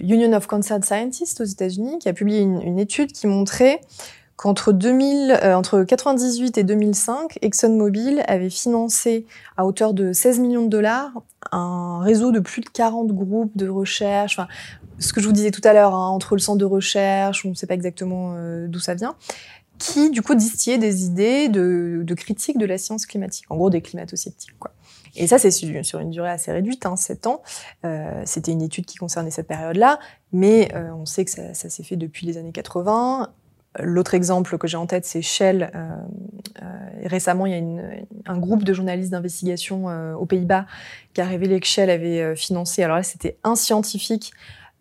Union 0.00 0.32
of 0.32 0.46
Concerned 0.46 0.84
Scientists 0.84 1.42
aux 1.42 1.44
États-Unis, 1.44 1.98
qui 1.98 2.08
a 2.08 2.14
publié 2.14 2.40
une, 2.40 2.62
une 2.62 2.78
étude 2.78 3.12
qui 3.12 3.26
montrait 3.26 3.82
qu'entre 4.36 4.72
2000, 4.72 5.38
euh, 5.42 5.54
entre 5.54 5.82
98 5.82 6.58
et 6.58 6.64
2005, 6.64 7.38
ExxonMobil 7.42 8.22
avait 8.26 8.50
financé 8.50 9.26
à 9.58 9.66
hauteur 9.66 9.92
de 9.94 10.12
16 10.12 10.38
millions 10.40 10.64
de 10.64 10.70
dollars 10.70 11.10
un 11.52 12.00
réseau 12.00 12.32
de 12.32 12.40
plus 12.40 12.62
de 12.62 12.68
40 12.68 13.08
groupes 13.08 13.56
de 13.56 13.68
recherche. 13.68 14.38
Enfin, 14.38 14.48
ce 14.98 15.12
que 15.12 15.20
je 15.20 15.26
vous 15.26 15.32
disais 15.32 15.50
tout 15.50 15.60
à 15.64 15.72
l'heure, 15.72 15.94
hein, 15.94 16.08
entre 16.08 16.34
le 16.34 16.40
centre 16.40 16.58
de 16.58 16.64
recherche, 16.64 17.44
on 17.44 17.50
ne 17.50 17.54
sait 17.54 17.66
pas 17.66 17.74
exactement 17.74 18.34
euh, 18.36 18.66
d'où 18.68 18.78
ça 18.78 18.94
vient, 18.94 19.14
qui 19.78 20.10
du 20.10 20.22
coup 20.22 20.34
distillait 20.34 20.78
des 20.78 21.04
idées 21.04 21.48
de, 21.48 22.02
de 22.04 22.14
critique 22.14 22.58
de 22.58 22.66
la 22.66 22.78
science 22.78 23.06
climatique, 23.06 23.44
en 23.50 23.56
gros 23.56 23.70
des 23.70 23.80
climato-sceptiques. 23.80 24.52
Et 25.16 25.26
ça, 25.26 25.38
c'est 25.38 25.50
sur 25.50 26.00
une 26.00 26.10
durée 26.10 26.30
assez 26.30 26.52
réduite, 26.52 26.86
hein, 26.86 26.96
7 26.96 27.26
ans. 27.26 27.42
Euh, 27.84 28.22
C'était 28.24 28.52
une 28.52 28.62
étude 28.62 28.84
qui 28.84 28.96
concernait 28.96 29.30
cette 29.30 29.48
période-là, 29.48 29.98
mais 30.32 30.70
euh, 30.74 30.90
on 30.92 31.06
sait 31.06 31.24
que 31.24 31.30
ça, 31.30 31.54
s'est 31.54 31.82
fait 31.82 31.96
depuis 31.96 32.26
les 32.26 32.36
années 32.36 32.52
80. 32.52 33.32
L'autre 33.80 34.14
exemple 34.14 34.56
que 34.56 34.66
j'ai 34.66 34.76
en 34.76 34.86
tête, 34.86 35.04
c'est 35.04 35.22
Shell. 35.22 35.70
Euh, 35.74 35.96
récemment, 37.04 37.46
il 37.46 37.52
y 37.52 37.56
a 37.56 38.30
un 38.30 38.38
groupe 38.38 38.64
de 38.64 38.72
journalistes 38.72 39.10
d'investigation 39.10 39.86
aux 40.16 40.26
Pays-Bas 40.26 40.66
qui 41.12 41.20
a 41.20 41.26
révélé 41.26 41.60
que 41.60 41.66
Shell 41.66 41.90
avait 41.90 42.34
financé, 42.36 42.82
alors 42.82 42.96
là, 42.96 43.02
c'était 43.02 43.36
un 43.44 43.54
scientifique 43.54 44.32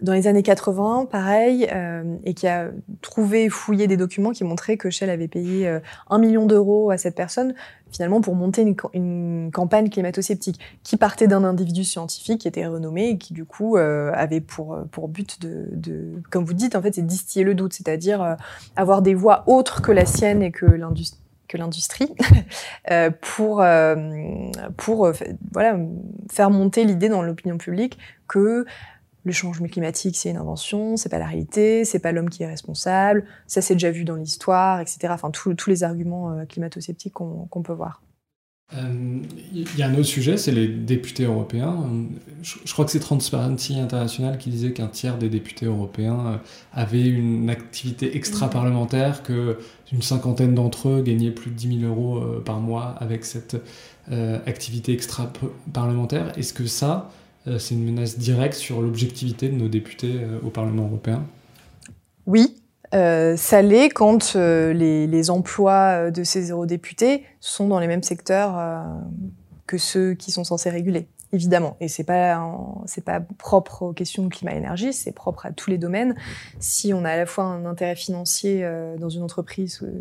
dans 0.02 0.14
les 0.14 0.28
années 0.28 0.44
80, 0.44 1.08
pareil, 1.10 1.68
euh, 1.72 2.04
et 2.26 2.34
qui 2.34 2.48
a 2.48 2.70
trouvé, 3.02 3.50
fouillé 3.50 3.88
des 3.88 3.96
documents 3.96 4.32
qui 4.32 4.44
montraient 4.44 4.76
que 4.76 4.90
Shell 4.90 5.10
avait 5.10 5.30
payé 5.30 5.68
euh, 5.68 5.80
un 6.10 6.18
million 6.20 6.46
d'euros 6.46 6.92
à 6.92 6.98
cette 6.98 7.16
personne, 7.16 7.56
finalement 7.92 8.20
pour 8.20 8.36
monter 8.36 8.62
une, 8.94 9.52
campagne 9.52 9.90
climato-sceptique, 9.90 10.60
qui 10.84 10.98
partait 10.98 11.28
d'un 11.28 11.46
individu 11.46 11.86
scientifique 11.86 12.42
qui 12.42 12.48
était 12.48 12.68
renommé 12.68 13.10
et 13.10 13.18
qui 13.18 13.34
du 13.34 13.46
coup 13.46 13.78
euh, 13.78 14.12
avait 14.14 14.42
pour, 14.42 14.78
pour 14.92 15.08
but 15.08 15.42
de, 15.42 15.70
de, 15.72 16.22
comme 16.30 16.44
vous 16.44 16.54
dites, 16.54 16.76
en 16.76 16.82
fait, 16.82 16.96
c'est 16.96 17.06
distiller 17.06 17.46
le 17.46 17.56
doute, 17.56 17.74
c'est-à-dire 17.74 18.22
euh, 18.22 18.36
avoir 18.76 19.02
des 19.02 19.14
voix 19.14 19.44
autres 19.48 19.82
que 19.82 19.94
la 19.94 20.06
sienne 20.06 20.44
et 20.44 20.52
que 20.52 20.66
l'industrie 20.66 21.22
que 21.48 21.58
l'industrie 21.58 22.14
euh, 22.92 23.10
pour 23.22 23.62
euh, 23.62 23.96
pour 24.78 25.12
voilà 25.52 25.78
faire 26.32 26.50
monter 26.50 26.86
l'idée 26.86 27.10
dans 27.10 27.22
l'opinion 27.22 27.58
publique 27.58 27.98
que 28.28 28.66
le 29.26 29.32
changement 29.32 29.68
climatique, 29.68 30.16
c'est 30.16 30.30
une 30.30 30.38
invention, 30.38 30.98
c'est 30.98 31.10
pas 31.10 31.18
la 31.18 31.26
réalité, 31.26 31.84
c'est 31.84 32.00
pas 32.00 32.12
l'homme 32.12 32.30
qui 32.30 32.44
est 32.44 32.48
responsable, 32.48 33.26
ça 33.48 33.62
c'est 33.62 33.74
déjà 33.74 33.92
vu 33.92 34.06
dans 34.06 34.16
l'histoire, 34.16 34.80
etc. 34.80 35.08
Enfin, 35.10 35.32
tous 35.32 35.70
les 35.70 35.84
arguments 35.84 36.32
euh, 36.32 36.46
climato-sceptiques 36.46 37.14
qu'on 37.14 37.48
qu 37.52 37.62
peut 37.64 37.74
voir. 37.74 38.02
Il 38.72 38.80
euh, 38.80 39.66
y 39.78 39.84
a 39.84 39.88
un 39.88 39.94
autre 39.94 40.04
sujet, 40.04 40.38
c'est 40.38 40.52
les 40.52 40.68
députés 40.68 41.24
européens. 41.24 41.76
Je, 42.42 42.72
crois 42.72 42.86
que 42.86 42.92
c'est 42.92 43.00
Transparency 43.00 43.80
International 43.80 44.38
qui 44.38 44.50
disait 44.50 44.74
qu'un 44.74 44.88
tiers 44.88 45.18
des 45.18 45.30
députés 45.30 45.66
européens 45.66 46.20
euh, 46.26 46.38
avaient 46.74 47.08
une 47.08 47.50
activité 47.50 48.16
extra-parlementaire, 48.16 49.24
que 49.24 49.58
une 49.92 50.02
cinquantaine 50.04 50.54
d'entre 50.54 50.90
eux 50.90 51.02
gagnaient 51.02 51.32
plus 51.32 51.50
de 51.50 51.56
10 51.56 51.80
000 51.82 51.92
euros 51.92 52.22
par 52.44 52.60
mois 52.60 52.96
avec 53.00 53.24
cette 53.24 53.56
activité 54.46 54.94
extra-parlementaire. 54.94 56.38
Est-ce 56.38 56.54
que 56.54 56.66
ça, 56.66 57.12
c'est 57.60 57.76
une 57.76 57.86
menace 57.86 58.18
directe 58.18 58.56
sur 58.56 58.82
l'objectivité 58.82 59.50
de 59.50 59.56
nos 59.56 59.68
députés 59.68 60.16
euh, 60.16 60.40
au 60.44 60.50
Parlement 60.50 60.86
européen. 60.86 61.24
Oui, 62.26 62.56
euh, 62.94 63.36
ça 63.36 63.62
l'est 63.62 63.90
quand 63.90 64.36
euh, 64.36 64.72
les, 64.74 65.30
emplois 65.30 66.12
de 66.12 66.24
ces 66.24 66.52
eurodéputés 66.52 67.24
sont 67.40 67.68
dans 67.68 67.80
les 67.80 67.88
mêmes 67.88 68.04
secteurs 68.04 68.58
euh, 68.58 68.84
que 69.68 69.78
ceux 69.78 70.14
qui 70.14 70.32
sont 70.32 70.44
censés 70.44 70.70
réguler 70.70 71.08
évidemment. 71.36 71.76
Et 71.80 71.88
c'est 71.88 72.04
pas 72.04 72.42
c'est 72.86 73.04
pas 73.04 73.20
propre 73.20 73.84
aux 73.84 73.94
questions 73.94 74.28
climat-énergie, 74.30 74.94
c'est 74.94 75.12
propre 75.12 75.46
à 75.46 75.52
tous 75.52 75.70
les 75.70 75.78
domaines. 75.78 76.16
Si 76.60 76.94
on 76.94 77.04
a 77.04 77.12
à 77.12 77.18
la 77.18 77.26
fois 77.26 77.44
un 77.44 77.66
intérêt 77.66 77.96
financier 77.96 78.62
euh, 78.64 78.98
dans 78.98 79.10
une 79.10 79.22
entreprise 79.22 79.82
euh, 79.84 79.92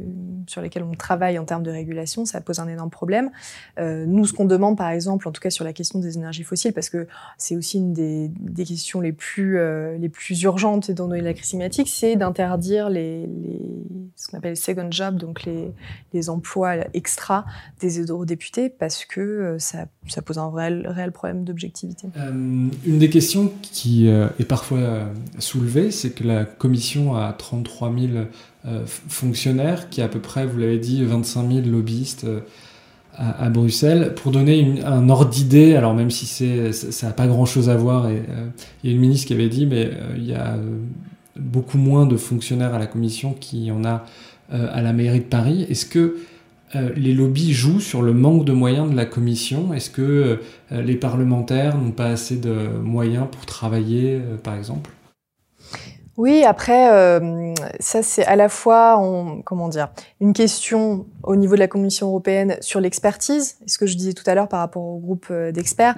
sur 0.47 0.63
laquelle 0.63 0.85
on 0.85 0.95
travaille 0.95 1.39
en 1.39 1.45
termes 1.45 1.65
de 1.65 1.71
régulation, 1.71 2.25
ça 2.25 2.41
pose 2.41 2.61
un 2.61 2.69
énorme 2.69 2.91
problème. 2.91 3.31
Euh, 3.79 4.07
nous, 4.07 4.27
ce 4.27 4.33
qu'on 4.33 4.45
demande, 4.45 4.77
par 4.77 4.91
exemple, 4.91 5.29
en 5.29 5.33
tout 5.33 5.41
cas 5.41 5.51
sur 5.51 5.65
la 5.65 5.73
question 5.73 5.99
des 5.99 6.17
énergies 6.17 6.45
fossiles, 6.45 6.73
parce 6.73 6.89
que 6.89 7.07
c'est 7.37 7.57
aussi 7.57 7.79
une 7.79 7.93
des, 7.93 8.29
des, 8.29 8.65
questions 8.65 9.01
les 9.01 9.13
plus 9.13 9.59
les 9.99 10.09
plus 10.09 10.43
urgentes 10.43 10.91
dans 10.91 11.09
la 11.09 11.35
crise 11.35 11.51
climatique, 11.51 11.89
c'est 11.89 12.17
d'interdire 12.17 12.89
les, 12.89 13.27
les, 13.27 13.61
ce 14.17 14.29
qu'on 14.29 14.39
appelle 14.39 14.57
second 14.57 14.91
jobs, 14.91 15.17
donc 15.17 15.45
les, 15.45 15.73
les 16.13 16.31
emplois 16.31 16.77
extra 16.95 17.45
des 17.81 18.01
eurodéputés, 18.01 18.71
parce 18.71 19.05
que 19.05 19.57
ça, 19.59 19.87
ça 20.09 20.23
pose 20.23 20.39
un 20.39 20.49
vrai 20.49 20.69
réel 20.85 21.13
problème 21.13 21.24
d'objectivité. 21.33 22.09
Euh, 22.17 22.31
une 22.87 22.99
des 22.99 23.09
questions 23.09 23.53
qui 23.63 24.09
euh, 24.09 24.29
est 24.39 24.45
parfois 24.45 24.79
euh, 24.79 25.05
soulevée, 25.39 25.91
c'est 25.91 26.11
que 26.11 26.25
la 26.25 26.45
commission 26.45 27.17
a 27.17 27.33
33 27.33 27.93
000 27.99 28.13
euh, 28.67 28.85
fonctionnaires, 28.87 29.89
qui 29.89 30.03
a 30.03 30.05
à 30.05 30.09
peu 30.09 30.21
près, 30.21 30.47
vous 30.47 30.59
l'avez 30.59 30.79
dit, 30.79 31.03
25 31.05 31.51
000 31.51 31.67
lobbyistes 31.67 32.27
à, 33.17 33.49
Bruxelles. 33.49 34.13
Pour 34.17 34.33
donner 34.33 34.83
un 34.85 35.09
ordre 35.09 35.31
d'idée, 35.31 35.77
alors 35.77 35.95
même 35.95 36.11
si 36.11 36.27
ça 36.73 37.07
n'a 37.07 37.13
pas 37.13 37.29
grand-chose 37.29 37.69
à 37.69 37.77
voir, 37.77 38.09
et 38.09 38.23
il 38.83 38.91
y 38.91 38.93
a 38.93 38.97
une 38.97 39.01
ministre 39.01 39.29
qui 39.29 39.35
avait 39.35 39.49
dit, 39.49 39.67
mais 39.67 39.93
il 40.17 40.25
y 40.25 40.35
a 40.35 40.57
beaucoup 41.37 41.79
moins 41.79 42.07
de 42.07 42.17
fonctionnaires 42.17 42.75
à 42.75 42.79
la 42.81 42.87
commission 42.87 43.33
qu'il 43.33 43.63
y 43.63 43.71
en 43.71 43.85
a 43.85 44.05
à 44.51 44.83
la 44.83 44.93
mairie 44.93 45.21
de 45.21 45.27
Paris. 45.27 45.65
Est-ce 45.71 45.87
que 45.87 46.17
euh, 46.75 46.91
les 46.97 47.13
lobbies 47.13 47.53
jouent 47.53 47.81
sur 47.81 48.03
le 48.03 48.13
manque 48.13 48.45
de 48.45 48.53
moyens 48.53 48.91
de 48.91 48.97
la 48.97 49.07
commission 49.07 49.73
Est-ce 49.75 49.91
que 49.91 50.41
euh, 50.73 50.83
les 50.83 50.97
parlementaires 50.97 51.79
n'ont 51.79 51.93
pas 51.93 52.07
assez 52.07 52.37
de 52.37 52.69
moyens 52.83 53.27
pour 53.31 53.47
travailler, 53.47 54.17
euh, 54.17 54.37
par 54.37 54.57
exemple? 54.57 54.91
Oui, 56.17 56.45
après, 56.45 57.21
ça 57.81 58.05
c'est 58.05 58.25
à 58.25 58.37
la 58.37 58.49
fois, 58.49 59.03
comment 59.45 59.69
une 60.21 60.33
question 60.33 61.07
au 61.25 61.35
niveau 61.35 61.57
de 61.57 61.59
la 61.59 61.67
Commission 61.67 62.07
européenne 62.07 62.57
sur 62.61 62.79
l'expertise, 62.79 63.57
ce 63.67 63.79
que 63.79 63.87
je 63.87 63.97
disais 63.97 64.13
tout 64.13 64.23
à 64.29 64.37
l'heure 64.37 64.47
par 64.47 64.61
rapport 64.61 64.85
au 64.85 65.01
groupe 65.01 65.33
d'experts. 65.53 65.97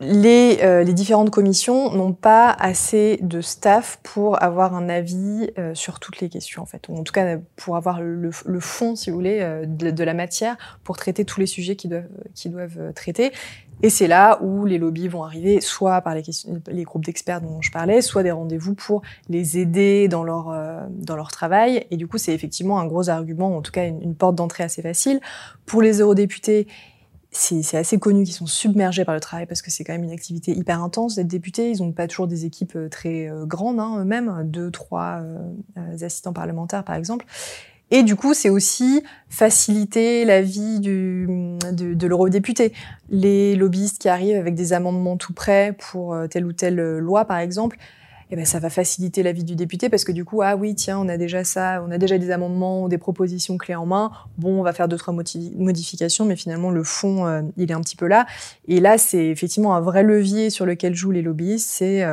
Les, 0.00 0.60
euh, 0.62 0.82
les, 0.82 0.94
différentes 0.94 1.30
commissions 1.30 1.94
n'ont 1.94 2.14
pas 2.14 2.50
assez 2.50 3.18
de 3.20 3.40
staff 3.40 4.00
pour 4.02 4.42
avoir 4.42 4.74
un 4.74 4.88
avis 4.88 5.50
sur 5.74 6.00
toutes 6.00 6.20
les 6.20 6.28
questions, 6.28 6.62
en 6.62 6.66
fait, 6.66 6.88
ou 6.88 6.96
en 6.96 7.02
tout 7.02 7.12
cas 7.12 7.36
pour 7.56 7.76
avoir 7.76 8.00
le, 8.00 8.30
fond, 8.60 8.96
si 8.96 9.10
vous 9.10 9.16
voulez, 9.16 9.40
de, 9.66 9.90
de, 9.90 10.04
la 10.04 10.14
matière 10.14 10.56
pour 10.84 10.96
traiter 10.96 11.24
tous 11.24 11.40
les 11.40 11.46
sujets 11.46 11.76
qui 11.76 11.88
doivent, 11.88 12.08
doivent 12.46 12.92
traiter. 12.94 13.32
Et 13.82 13.88
c'est 13.88 14.08
là 14.08 14.38
où 14.42 14.66
les 14.66 14.76
lobbies 14.76 15.08
vont 15.08 15.24
arriver, 15.24 15.60
soit 15.60 16.02
par 16.02 16.14
les, 16.14 16.84
groupes 16.84 17.04
d'experts 17.04 17.40
dont 17.40 17.62
je 17.62 17.70
parlais, 17.70 18.02
soit 18.02 18.22
des 18.22 18.30
rendez-vous 18.30 18.74
pour 18.74 19.00
les 19.28 19.58
aider 19.58 20.08
euh, 20.12 20.86
dans 20.90 21.16
leur 21.16 21.30
travail. 21.30 21.86
Et 21.90 21.96
du 21.96 22.06
coup, 22.06 22.18
c'est 22.18 22.34
effectivement 22.34 22.78
un 22.78 22.86
gros 22.86 23.08
argument, 23.08 23.56
en 23.56 23.62
tout 23.62 23.72
cas 23.72 23.86
une, 23.86 24.14
porte 24.14 24.34
d'entrée 24.34 24.64
assez 24.64 24.82
facile. 24.82 25.20
Pour 25.64 25.80
les 25.80 26.00
eurodéputés, 26.00 26.66
c'est 27.30 27.76
assez 27.76 27.98
connu 27.98 28.24
qu'ils 28.24 28.34
sont 28.34 28.46
submergés 28.46 29.04
par 29.04 29.14
le 29.14 29.20
travail 29.20 29.46
parce 29.46 29.62
que 29.62 29.70
c'est 29.70 29.84
quand 29.84 29.92
même 29.92 30.04
une 30.04 30.10
activité 30.10 30.52
hyper 30.52 30.82
intense 30.82 31.14
d'être 31.14 31.28
député. 31.28 31.70
Ils 31.70 31.80
n'ont 31.80 31.92
pas 31.92 32.08
toujours 32.08 32.26
des 32.26 32.44
équipes 32.44 32.74
euh, 32.76 32.88
très 32.88 33.28
euh, 33.28 33.46
grandes, 33.46 33.78
hein, 33.78 33.98
eux-mêmes, 34.00 34.42
deux, 34.44 34.70
trois 34.70 35.22
assistants 36.02 36.32
parlementaires 36.32 36.84
par 36.84 36.96
exemple. 36.96 37.26
Et 37.90 38.02
du 38.02 38.14
coup, 38.14 38.34
c'est 38.34 38.50
aussi 38.50 39.02
faciliter 39.28 40.24
la 40.24 40.42
vie 40.42 40.78
de, 40.80 41.58
de 41.72 42.06
l'eurodéputé. 42.06 42.72
Les 43.08 43.56
lobbyistes 43.56 44.00
qui 44.00 44.08
arrivent 44.08 44.36
avec 44.36 44.54
des 44.54 44.72
amendements 44.72 45.16
tout 45.16 45.32
prêts 45.32 45.74
pour 45.76 46.14
euh, 46.14 46.28
telle 46.28 46.46
ou 46.46 46.52
telle 46.52 46.78
euh, 46.78 47.00
loi, 47.00 47.24
par 47.24 47.38
exemple, 47.38 47.78
eh 48.30 48.36
ben, 48.36 48.44
ça 48.44 48.58
va 48.58 48.70
faciliter 48.70 49.22
la 49.22 49.32
vie 49.32 49.44
du 49.44 49.56
député 49.56 49.88
parce 49.88 50.04
que 50.04 50.12
du 50.12 50.24
coup, 50.24 50.42
ah 50.42 50.56
oui, 50.56 50.74
tiens, 50.74 50.98
on 50.98 51.08
a 51.08 51.16
déjà 51.16 51.44
ça, 51.44 51.84
on 51.86 51.90
a 51.90 51.98
déjà 51.98 52.18
des 52.18 52.30
amendements, 52.30 52.88
des 52.88 52.98
propositions 52.98 53.56
clés 53.58 53.74
en 53.74 53.86
main. 53.86 54.10
Bon, 54.38 54.60
on 54.60 54.62
va 54.62 54.72
faire 54.72 54.88
deux, 54.88 54.96
trois 54.96 55.14
modifications, 55.14 56.24
mais 56.24 56.36
finalement, 56.36 56.70
le 56.70 56.84
fond, 56.84 57.26
euh, 57.26 57.42
il 57.56 57.70
est 57.70 57.74
un 57.74 57.80
petit 57.80 57.96
peu 57.96 58.06
là. 58.06 58.26
Et 58.68 58.80
là, 58.80 58.98
c'est 58.98 59.26
effectivement 59.26 59.74
un 59.74 59.80
vrai 59.80 60.02
levier 60.02 60.50
sur 60.50 60.66
lequel 60.66 60.94
jouent 60.94 61.10
les 61.10 61.22
lobbyistes, 61.22 61.68
c'est 61.68 62.04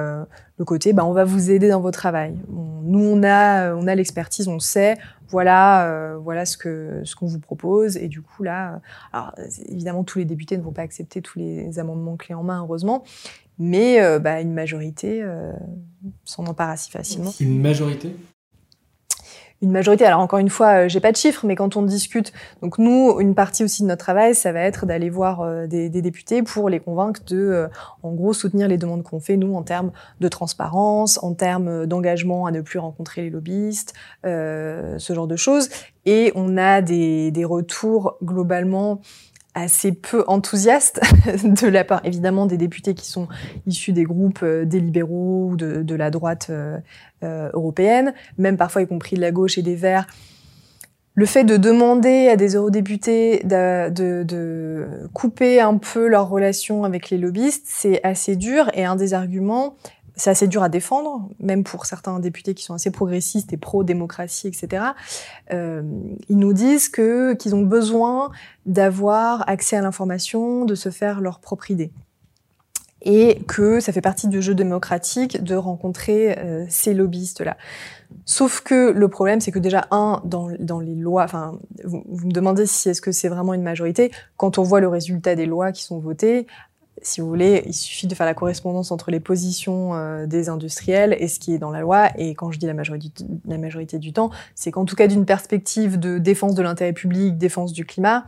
le 0.57 0.65
côté, 0.65 0.91
bah, 0.91 1.05
on 1.05 1.13
va 1.13 1.23
vous 1.23 1.51
aider 1.51 1.69
dans 1.69 1.81
vos 1.81 1.91
travail. 1.91 2.35
nous, 2.49 2.99
on 2.99 3.21
a, 3.23 3.75
on 3.75 3.87
a 3.87 3.93
l'expertise, 3.93 4.47
on 4.47 4.59
sait, 4.59 4.97
voilà, 5.29 5.87
euh, 5.87 6.17
voilà 6.17 6.45
ce 6.45 6.57
que 6.57 7.01
ce 7.03 7.15
qu'on 7.15 7.27
vous 7.27 7.39
propose. 7.39 7.97
Et 7.97 8.07
du 8.07 8.21
coup 8.21 8.43
là, 8.43 8.73
euh, 8.73 8.77
alors 9.13 9.35
évidemment 9.67 10.03
tous 10.03 10.19
les 10.19 10.25
députés 10.25 10.57
ne 10.57 10.63
vont 10.63 10.71
pas 10.71 10.81
accepter 10.81 11.21
tous 11.21 11.39
les 11.39 11.79
amendements 11.79 12.15
clés 12.15 12.35
en 12.35 12.43
main, 12.43 12.61
heureusement, 12.61 13.03
mais 13.59 14.01
euh, 14.01 14.19
bah, 14.19 14.41
une 14.41 14.53
majorité 14.53 15.23
s'en 16.25 16.45
empare 16.45 16.69
assez 16.69 16.91
facilement. 16.91 17.33
Une 17.39 17.61
majorité? 17.61 18.15
Une 19.63 19.71
majorité. 19.71 20.05
Alors 20.05 20.19
encore 20.19 20.37
une 20.37 20.51
fois, 20.51 20.83
euh, 20.85 20.87
j'ai 20.87 20.99
pas 20.99 21.11
de 21.11 21.17
chiffres, 21.17 21.43
mais 21.47 21.55
quand 21.55 21.75
on 21.77 21.81
discute, 21.81 22.31
donc 22.61 22.77
nous, 22.77 23.19
une 23.19 23.33
partie 23.33 23.63
aussi 23.63 23.81
de 23.81 23.87
notre 23.87 24.03
travail, 24.03 24.35
ça 24.35 24.51
va 24.51 24.59
être 24.59 24.85
d'aller 24.85 25.09
voir 25.09 25.41
euh, 25.41 25.65
des, 25.65 25.89
des, 25.89 26.03
députés 26.03 26.43
pour 26.43 26.69
les 26.69 26.79
convaincre 26.79 27.21
de, 27.25 27.37
euh, 27.37 27.67
en 28.03 28.13
gros, 28.13 28.33
soutenir 28.33 28.67
les 28.67 28.77
demandes 28.77 29.01
qu'on 29.01 29.19
fait 29.19 29.35
nous 29.35 29.55
en 29.55 29.63
termes 29.63 29.91
de 30.19 30.27
transparence, 30.27 31.17
en 31.23 31.33
termes 31.33 31.87
d'engagement 31.87 32.45
à 32.45 32.51
ne 32.51 32.61
plus 32.61 32.77
rencontrer 32.77 33.23
les 33.23 33.29
lobbyistes, 33.31 33.95
ce 34.23 35.13
genre 35.13 35.27
de 35.27 35.35
choses. 35.35 35.69
Et 36.05 36.31
on 36.35 36.55
a 36.57 36.81
des, 36.81 37.31
des 37.31 37.43
retours 37.43 38.17
globalement 38.23 39.01
assez 39.61 39.91
peu 39.91 40.23
enthousiaste 40.27 41.01
de 41.43 41.67
la 41.67 41.83
part 41.83 42.01
évidemment 42.03 42.45
des 42.45 42.57
députés 42.57 42.93
qui 42.93 43.07
sont 43.07 43.27
issus 43.65 43.91
des 43.91 44.03
groupes 44.03 44.41
euh, 44.43 44.65
des 44.65 44.79
libéraux 44.79 45.49
ou 45.51 45.55
de, 45.55 45.95
la 45.95 46.11
droite 46.11 46.47
euh, 46.49 46.77
euh, 47.23 47.49
européenne, 47.53 48.13
même 48.37 48.57
parfois 48.57 48.83
y 48.83 48.87
compris 48.87 49.15
de 49.15 49.21
la 49.21 49.31
gauche 49.31 49.57
et 49.57 49.63
des 49.63 49.75
Verts. 49.75 50.07
Le 51.15 51.25
fait 51.25 51.43
de 51.43 51.57
demander 51.57 52.27
à 52.27 52.35
des 52.35 52.55
eurodéputés 52.55 53.41
de, 53.43 53.89
de, 54.23 54.87
couper 55.13 55.59
un 55.59 55.77
peu 55.77 56.07
leur 56.07 56.29
relation 56.29 56.83
avec 56.83 57.09
les 57.09 57.17
lobbyistes, 57.17 57.65
c'est 57.65 58.03
assez 58.03 58.35
dur 58.35 58.69
et 58.75 58.85
un 58.85 58.95
des 58.95 59.15
arguments, 59.15 59.77
c'est 60.17 60.31
assez 60.31 60.47
dur 60.47 60.63
à 60.63 60.69
défendre, 60.69 61.29
même 61.39 61.63
pour 61.63 61.85
certains 61.85 62.19
députés 62.19 62.55
qui 62.55 62.63
sont 62.63 62.73
assez 62.73 62.91
progressistes 62.91 63.53
et 63.53 63.57
pro-démocratie, 63.57 64.47
etc. 64.47 64.83
Euh, 65.53 65.83
ils 66.27 66.37
nous 66.37 66.53
disent 66.53 66.89
que 66.89 67.33
qu'ils 67.35 67.55
ont 67.55 67.61
besoin 67.61 68.31
d'avoir 68.65 69.47
accès 69.47 69.77
à 69.77 69.81
l'information, 69.81 70.65
de 70.65 70.75
se 70.75 70.89
faire 70.89 71.21
leur 71.21 71.39
propre 71.39 71.71
idée. 71.71 71.91
Et 73.03 73.43
que 73.47 73.79
ça 73.79 73.93
fait 73.93 74.01
partie 74.01 74.27
du 74.27 74.41
jeu 74.41 74.55
démocratique 74.55 75.43
de 75.43 75.55
rencontrer 75.55 76.37
euh, 76.39 76.65
ces 76.67 76.95
lobbyistes-là. 76.95 77.55
Sauf 78.25 78.61
que 78.61 78.91
le 78.91 79.07
problème, 79.07 79.39
c'est 79.39 79.51
que 79.51 79.59
déjà, 79.59 79.87
un, 79.91 80.19
dans, 80.25 80.49
dans 80.59 80.79
les 80.79 80.95
lois, 80.95 81.23
enfin, 81.23 81.59
vous, 81.85 82.03
vous, 82.07 82.25
me 82.25 82.31
demandez 82.31 82.65
si 82.65 82.89
est-ce 82.89 83.01
que 83.01 83.11
c'est 83.11 83.29
vraiment 83.29 83.53
une 83.53 83.61
majorité. 83.61 84.11
Quand 84.35 84.57
on 84.57 84.63
voit 84.63 84.81
le 84.81 84.87
résultat 84.87 85.35
des 85.35 85.45
lois 85.45 85.71
qui 85.71 85.83
sont 85.83 85.99
votées, 85.99 86.47
si 87.01 87.21
vous 87.21 87.27
voulez, 87.27 87.63
il 87.65 87.73
suffit 87.73 88.07
de 88.07 88.15
faire 88.15 88.25
la 88.25 88.33
correspondance 88.33 88.91
entre 88.91 89.11
les 89.11 89.19
positions 89.19 89.95
euh, 89.95 90.25
des 90.25 90.49
industriels 90.49 91.15
et 91.19 91.27
ce 91.27 91.39
qui 91.39 91.53
est 91.53 91.57
dans 91.57 91.71
la 91.71 91.81
loi. 91.81 92.09
Et 92.17 92.35
quand 92.35 92.51
je 92.51 92.59
dis 92.59 92.65
la 92.65 92.73
majorité, 92.73 93.99
du 93.99 94.13
temps, 94.13 94.31
c'est 94.55 94.71
qu'en 94.71 94.85
tout 94.85 94.95
cas 94.95 95.07
d'une 95.07 95.25
perspective 95.25 95.99
de 95.99 96.17
défense 96.17 96.55
de 96.55 96.61
l'intérêt 96.61 96.93
public, 96.93 97.37
défense 97.37 97.73
du 97.73 97.85
climat, 97.85 98.25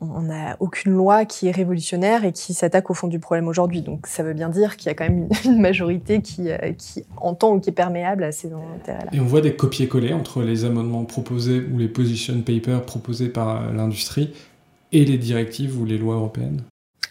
on 0.00 0.22
n'a 0.22 0.56
aucune 0.60 0.92
loi 0.92 1.24
qui 1.24 1.48
est 1.48 1.52
révolutionnaire 1.52 2.24
et 2.24 2.32
qui 2.32 2.52
s'attaque 2.52 2.90
au 2.90 2.94
fond 2.94 3.08
du 3.08 3.18
problème 3.18 3.48
aujourd'hui. 3.48 3.80
Donc 3.80 4.06
ça 4.06 4.22
veut 4.22 4.34
bien 4.34 4.50
dire 4.50 4.76
qu'il 4.76 4.88
y 4.88 4.90
a 4.90 4.94
quand 4.94 5.08
même 5.08 5.28
une, 5.44 5.60
majorité 5.60 6.20
qui, 6.20 6.50
euh, 6.50 6.72
qui 6.76 7.04
entend 7.16 7.54
ou 7.54 7.60
qui 7.60 7.70
est 7.70 7.72
perméable 7.72 8.24
à 8.24 8.32
ces 8.32 8.52
intérêts-là. 8.52 9.10
Et 9.12 9.20
on 9.20 9.24
voit 9.24 9.40
des 9.40 9.56
copier-coller 9.56 10.12
entre 10.12 10.42
les 10.42 10.64
amendements 10.64 11.04
proposés 11.04 11.62
ou 11.72 11.78
les 11.78 11.88
position 11.88 12.42
papers 12.42 12.84
proposés 12.84 13.28
par 13.28 13.72
l'industrie 13.72 14.34
et 14.92 15.04
les 15.04 15.18
directives 15.18 15.80
ou 15.80 15.84
les 15.84 15.98
lois 15.98 16.16
européennes? 16.16 16.62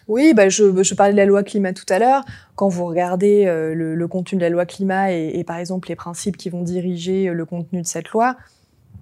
Oui, 0.08 0.34
bah 0.36 0.49
je, 0.49 0.84
je, 0.84 0.93
parlais 0.93 1.14
de 1.14 1.18
la 1.18 1.26
loi 1.26 1.43
climat 1.43 1.74
tout 1.74 1.86
à 1.89 1.97
l'heure. 1.97 2.24
Quand 2.56 2.68
vous 2.68 2.86
regardez 2.86 3.45
euh, 3.47 3.74
le, 3.74 4.08
contenu 4.08 4.38
de 4.38 4.43
la 4.43 4.49
loi 4.49 4.66
climat 4.66 5.12
et, 5.12 5.32
et, 5.34 5.43
par 5.43 5.58
exemple 5.58 5.89
les 5.89 5.95
principes 5.95 6.38
qui 6.38 6.49
vont 6.49 6.62
diriger 6.62 7.30
euh, 7.30 7.34
le 7.34 7.45
contenu 7.45 7.82
de 7.82 7.88
cette 7.88 8.10
loi, 8.10 8.38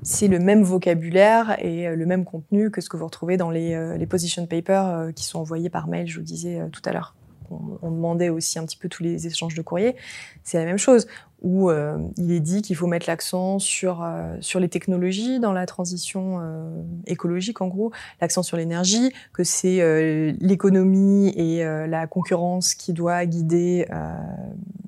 c'est 0.02 0.30
le 0.30 0.40
même 0.40 0.64
vocabulaire 0.64 1.58
et 1.60 1.88
euh, 1.88 1.96
le 1.96 2.06
même 2.06 2.24
contenu 2.24 2.72
que 2.72 2.80
ce 2.80 2.90
que 2.90 2.96
vous 2.96 3.06
retrouvez 3.06 3.36
dans 3.36 3.50
les, 3.50 3.98
les 3.98 4.06
position 4.06 4.46
papers 4.46 5.10
qui 5.14 5.26
sont 5.26 5.40
envoyés 5.40 5.70
par 5.70 5.88
mail, 5.88 6.08
je 6.08 6.20
vous 6.20 6.26
disais 6.26 6.62
tout 6.72 6.82
à 6.86 6.94
l'heure. 6.94 7.16
On, 7.50 7.92
demandait 7.92 8.30
aussi 8.30 8.60
un 8.60 8.66
petit 8.66 8.78
peu 8.78 8.90
tous 8.90 9.04
les 9.04 9.28
échanges 9.28 9.56
de 9.56 9.62
courrier. 9.62 9.96
C'est 10.44 10.58
la 10.58 10.66
même 10.66 10.78
chose 10.78 11.08
où 11.42 11.70
euh, 11.70 11.98
il 12.18 12.32
est 12.32 12.40
dit 12.40 12.62
qu'il 12.62 12.76
faut 12.76 12.88
mettre 12.88 13.06
l'accent 13.08 13.60
sur, 13.60 14.02
euh, 14.02 14.38
les 14.60 14.70
technologies 14.70 15.40
dans 15.40 15.52
la 15.52 15.66
transition 15.66 16.40
euh, 16.42 16.82
écologique, 17.06 17.62
en 17.62 17.68
gros, 17.68 17.92
l'accent 18.22 18.44
sur 18.44 18.58
l'énergie, 18.58 19.12
que 19.34 19.44
c'est 19.44 20.34
l'économie 20.40 21.30
et 21.36 21.64
la 21.64 22.08
concurrence 22.08 22.76
qui 22.76 22.94
doit 22.94 23.26
guider 23.26 23.86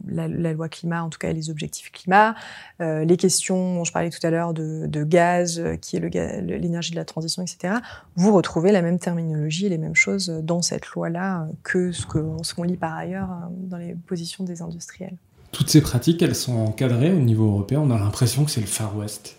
la, 0.08 0.28
la, 0.28 0.53
loi 0.53 0.70
climat, 0.70 1.03
en 1.03 1.10
tout 1.10 1.20
cas 1.20 1.32
les 1.32 1.49
objectifs 1.49 1.91
climat, 1.91 2.36
les 2.80 3.18
questions 3.18 3.76
dont 3.76 3.84
je 3.84 3.91
parlais 3.91 4.10
tout 4.10 4.26
à 4.26 4.30
l'heure 4.30 4.53
de, 4.53 4.86
de, 4.88 5.03
gaz, 5.03 5.62
qui 5.82 5.97
est 5.97 6.41
l'énergie 6.41 6.91
de 6.91 6.95
la 6.95 7.06
transition, 7.06 7.41
etc. 7.41 7.76
Vous 8.16 8.34
retrouvez 8.34 8.72
la 8.72 8.82
même 8.82 8.99
terminologie 8.99 9.66
et 9.66 9.70
les 9.70 9.78
mêmes 9.78 9.95
choses 9.95 10.30
dans 10.43 10.62
cette 10.62 10.88
loi-là 10.88 11.47
que 11.64 11.91
ce 11.91 12.06
qu'on 12.06 12.43
ce 12.43 12.62
lit 12.64 12.78
par 12.78 12.95
ailleurs 12.95 13.30
dans 13.51 13.78
les 13.78 13.95
positions 13.95 14.43
des 14.43 14.62
industriels 14.62 15.18
toutes 15.56 15.70
ces 15.70 15.82
pratiques, 15.82 16.22
elles 16.22 16.36
sont 16.36 16.58
encadrées 16.58 17.14
au 17.14 17.20
niveau 17.20 17.47
européen. 17.47 17.80
On 17.80 17.89
a 17.89 17.97
l'impression 17.97 18.43
que 18.43 18.51
c'est 18.51 18.60
le 18.60 18.68
Far 18.68 18.95
West. 18.97 19.38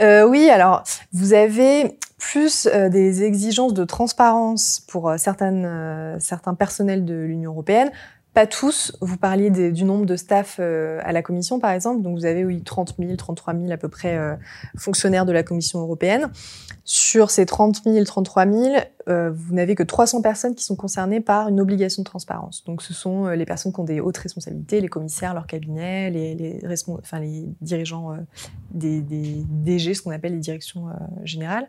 Euh, 0.00 0.26
oui, 0.26 0.48
alors 0.50 0.82
vous 1.12 1.32
avez 1.32 1.96
plus 2.18 2.66
euh, 2.66 2.88
des 2.88 3.22
exigences 3.22 3.74
de 3.74 3.84
transparence 3.84 4.82
pour 4.88 5.08
euh, 5.08 5.16
certaines, 5.16 5.64
euh, 5.64 6.18
certains 6.18 6.54
personnels 6.54 7.04
de 7.04 7.14
l'Union 7.14 7.52
européenne. 7.52 7.90
Pas 8.32 8.46
tous. 8.46 8.96
Vous 9.00 9.16
parliez 9.16 9.50
du 9.50 9.82
nombre 9.82 10.06
de 10.06 10.14
staff 10.14 10.58
euh, 10.60 11.00
à 11.02 11.10
la 11.10 11.20
Commission, 11.20 11.58
par 11.58 11.72
exemple. 11.72 12.00
Donc, 12.02 12.16
vous 12.16 12.26
avez 12.26 12.44
oui, 12.44 12.62
30 12.62 12.94
000, 12.96 13.16
33 13.16 13.54
000 13.54 13.72
à 13.72 13.76
peu 13.76 13.88
près 13.88 14.16
euh, 14.16 14.36
fonctionnaires 14.76 15.26
de 15.26 15.32
la 15.32 15.42
Commission 15.42 15.80
européenne. 15.80 16.30
Sur 16.84 17.32
ces 17.32 17.44
30 17.44 17.82
000, 17.82 18.04
33 18.04 18.46
000, 18.46 18.74
euh, 19.08 19.32
vous 19.34 19.52
n'avez 19.52 19.74
que 19.74 19.82
300 19.82 20.22
personnes 20.22 20.54
qui 20.54 20.62
sont 20.62 20.76
concernées 20.76 21.20
par 21.20 21.48
une 21.48 21.60
obligation 21.60 22.02
de 22.02 22.04
transparence. 22.04 22.62
Donc, 22.64 22.82
ce 22.82 22.94
sont 22.94 23.26
euh, 23.26 23.34
les 23.34 23.46
personnes 23.46 23.72
qui 23.72 23.80
ont 23.80 23.84
des 23.84 23.98
hautes 23.98 24.18
responsabilités, 24.18 24.80
les 24.80 24.88
commissaires, 24.88 25.34
leurs 25.34 25.48
cabinets, 25.48 26.10
les, 26.10 26.60
dirigeants 27.60 28.16
des, 28.70 29.00
des, 29.00 29.44
DG, 29.44 29.94
ce 29.94 30.02
qu'on 30.02 30.12
appelle 30.12 30.34
les 30.34 30.38
directions 30.38 30.86
générales. 31.24 31.66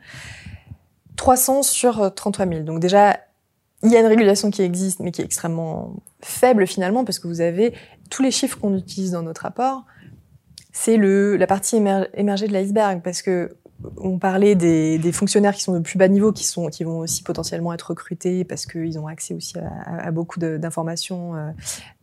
300 1.16 1.64
sur 1.64 2.14
33 2.14 2.46
000. 2.46 2.60
Donc, 2.62 2.80
déjà, 2.80 3.18
il 3.84 3.92
y 3.92 3.96
a 3.96 4.00
une 4.00 4.08
régulation 4.08 4.52
qui 4.52 4.62
existe, 4.62 5.00
mais 5.00 5.12
qui 5.12 5.22
est 5.22 5.26
extrêmement 5.26 5.96
faible 6.22 6.68
finalement, 6.68 7.04
parce 7.04 7.20
que 7.20 7.28
vous 7.28 7.42
avez 7.42 7.74
tous 8.10 8.22
les 8.22 8.32
chiffres 8.32 8.60
qu'on 8.60 8.76
utilise 8.76 9.12
dans 9.12 9.24
notre 9.24 9.42
rapport, 9.42 9.86
c'est 10.72 10.98
la 10.98 11.48
partie 11.48 11.78
émergée 12.14 12.48
de 12.48 12.54
l'iceberg, 12.54 13.02
parce 13.04 13.22
que 13.22 13.56
on 13.98 14.20
parlait 14.20 14.56
des, 14.56 15.12
fonctionnaires 15.12 15.56
qui 15.56 15.64
sont 15.64 15.74
de 15.74 15.80
plus 15.80 15.98
bas 15.98 16.08
niveau, 16.08 16.32
qui 16.32 16.44
sont 16.44 16.70
vont 16.82 17.00
aussi 17.00 17.24
potentiellement 17.24 17.74
être 17.74 17.90
recrutés 17.90 18.44
parce 18.44 18.66
qu'ils 18.66 19.00
ont 19.00 19.08
accès 19.08 19.34
aussi 19.34 19.58
à, 19.58 20.08
à 20.08 20.12
beaucoup 20.12 20.40
d'informations 20.40 21.36
euh, 21.36 21.52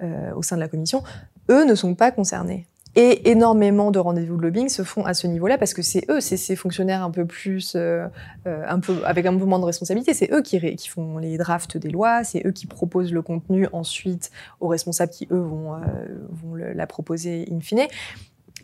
euh, 0.02 0.34
au 0.34 0.42
sein 0.42 0.56
de 0.56 0.60
la 0.60 0.68
commission. 0.68 1.02
eux 1.50 1.64
ne 1.64 1.74
sont 1.74 1.94
pas 1.94 2.10
concernés. 2.10 2.66
Et 3.00 3.30
énormément 3.30 3.92
de 3.92 4.00
rendez-vous 4.00 4.36
de 4.36 4.42
lobbying 4.42 4.68
se 4.68 4.82
font 4.82 5.04
à 5.04 5.14
ce 5.14 5.28
niveau-là 5.28 5.56
parce 5.56 5.72
que 5.72 5.82
c'est 5.82 6.04
eux, 6.10 6.20
c'est 6.20 6.36
ces 6.36 6.56
fonctionnaires 6.56 7.04
un 7.04 7.12
peu 7.12 7.26
plus, 7.26 7.76
euh, 7.76 8.08
euh, 8.48 8.64
un 8.66 8.80
peu 8.80 8.96
avec 9.04 9.24
un 9.24 9.38
peu 9.38 9.44
moins 9.44 9.60
de 9.60 9.64
responsabilité. 9.64 10.14
C'est 10.14 10.32
eux 10.32 10.42
qui, 10.42 10.58
font 10.88 11.16
les 11.18 11.38
drafts 11.38 11.76
des 11.76 11.90
lois, 11.90 12.24
c'est 12.24 12.44
eux 12.44 12.50
qui 12.50 12.66
proposent 12.66 13.12
le 13.12 13.22
contenu 13.22 13.68
ensuite 13.72 14.32
aux 14.58 14.66
responsables 14.66 15.12
qui 15.12 15.28
eux 15.30 15.38
vont, 15.38 15.74
euh, 15.74 15.78
vont 16.42 16.56
la 16.56 16.86
proposer 16.88 17.46
in 17.52 17.60
fine. 17.60 17.86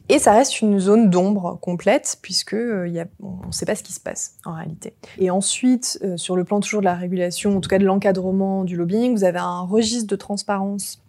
Et 0.08 0.18
ça 0.18 0.32
reste 0.32 0.60
une 0.60 0.80
zone 0.80 1.10
d'ombre 1.10 1.56
complète, 1.60 2.18
puisque 2.20 2.54
euh, 2.54 2.88
y 2.88 2.98
a, 2.98 3.06
on 3.22 3.46
ne 3.46 3.52
sait 3.52 3.66
pas 3.66 3.76
ce 3.76 3.84
qui 3.84 3.92
se 3.92 4.00
passe 4.00 4.34
en 4.44 4.54
réalité. 4.54 4.94
Et 5.18 5.30
ensuite, 5.30 6.04
sur 6.16 6.34
le 6.34 6.42
plan 6.42 6.58
toujours 6.58 6.80
de 6.80 6.86
la 6.86 6.96
régulation, 6.96 7.56
en 7.56 7.60
tout 7.60 7.68
cas 7.68 7.78
de 7.78 7.84
l'encadrement 7.84 8.64
du 8.64 8.76
lobbying, 8.76 9.14
vous 9.14 9.22
avez 9.22 9.38
un 9.38 9.60
registre 9.60 10.08
de 10.08 10.16
transparence 10.16 11.03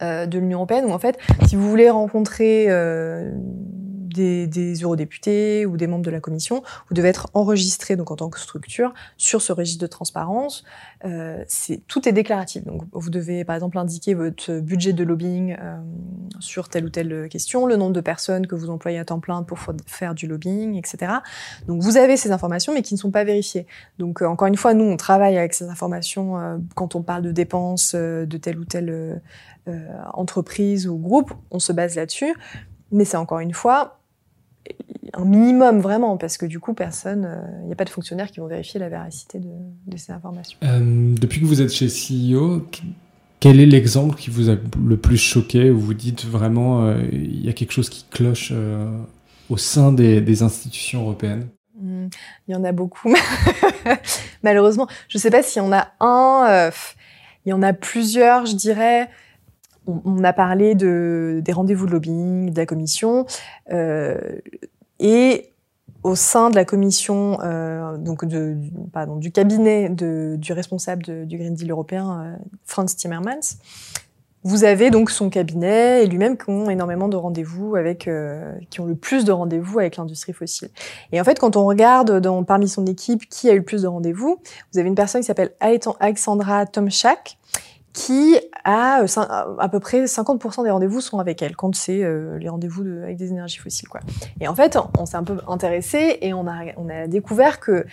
de 0.00 0.38
l'Union 0.38 0.58
européenne 0.58 0.84
où 0.86 0.92
en 0.92 0.98
fait, 0.98 1.18
si 1.46 1.56
vous 1.56 1.68
voulez 1.68 1.90
rencontrer 1.90 2.66
euh, 2.68 3.30
des, 3.34 4.46
des, 4.46 4.74
eurodéputés 4.74 5.66
ou 5.66 5.76
des 5.76 5.86
membres 5.86 6.04
de 6.04 6.10
la 6.10 6.20
commission, 6.20 6.62
vous 6.88 6.94
devez 6.94 7.08
être 7.08 7.28
enregistré 7.34 7.96
donc 7.96 8.10
en 8.10 8.16
tant 8.16 8.28
que 8.28 8.38
structure 8.38 8.92
sur 9.16 9.40
ce 9.40 9.52
registre 9.52 9.80
de 9.80 9.86
transparence. 9.86 10.64
Euh, 11.04 11.42
c'est 11.46 11.80
tout 11.86 12.08
est 12.08 12.12
déclaratif. 12.12 12.64
Donc 12.64 12.82
vous 12.92 13.10
devez 13.10 13.44
par 13.44 13.54
exemple 13.54 13.78
indiquer 13.78 14.14
votre 14.14 14.58
budget 14.60 14.92
de 14.92 15.04
lobbying 15.04 15.56
euh, 15.60 15.76
sur 16.40 16.68
telle 16.68 16.84
ou 16.84 16.90
telle 16.90 17.28
question, 17.28 17.66
le 17.66 17.76
nombre 17.76 17.92
de 17.92 18.00
personnes 18.00 18.46
que 18.46 18.54
vous 18.54 18.70
employez 18.70 18.98
à 18.98 19.04
temps 19.04 19.20
plein 19.20 19.42
pour 19.42 19.58
faire 19.86 20.14
du 20.14 20.26
lobbying, 20.26 20.76
etc. 20.76 21.12
Donc 21.66 21.82
vous 21.82 21.96
avez 21.96 22.16
ces 22.16 22.32
informations 22.32 22.74
mais 22.74 22.82
qui 22.82 22.94
ne 22.94 22.98
sont 22.98 23.10
pas 23.10 23.24
vérifiées. 23.24 23.66
Donc 23.98 24.22
euh, 24.22 24.26
encore 24.26 24.48
une 24.48 24.56
fois, 24.56 24.74
nous 24.74 24.84
on 24.84 24.96
travaille 24.96 25.38
avec 25.38 25.54
ces 25.54 25.68
informations 25.68 26.38
euh, 26.38 26.58
quand 26.74 26.94
on 26.94 27.02
parle 27.02 27.22
de 27.22 27.32
dépenses 27.32 27.92
euh, 27.94 28.26
de 28.26 28.36
telle 28.36 28.58
ou 28.58 28.64
telle 28.64 29.20
entreprise 30.14 30.88
ou 30.88 30.96
groupe, 30.98 31.32
on 31.50 31.58
se 31.58 31.72
base 31.72 31.96
là-dessus. 31.96 32.34
Mais 32.92 33.04
c'est 33.04 33.16
encore 33.16 33.38
une 33.40 33.54
fois 33.54 34.00
un 35.14 35.24
minimum 35.24 35.80
vraiment, 35.80 36.16
parce 36.16 36.36
que 36.36 36.46
du 36.46 36.60
coup, 36.60 36.74
personne, 36.74 37.22
il 37.22 37.62
euh, 37.62 37.66
n'y 37.66 37.72
a 37.72 37.76
pas 37.76 37.84
de 37.84 37.90
fonctionnaires 37.90 38.30
qui 38.30 38.40
vont 38.40 38.46
vérifier 38.46 38.78
la 38.78 38.88
véracité 38.88 39.38
de, 39.38 39.50
de 39.86 39.96
ces 39.96 40.12
informations. 40.12 40.58
Euh, 40.62 41.14
depuis 41.18 41.40
que 41.40 41.46
vous 41.46 41.60
êtes 41.62 41.72
chez 41.72 41.88
CEO, 41.88 42.66
quel 43.40 43.60
est 43.60 43.66
l'exemple 43.66 44.16
qui 44.16 44.30
vous 44.30 44.50
a 44.50 44.56
le 44.86 44.96
plus 44.96 45.16
choqué, 45.16 45.70
où 45.70 45.80
vous 45.80 45.94
dites 45.94 46.24
vraiment, 46.24 46.84
euh, 46.84 47.02
il 47.10 47.44
y 47.44 47.48
a 47.48 47.52
quelque 47.52 47.72
chose 47.72 47.88
qui 47.88 48.04
cloche 48.10 48.50
euh, 48.52 48.86
au 49.48 49.56
sein 49.56 49.92
des, 49.92 50.20
des 50.20 50.42
institutions 50.42 51.02
européennes? 51.02 51.48
Mmh, 51.80 52.06
Il 52.48 52.52
y 52.52 52.54
en 52.54 52.64
a 52.64 52.72
beaucoup. 52.72 53.14
Malheureusement, 54.42 54.86
je 55.08 55.18
ne 55.18 55.20
sais 55.20 55.30
pas 55.30 55.42
s'il 55.42 55.62
y 55.62 55.64
en 55.64 55.72
a 55.72 55.88
un, 56.00 56.46
euh, 56.48 56.70
il 57.46 57.50
y 57.50 57.52
en 57.52 57.62
a 57.62 57.72
plusieurs, 57.72 58.46
je 58.46 58.54
dirais 58.54 59.08
on, 60.04 60.24
a 60.24 60.32
parlé 60.32 60.74
de, 60.74 61.40
des 61.44 61.52
rendez-vous 61.52 61.86
de 61.86 61.92
lobbying, 61.92 62.50
de 62.50 62.56
la 62.56 62.66
commission. 62.66 63.26
Euh, 63.72 64.18
et 64.98 65.52
au 66.02 66.14
sein 66.14 66.50
de 66.50 66.54
la 66.54 66.64
commission, 66.64 67.38
euh, 67.42 67.96
donc 67.98 68.24
du, 68.24 68.56
pardon, 68.92 69.16
du 69.16 69.32
cabinet 69.32 69.90
du 69.90 70.52
responsable 70.52 71.26
du 71.26 71.36
Green 71.36 71.54
Deal 71.54 71.70
européen, 71.70 72.22
euh, 72.22 72.36
Franz 72.64 72.96
Timmermans, 72.96 73.58
vous 74.42 74.64
avez 74.64 74.90
donc 74.90 75.10
son 75.10 75.28
cabinet 75.28 76.02
et 76.02 76.06
lui-même 76.06 76.38
qui 76.38 76.48
ont 76.48 76.70
énormément 76.70 77.08
de 77.08 77.16
rendez-vous 77.16 77.76
avec, 77.76 78.08
qui 78.70 78.80
ont 78.80 78.86
le 78.86 78.94
plus 78.94 79.26
de 79.26 79.32
rendez-vous 79.32 79.80
avec 79.80 79.96
l'industrie 79.96 80.32
fossile. 80.32 80.70
Et 81.12 81.20
en 81.20 81.24
fait, 81.24 81.38
quand 81.38 81.56
on 81.56 81.66
regarde 81.66 82.20
dans, 82.20 82.42
parmi 82.42 82.66
son 82.66 82.86
équipe 82.86 83.28
qui 83.28 83.50
a 83.50 83.52
eu 83.52 83.58
le 83.58 83.64
plus 83.64 83.82
de 83.82 83.86
rendez-vous, 83.86 84.40
vous 84.72 84.78
avez 84.78 84.88
une 84.88 84.94
personne 84.94 85.20
qui 85.20 85.26
s'appelle 85.26 85.52
Alexandra 85.60 86.64
Tomchak, 86.64 87.36
qui 88.00 88.38
a 88.64 89.02
euh, 89.02 89.06
à 89.58 89.68
peu 89.68 89.78
près 89.78 90.04
50% 90.04 90.64
des 90.64 90.70
rendez-vous 90.70 91.02
sont 91.02 91.18
avec 91.18 91.42
elle 91.42 91.54
quand 91.54 91.74
c'est 91.74 92.02
euh, 92.02 92.38
les 92.38 92.48
rendez-vous 92.48 92.82
de, 92.82 93.02
avec 93.02 93.18
des 93.18 93.28
énergies 93.28 93.58
fossiles 93.58 93.88
quoi. 93.88 94.00
Et 94.40 94.48
en 94.48 94.54
fait, 94.54 94.78
on 94.98 95.04
s'est 95.04 95.18
un 95.18 95.24
peu 95.24 95.36
intéressé 95.46 96.18
et 96.22 96.32
on 96.32 96.46
a 96.46 97.06
découvert 97.06 97.60
que 97.60 97.84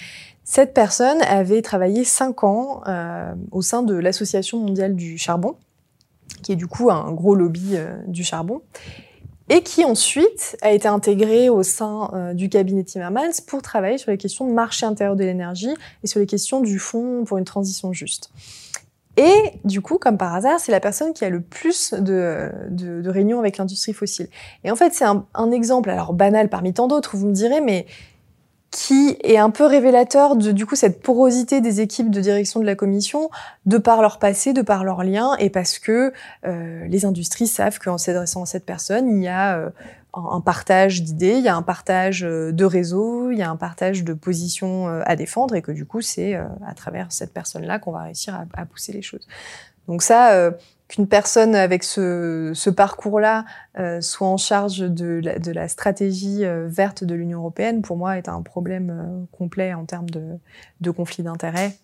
cette 0.45 0.73
personne 0.73 1.21
avait 1.23 1.61
travaillé 1.61 2.05
5 2.05 2.43
ans 2.45 2.81
euh, 2.87 3.33
au 3.51 3.61
sein 3.61 3.83
de 3.83 3.95
l'association 3.95 4.59
mondiale 4.59 4.95
du 4.95 5.17
charbon, 5.17 5.57
qui 6.41 6.53
est 6.53 6.57
du 6.57 6.67
coup 6.67 6.89
un 6.89 7.11
gros 7.11 7.35
lobby 7.35 7.75
du 8.07 8.23
charbon 8.23 8.61
et 9.49 9.61
qui 9.61 9.83
ensuite 9.83 10.57
a 10.61 10.71
été 10.71 10.87
intégrée 10.87 11.49
au 11.49 11.63
sein 11.63 12.33
du 12.33 12.49
cabinet 12.49 12.83
Timmermans 12.83 13.41
pour 13.45 13.61
travailler 13.61 13.97
sur 13.97 14.11
les 14.11 14.17
questions 14.17 14.47
de 14.47 14.53
marché 14.53 14.85
intérieur 14.85 15.15
de 15.15 15.23
l'énergie 15.23 15.73
et 16.03 16.07
sur 16.07 16.19
les 16.19 16.25
questions 16.25 16.61
du 16.61 16.79
fonds 16.79 17.23
pour 17.25 17.37
une 17.37 17.45
transition 17.45 17.91
juste. 17.91 18.31
Et 19.17 19.53
du 19.63 19.81
coup, 19.81 19.97
comme 19.97 20.17
par 20.17 20.35
hasard, 20.35 20.59
c'est 20.59 20.71
la 20.71 20.79
personne 20.79 21.13
qui 21.13 21.25
a 21.25 21.29
le 21.29 21.41
plus 21.41 21.93
de, 21.93 22.51
de, 22.69 23.01
de 23.01 23.09
réunions 23.09 23.39
avec 23.39 23.57
l'industrie 23.57 23.93
fossile. 23.93 24.27
Et 24.63 24.69
en 24.69 24.75
fait, 24.75 24.93
c'est 24.93 25.05
un, 25.05 25.25
un, 25.33 25.51
exemple, 25.51 25.89
alors 25.89 26.13
banal 26.13 26.49
parmi 26.49 26.73
tant 26.73 26.87
d'autres, 26.87 27.17
vous 27.17 27.25
me 27.25 27.33
direz, 27.33 27.59
mais 27.59 27.87
qui 28.69 29.17
est 29.23 29.37
un 29.37 29.49
peu 29.49 29.65
révélateur 29.65 30.35
de 30.35 30.51
du 30.51 30.65
coup 30.65 30.75
cette 30.75 31.01
porosité 31.01 31.61
des 31.61 31.81
équipes 31.81 32.11
de 32.11 32.19
direction 32.19 32.59
de 32.59 32.65
la 32.65 32.75
commission 32.75 33.29
de 33.65 33.77
par 33.77 34.01
leur 34.01 34.19
passé, 34.19 34.53
de 34.53 34.61
par 34.61 34.83
leurs 34.83 35.03
liens 35.03 35.35
et 35.39 35.49
parce 35.49 35.79
que 35.79 36.11
euh, 36.45 36.85
les 36.87 37.05
industries 37.05 37.47
savent 37.47 37.79
qu'en 37.79 37.97
s'adressant 37.97 38.43
à 38.43 38.45
cette 38.45 38.65
personne, 38.65 39.09
il 39.09 39.23
y 39.23 39.27
a 39.27 39.57
euh, 39.57 39.69
un 40.17 40.41
partage 40.41 41.03
d'idées, 41.03 41.35
il 41.37 41.43
y 41.43 41.47
a 41.47 41.55
un 41.55 41.61
partage 41.61 42.23
euh, 42.23 42.51
de 42.51 42.65
réseaux, 42.65 43.31
il 43.31 43.37
y 43.37 43.41
a 43.41 43.49
un 43.49 43.55
partage 43.55 44.03
de 44.03 44.13
positions 44.13 44.87
euh, 44.87 45.01
à 45.05 45.15
défendre 45.15 45.55
et 45.55 45.61
que 45.61 45.71
du 45.71 45.85
coup, 45.85 46.01
c'est 46.01 46.35
euh, 46.35 46.45
à 46.65 46.73
travers 46.73 47.11
cette 47.11 47.33
personne-là 47.33 47.79
qu'on 47.79 47.91
va 47.91 48.03
réussir 48.03 48.39
à, 48.53 48.65
pousser 48.65 48.93
les 48.93 49.01
choses. 49.01 49.27
Donc 49.87 50.01
ça, 50.01 50.51
qu'une 50.89 51.07
personne 51.07 51.55
avec 51.55 51.81
ce, 51.81 52.69
parcours-là 52.69 53.45
soit 54.01 54.27
en 54.27 54.35
charge 54.35 54.79
de 54.79 55.21
la, 55.53 55.67
stratégie 55.69 56.43
verte 56.65 57.05
de 57.05 57.15
l'Union 57.15 57.39
européenne, 57.39 57.81
pour 57.81 57.95
moi, 57.95 58.17
est 58.17 58.27
un 58.27 58.41
problème 58.41 59.25
complet 59.31 59.73
en 59.73 59.85
termes 59.85 60.09
de, 60.09 60.23
de 60.81 60.91
conflit 60.91 61.23
d'intérêts. 61.23 61.77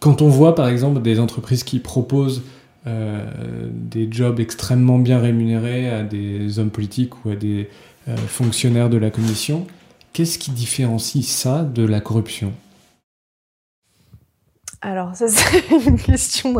quand 0.00 0.22
on 0.22 0.28
voit, 0.28 0.56
par 0.56 0.66
exemple, 0.66 1.00
des 1.02 1.20
entreprises 1.20 1.62
qui 1.62 1.78
proposent 1.78 2.42
des 2.86 4.08
jobs 4.10 4.40
extrêmement 4.40 4.98
bien 4.98 5.18
rémunérés 5.18 5.88
à 5.88 6.02
des 6.02 6.58
hommes 6.58 6.70
politiques 6.70 7.24
ou 7.24 7.30
à 7.30 7.36
des 7.36 7.68
euh, 8.06 8.16
fonctionnaires 8.16 8.90
de 8.90 8.98
la 8.98 9.10
Commission. 9.10 9.66
Qu'est-ce 10.12 10.38
qui 10.38 10.50
différencie 10.50 11.26
ça 11.26 11.62
de 11.62 11.82
la 11.86 12.02
corruption? 12.02 12.52
Alors, 14.82 15.16
ça, 15.16 15.26
c'est 15.28 15.86
une 15.86 15.98
question 15.98 16.54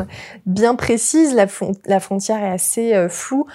bien 0.47 0.75
précise. 0.75 1.35
La, 1.35 1.47
la 1.85 2.01
frontière 2.01 2.43
est 2.43 2.51
assez 2.51 2.95
euh, 2.95 3.11
floue. 3.11 3.47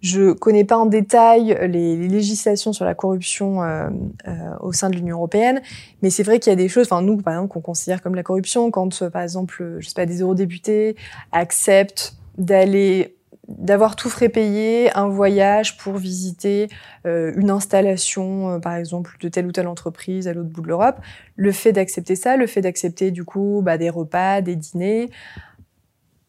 Je 0.00 0.32
connais 0.32 0.64
pas 0.64 0.78
en 0.78 0.86
détail 0.86 1.58
les, 1.68 1.96
les 1.96 2.08
législations 2.08 2.72
sur 2.72 2.84
la 2.84 2.94
corruption 2.94 3.62
euh, 3.62 3.88
euh, 4.26 4.32
au 4.60 4.72
sein 4.72 4.88
de 4.88 4.96
l'Union 4.96 5.16
européenne, 5.16 5.60
mais 6.02 6.10
c'est 6.10 6.22
vrai 6.22 6.38
qu'il 6.38 6.50
y 6.50 6.54
a 6.54 6.56
des 6.56 6.68
choses, 6.68 6.86
enfin 6.86 7.02
nous 7.02 7.18
par 7.18 7.34
exemple 7.34 7.52
qu'on 7.52 7.60
considère 7.60 8.02
comme 8.02 8.14
la 8.14 8.22
corruption, 8.22 8.70
quand 8.70 9.08
par 9.10 9.22
exemple, 9.22 9.76
je 9.78 9.88
sais 9.88 9.94
pas, 9.94 10.06
des 10.06 10.20
eurodéputés 10.20 10.96
acceptent 11.32 12.14
d'aller 12.38 13.16
d'avoir 13.50 13.96
tout 13.96 14.08
frais 14.08 14.28
payé, 14.28 14.96
un 14.96 15.08
voyage 15.08 15.76
pour 15.76 15.96
visiter 15.96 16.68
euh, 17.06 17.32
une 17.36 17.50
installation, 17.50 18.50
euh, 18.50 18.58
par 18.58 18.74
exemple, 18.74 19.16
de 19.20 19.28
telle 19.28 19.46
ou 19.46 19.52
telle 19.52 19.66
entreprise 19.66 20.28
à 20.28 20.32
l'autre 20.32 20.48
bout 20.48 20.62
de 20.62 20.68
l'Europe. 20.68 21.00
Le 21.36 21.50
fait 21.50 21.72
d'accepter 21.72 22.14
ça, 22.14 22.36
le 22.36 22.46
fait 22.46 22.60
d'accepter 22.60 23.10
du 23.10 23.24
coup 23.24 23.60
bah, 23.64 23.76
des 23.76 23.90
repas, 23.90 24.40
des 24.40 24.54
dîners, 24.54 25.10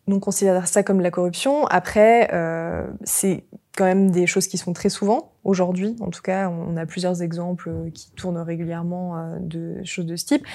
nous 0.08 0.18
on 0.18 0.20
considère 0.20 0.68
ça 0.68 0.84
comme 0.84 1.00
la 1.00 1.12
corruption. 1.12 1.68
Après, 1.68 2.30
euh, 2.34 2.88
c'est 3.04 3.44
quand 3.76 3.86
même 3.86 4.12
des 4.12 4.28
choses 4.28 4.48
qui 4.48 4.58
sont 4.58 4.74
très 4.74 4.90
souvent 4.90 5.32
aujourd'hui. 5.44 5.96
En 6.02 6.10
tout 6.10 6.22
cas, 6.22 6.50
on 6.50 6.78
a 6.78 6.86
plusieurs 6.86 7.22
exemples 7.22 7.72
qui 7.94 8.12
tournent 8.12 8.38
régulièrement 8.38 9.18
euh, 9.18 9.38
de 9.40 9.84
choses 9.84 10.06
de 10.06 10.16
ce 10.16 10.26
type. 10.26 10.46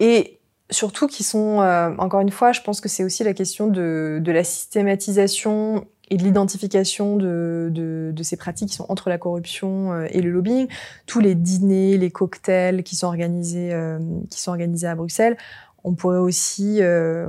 Et 0.00 0.38
surtout 0.70 1.06
qui 1.06 1.24
sont, 1.24 1.60
euh, 1.60 1.94
encore 1.98 2.20
une 2.20 2.30
fois, 2.30 2.52
je 2.52 2.60
pense 2.60 2.80
que 2.80 2.88
c'est 2.88 3.04
aussi 3.04 3.24
la 3.24 3.34
question 3.34 3.68
de, 3.68 4.22
la 4.24 4.44
systématisation 4.44 5.86
et 6.10 6.16
de 6.16 6.22
l'identification 6.22 7.16
de, 7.16 8.14
ces 8.22 8.36
pratiques 8.36 8.70
qui 8.70 8.76
sont 8.76 8.86
entre 8.88 9.08
la 9.08 9.18
corruption 9.18 9.92
euh, 9.92 10.06
et 10.10 10.20
le 10.20 10.30
lobbying. 10.30 10.68
Tous 11.06 11.20
les 11.20 11.34
dîners, 11.34 11.96
les 11.96 12.10
cocktails 12.10 12.82
qui 12.82 12.96
sont 12.96 13.06
organisés, 13.06 13.72
euh, 13.72 13.98
qui 14.30 14.40
sont 14.40 14.50
organisés 14.50 14.86
à 14.86 14.94
Bruxelles, 14.94 15.36
on 15.84 15.94
pourrait 15.94 16.18
aussi, 16.18 16.78
euh, 16.82 17.26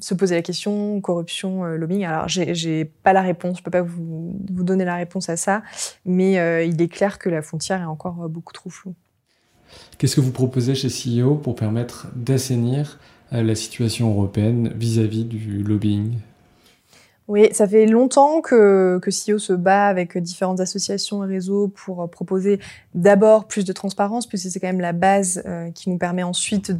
se 0.00 0.14
poser 0.14 0.34
la 0.34 0.42
question 0.42 1.00
corruption, 1.00 1.64
lobbying. 1.64 2.04
Alors, 2.04 2.28
j'ai 2.28 2.84
pas 2.84 3.12
la 3.12 3.22
réponse, 3.22 3.58
je 3.58 3.62
peux 3.62 3.70
pas 3.70 3.82
vous, 3.82 4.38
donner 4.62 4.84
la 4.84 4.96
réponse 4.96 5.28
à 5.28 5.36
ça, 5.36 5.62
mais 6.04 6.34
il 6.66 6.80
est 6.80 6.88
clair 6.88 7.18
que 7.18 7.28
la 7.28 7.42
frontière 7.42 7.80
est 7.80 7.86
encore 7.86 8.28
beaucoup 8.28 8.52
trop 8.52 8.70
floue. 8.70 8.94
Qu'est-ce 9.98 10.16
que 10.16 10.20
vous 10.20 10.32
proposez 10.32 10.74
chez 10.74 10.88
CEO 10.88 11.36
pour 11.36 11.54
permettre 11.54 12.08
d'assainir 12.14 12.98
euh, 13.32 13.42
la 13.42 13.54
situation 13.54 14.10
européenne 14.10 14.72
vis-à-vis 14.74 15.24
-vis 15.24 15.28
du 15.28 15.62
lobbying? 15.62 16.14
Oui, 17.30 17.48
ça 17.52 17.68
fait 17.68 17.86
longtemps 17.86 18.40
que, 18.40 18.98
que 19.00 19.10
CEO 19.10 19.38
se 19.38 19.52
bat 19.52 19.86
avec 19.86 20.18
différentes 20.18 20.58
associations 20.58 21.22
et 21.22 21.28
réseaux 21.28 21.68
pour 21.68 22.10
proposer 22.10 22.58
d'abord 22.94 23.46
plus 23.46 23.64
de 23.64 23.72
transparence, 23.72 24.26
puisque 24.26 24.50
c'est 24.50 24.58
quand 24.58 24.66
même 24.66 24.80
la 24.80 24.92
base 24.92 25.40
euh, 25.46 25.70
qui 25.70 25.90
nous 25.90 25.96
permet 25.96 26.24
ensuite 26.24 26.72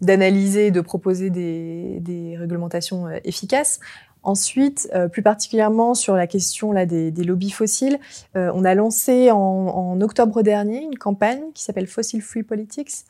d'analyser 0.00 0.62
de, 0.62 0.66
et 0.68 0.70
de 0.70 0.80
proposer 0.80 1.30
des, 1.30 1.98
des 2.00 2.36
réglementations 2.38 3.08
euh, 3.08 3.18
efficaces. 3.24 3.80
Ensuite, 4.24 4.88
euh, 4.94 5.08
plus 5.08 5.22
particulièrement 5.22 5.94
sur 5.94 6.14
la 6.14 6.28
question 6.28 6.70
là, 6.70 6.86
des, 6.86 7.10
lobbies 7.10 7.50
fossiles, 7.50 7.98
euh, 8.36 8.52
on 8.54 8.64
a 8.64 8.74
lancé 8.74 9.32
en, 9.32 10.00
octobre 10.00 10.42
dernier 10.42 10.82
une 10.82 10.96
campagne 10.96 11.42
qui 11.54 11.64
s'appelle 11.64 11.88
Fossil 11.88 12.22
Free 12.22 12.44
Politics. 12.44 13.04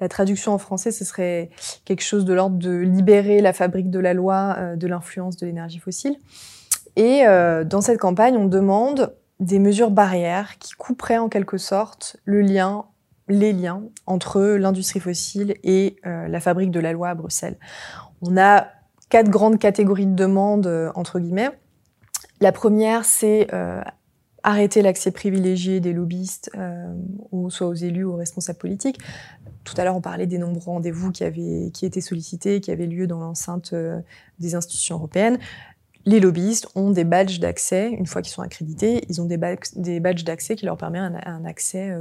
La 0.00 0.08
traduction 0.08 0.52
en 0.52 0.58
français, 0.58 0.90
ce 0.90 1.04
serait 1.04 1.50
quelque 1.84 2.02
chose 2.02 2.24
de 2.24 2.34
l'ordre 2.34 2.58
de 2.58 2.76
libérer 2.76 3.40
la 3.40 3.52
fabrique 3.52 3.90
de 3.90 3.98
la 3.98 4.14
loi 4.14 4.56
euh, 4.58 4.76
de 4.76 4.86
l'influence 4.86 5.36
de 5.36 5.46
l'énergie 5.46 5.78
fossile. 5.78 6.16
Et 6.96 7.24
dans 7.24 7.80
cette 7.80 7.98
campagne, 7.98 8.36
on 8.36 8.46
demande 8.46 9.16
des 9.40 9.58
mesures 9.58 9.90
barrières 9.90 10.58
qui 10.60 10.74
couperaient 10.74 11.18
en 11.18 11.28
quelque 11.28 11.58
sorte 11.58 12.16
le 12.24 12.40
lien, 12.40 12.84
les 13.26 13.52
liens 13.52 13.82
entre 14.06 14.40
l'industrie 14.40 15.00
fossile 15.00 15.56
et 15.64 15.96
la 16.04 16.38
fabrique 16.38 16.70
de 16.70 16.78
la 16.78 16.92
loi 16.92 17.08
à 17.08 17.14
Bruxelles. 17.16 17.56
On 18.22 18.36
a 18.36 18.68
quatre 19.14 19.30
grandes 19.30 19.60
catégories 19.60 20.06
de 20.06 20.14
demandes, 20.14 20.66
euh, 20.66 20.90
entre 20.94 21.20
guillemets. 21.20 21.50
La 22.40 22.50
première, 22.50 23.04
c'est 23.04 23.46
euh, 23.52 23.80
arrêter 24.44 24.82
l'accès 24.82 25.10
privilégié 25.10 25.80
des 25.80 25.92
lobbyistes, 25.92 26.50
euh, 26.56 26.94
soit 27.48 27.66
aux 27.66 27.74
élus 27.74 28.04
ou 28.04 28.12
aux 28.12 28.16
responsables 28.16 28.58
politiques. 28.58 29.00
Tout 29.64 29.74
à 29.76 29.84
l'heure, 29.84 29.96
on 29.96 30.00
parlait 30.00 30.26
des 30.26 30.38
nombreux 30.38 30.72
rendez-vous 30.72 31.10
qui, 31.10 31.24
avaient, 31.24 31.70
qui 31.72 31.86
étaient 31.86 32.00
sollicités, 32.00 32.60
qui 32.60 32.70
avaient 32.70 32.86
lieu 32.86 33.06
dans 33.06 33.18
l'enceinte 33.18 33.74
des 34.38 34.54
institutions 34.54 34.96
européennes. 34.96 35.38
Les 36.04 36.20
lobbyistes 36.20 36.68
ont 36.74 36.90
des 36.90 37.04
badges 37.04 37.40
d'accès, 37.40 37.90
une 37.90 38.06
fois 38.06 38.20
qu'ils 38.20 38.32
sont 38.32 38.42
accrédités, 38.42 39.04
ils 39.08 39.22
ont 39.22 39.24
des, 39.24 39.38
badges 39.38 40.24
d'accès 40.24 40.54
qui 40.54 40.66
leur 40.66 40.76
permettent 40.76 41.14
un, 41.24 41.44
accès 41.46 41.96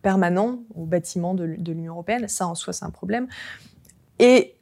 permanent 0.00 0.60
au 0.74 0.86
bâtiment 0.86 1.34
de, 1.34 1.56
de 1.58 1.72
l'Union 1.72 1.92
européenne. 1.92 2.26
Ça, 2.28 2.46
en 2.46 2.54
soi, 2.54 2.72
c'est 2.72 2.86
un 2.86 2.90
problème. 2.90 3.28
Et 4.18 4.57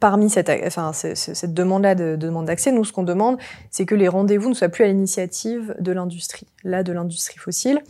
parmi 0.00 0.30
cette, 0.30 0.50
enfin, 0.66 0.92
cette 0.92 1.54
demande-là 1.54 1.94
de, 1.94 2.16
de, 2.16 2.26
demande 2.26 2.46
d'accès, 2.46 2.72
nous, 2.72 2.84
ce 2.84 2.92
qu'on 2.92 3.02
demande, 3.02 3.38
c'est 3.70 3.84
que 3.84 3.94
les 3.94 4.08
rendez-vous 4.08 4.48
ne 4.48 4.54
soient 4.54 4.70
plus 4.70 4.84
à 4.84 4.88
l'initiative 4.88 5.76
de 5.78 5.92
l'industrie, 5.92 6.46
là, 6.64 6.82
de 6.82 6.92
l'industrie 6.92 7.38
fossile, 7.38 7.80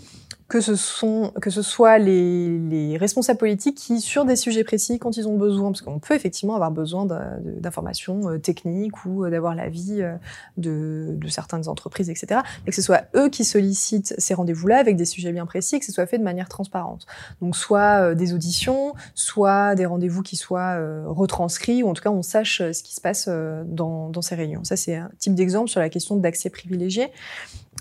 que 0.51 0.61
ce, 0.61 0.75
sont, 0.75 1.33
que 1.41 1.49
ce 1.49 1.63
soit 1.63 1.99
les, 1.99 2.59
les, 2.59 2.97
responsables 2.97 3.39
politiques 3.39 3.77
qui, 3.77 4.01
sur 4.01 4.25
des 4.25 4.35
sujets 4.35 4.65
précis, 4.65 4.99
quand 4.99 5.17
ils 5.17 5.29
ont 5.29 5.37
besoin, 5.37 5.71
parce 5.71 5.81
qu'on 5.81 6.01
peut 6.01 6.15
effectivement 6.15 6.57
avoir 6.57 6.73
besoin 6.73 7.07
d'informations 7.07 8.29
euh, 8.29 8.39
techniques 8.39 9.05
ou 9.07 9.25
euh, 9.25 9.31
d'avoir 9.31 9.55
l'avis 9.55 10.03
euh, 10.03 10.17
de, 10.57 11.15
de 11.15 11.29
certaines 11.29 11.69
entreprises, 11.69 12.11
etc., 12.11 12.41
mais 12.67 12.71
que 12.71 12.75
ce 12.75 12.83
soit 12.83 13.05
eux 13.15 13.29
qui 13.29 13.45
sollicitent 13.45 14.13
ces 14.19 14.35
rendez-vous-là 14.35 14.79
avec 14.79 14.97
des 14.97 15.05
sujets 15.05 15.31
bien 15.31 15.47
précis, 15.47 15.79
que 15.79 15.87
ce 15.87 15.93
soit 15.93 16.07
fait 16.07 16.19
de 16.19 16.25
manière 16.25 16.49
transparente. 16.49 17.07
Donc 17.41 17.55
soit 17.55 18.17
des 18.17 18.35
auditions, 18.35 18.95
soit 19.15 19.77
des 19.77 19.87
rendez-vous 19.87 20.23
qui 20.23 20.35
soient 20.35 20.81
retranscrits, 21.07 21.85
ou 21.85 21.89
en 21.89 21.95
tout 21.95 22.03
cas 22.03 22.11
on 22.11 22.23
sache 22.23 22.59
ce 22.59 22.83
qui 22.83 22.97
se 22.97 23.01
passe 23.01 23.29
dans, 23.29 24.09
dans 24.09 24.23
ces 24.23 24.35
réunions. 24.35 24.65
Ça, 24.65 24.77
c'est 24.77 24.97
un 24.97 25.11
type 25.21 25.35
d'exemple 25.35 25.71
sur 25.71 25.79
la 25.79 25.89
question 25.89 26.17
d'accès 26.17 26.51
privilégié. 26.51 27.13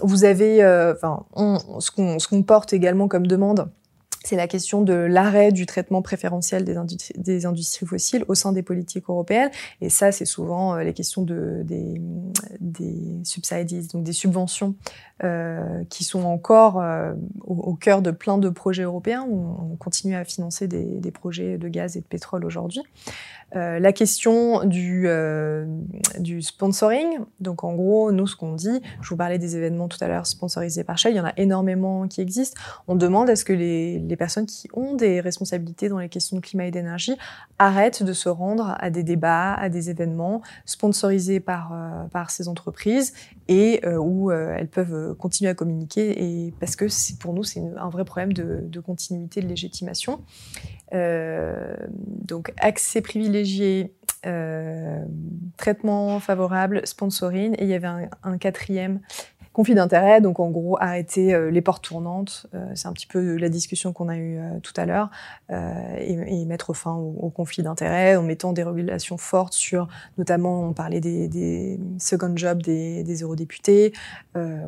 Vous 0.02 0.24
avez, 0.24 0.64
euh, 0.64 0.93
enfin, 0.93 1.26
ce 1.80 2.28
qu'on 2.28 2.43
porte 2.43 2.74
également 2.74 3.08
comme 3.08 3.28
demande, 3.28 3.70
c'est 4.24 4.36
la 4.36 4.47
question 4.47 4.82
de 4.82 4.93
l'arrêt 4.93 5.51
du 5.51 5.65
traitement 5.65 6.01
préférentiel 6.01 6.65
des, 6.65 7.45
industries 7.45 7.86
fossiles 7.86 8.26
au 8.28 8.36
sein 8.36 8.51
des 8.51 8.63
politiques 8.63 9.05
européennes. 9.07 9.49
Et 9.80 9.89
ça, 9.89 10.11
c'est 10.11 10.26
souvent 10.26 10.76
euh, 10.76 10.84
les 10.84 10.93
questions 10.93 11.24
de, 11.24 11.63
des, 11.63 12.01
subsidies, 13.24 13.88
donc 13.93 14.03
des 14.03 14.13
subventions 14.13 14.76
euh, 15.24 15.84
qui 15.89 16.03
sont 16.03 16.24
encore 16.24 16.82
euh, 16.82 17.13
au, 17.45 17.76
cœur 17.76 18.01
de 18.01 18.11
plein 18.11 18.38
de 18.38 18.49
projets 18.49 18.84
européens 18.84 19.26
où 19.28 19.55
on 19.72 19.76
continue 19.78 20.15
à 20.15 20.26
financer 20.26 20.67
des, 20.67 21.11
projets 21.11 21.57
de 21.57 21.67
gaz 21.67 21.95
et 21.95 22.01
de 22.01 22.05
pétrole 22.05 22.45
aujourd'hui. 22.45 22.82
La 23.53 23.91
question 23.93 24.63
du, 24.63 25.07
du 26.20 26.43
sponsoring, 26.43 27.07
donc 27.39 27.63
en 27.63 27.74
gros, 27.74 28.11
nous, 28.11 28.28
ce 28.28 28.36
qu'on 28.36 28.53
dit, 28.53 28.80
je 29.01 29.09
vous 29.09 29.17
parlais 29.17 29.39
des 29.39 29.57
événements 29.57 29.88
tout 29.88 29.97
à 30.01 30.07
l'heure 30.07 30.28
sponsorisés 30.28 30.84
par 30.84 30.99
Shell, 30.99 31.13
il 31.13 31.17
y 31.17 31.20
en 31.20 31.26
a 31.26 31.34
énormément 31.36 32.07
qui 32.07 32.22
existent. 32.22 32.61
On 32.88 32.95
demande 32.95 33.28
à 33.28 33.36
ce 33.36 33.43
que 33.43 33.53
les, 33.53 33.99
les 34.10 34.18
personnes 34.18 34.45
qui 34.45 34.68
ont 34.74 34.95
des 34.95 35.22
responsabilités 35.22 35.88
dans 35.88 35.99
les 35.99 36.10
questions 36.10 36.38
de 36.38 36.41
climat 36.41 36.66
et 36.66 36.72
d'énergie 36.72 37.16
arrêtent 37.57 38.03
de 38.03 38.14
se 38.14 38.28
rendre 38.28 38.76
à 38.80 38.89
des 38.89 39.03
débats, 39.03 39.53
à 39.53 39.70
des 39.70 39.89
événements 39.89 40.41
sponsorisés 40.66 41.39
par, 41.39 41.72
euh, 41.74 42.07
par 42.10 42.32
ces 42.32 42.47
entreprises 42.47 43.14
et 43.47 43.82
où 43.88 44.32
elles 44.32 44.68
peuvent 44.68 45.16
continuer 45.16 45.49
à 45.49 45.55
communiquer 45.55 46.24
et 46.24 46.53
parce 46.60 46.76
que 46.76 46.86
pour 47.20 47.34
nous, 47.34 47.43
c'est 47.43 47.62
un 47.78 47.89
vrai 47.89 48.05
problème 48.05 48.34
de, 48.34 48.80
continuité 48.80 49.41
de 49.41 49.47
légitimation. 49.47 50.22
Euh, 50.93 51.76
donc 51.97 52.53
accès 52.57 53.01
privilégié, 53.01 53.93
euh, 54.26 55.03
traitement 55.57 56.20
favorable, 56.20 56.82
sponsoring, 56.86 57.53
et 57.57 57.64
il 57.64 57.70
y 57.70 57.74
avait 57.74 57.88
un, 57.88 58.10
un 58.24 58.38
quatrième 58.38 59.01
conflit 59.60 59.76
d'intérêt, 59.76 60.22
donc 60.22 60.39
en 60.39 60.51
gros 60.51 60.78
arrêter 60.80 61.34
euh, 61.34 61.51
les 61.51 61.62
portes 61.62 61.84
tournantes, 61.84 62.47
euh, 62.53 62.66
c'est 62.76 62.88
un 62.88 62.93
petit 62.93 63.07
peu 63.07 63.36
la 63.36 63.49
discussion 63.49 63.91
qu'on 63.91 64.07
a 64.07 64.16
eue 64.16 64.38
euh, 64.38 64.57
tout 64.64 64.72
à 64.78 64.86
l'heure, 64.86 65.10
et, 65.49 66.14
et, 66.14 66.45
mettre 66.45 66.74
fin 66.74 66.93
au, 66.93 67.14
au 67.20 67.30
conflit 67.30 67.62
d'intérêt 67.62 68.16
en 68.16 68.24
mettant 68.24 68.53
des 68.53 68.64
régulations 68.64 69.18
fortes 69.18 69.51
sur, 69.51 69.89
notamment 70.18 70.64
on 70.64 70.72
parlait 70.72 71.01
des, 71.01 71.78
second 71.97 72.38
jobs 72.38 72.62
des, 72.62 73.03
eurodéputés, 73.22 73.91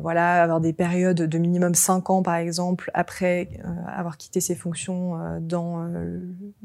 voilà, 0.02 0.42
avoir 0.42 0.60
des 0.60 0.72
périodes 0.72 1.22
de 1.22 1.38
minimum 1.38 1.74
5 1.74 2.10
ans 2.10 2.22
par 2.22 2.34
exemple 2.34 2.90
après 2.94 3.48
avoir 3.86 4.16
quitté 4.16 4.40
ses 4.40 4.56
fonctions 4.56 5.38
dans, 5.40 5.88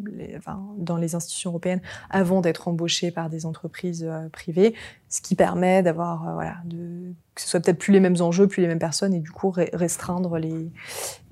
les, 0.04 0.40
dans 0.78 0.98
les 0.98 1.14
institutions 1.14 1.52
européennes 1.52 1.82
avant 2.10 2.42
d'être 2.42 2.68
embauché 2.68 3.12
par 3.12 3.30
des 3.30 3.46
entreprises 3.46 4.10
privées, 4.32 4.74
ce 5.10 5.22
qui 5.22 5.36
permet 5.36 5.84
d'avoir 5.84 6.34
voilà 6.34 6.56
de 6.66 7.14
que 7.38 7.42
ce 7.42 7.50
soit 7.50 7.60
peut-être 7.60 7.78
plus 7.78 7.94
les 7.94 8.00
mêmes 8.00 8.20
enjeux, 8.20 8.48
plus 8.48 8.62
les 8.62 8.68
mêmes 8.68 8.80
personnes, 8.80 9.14
et 9.14 9.20
du 9.20 9.30
coup 9.30 9.54
restreindre 9.74 10.40
les, 10.40 10.72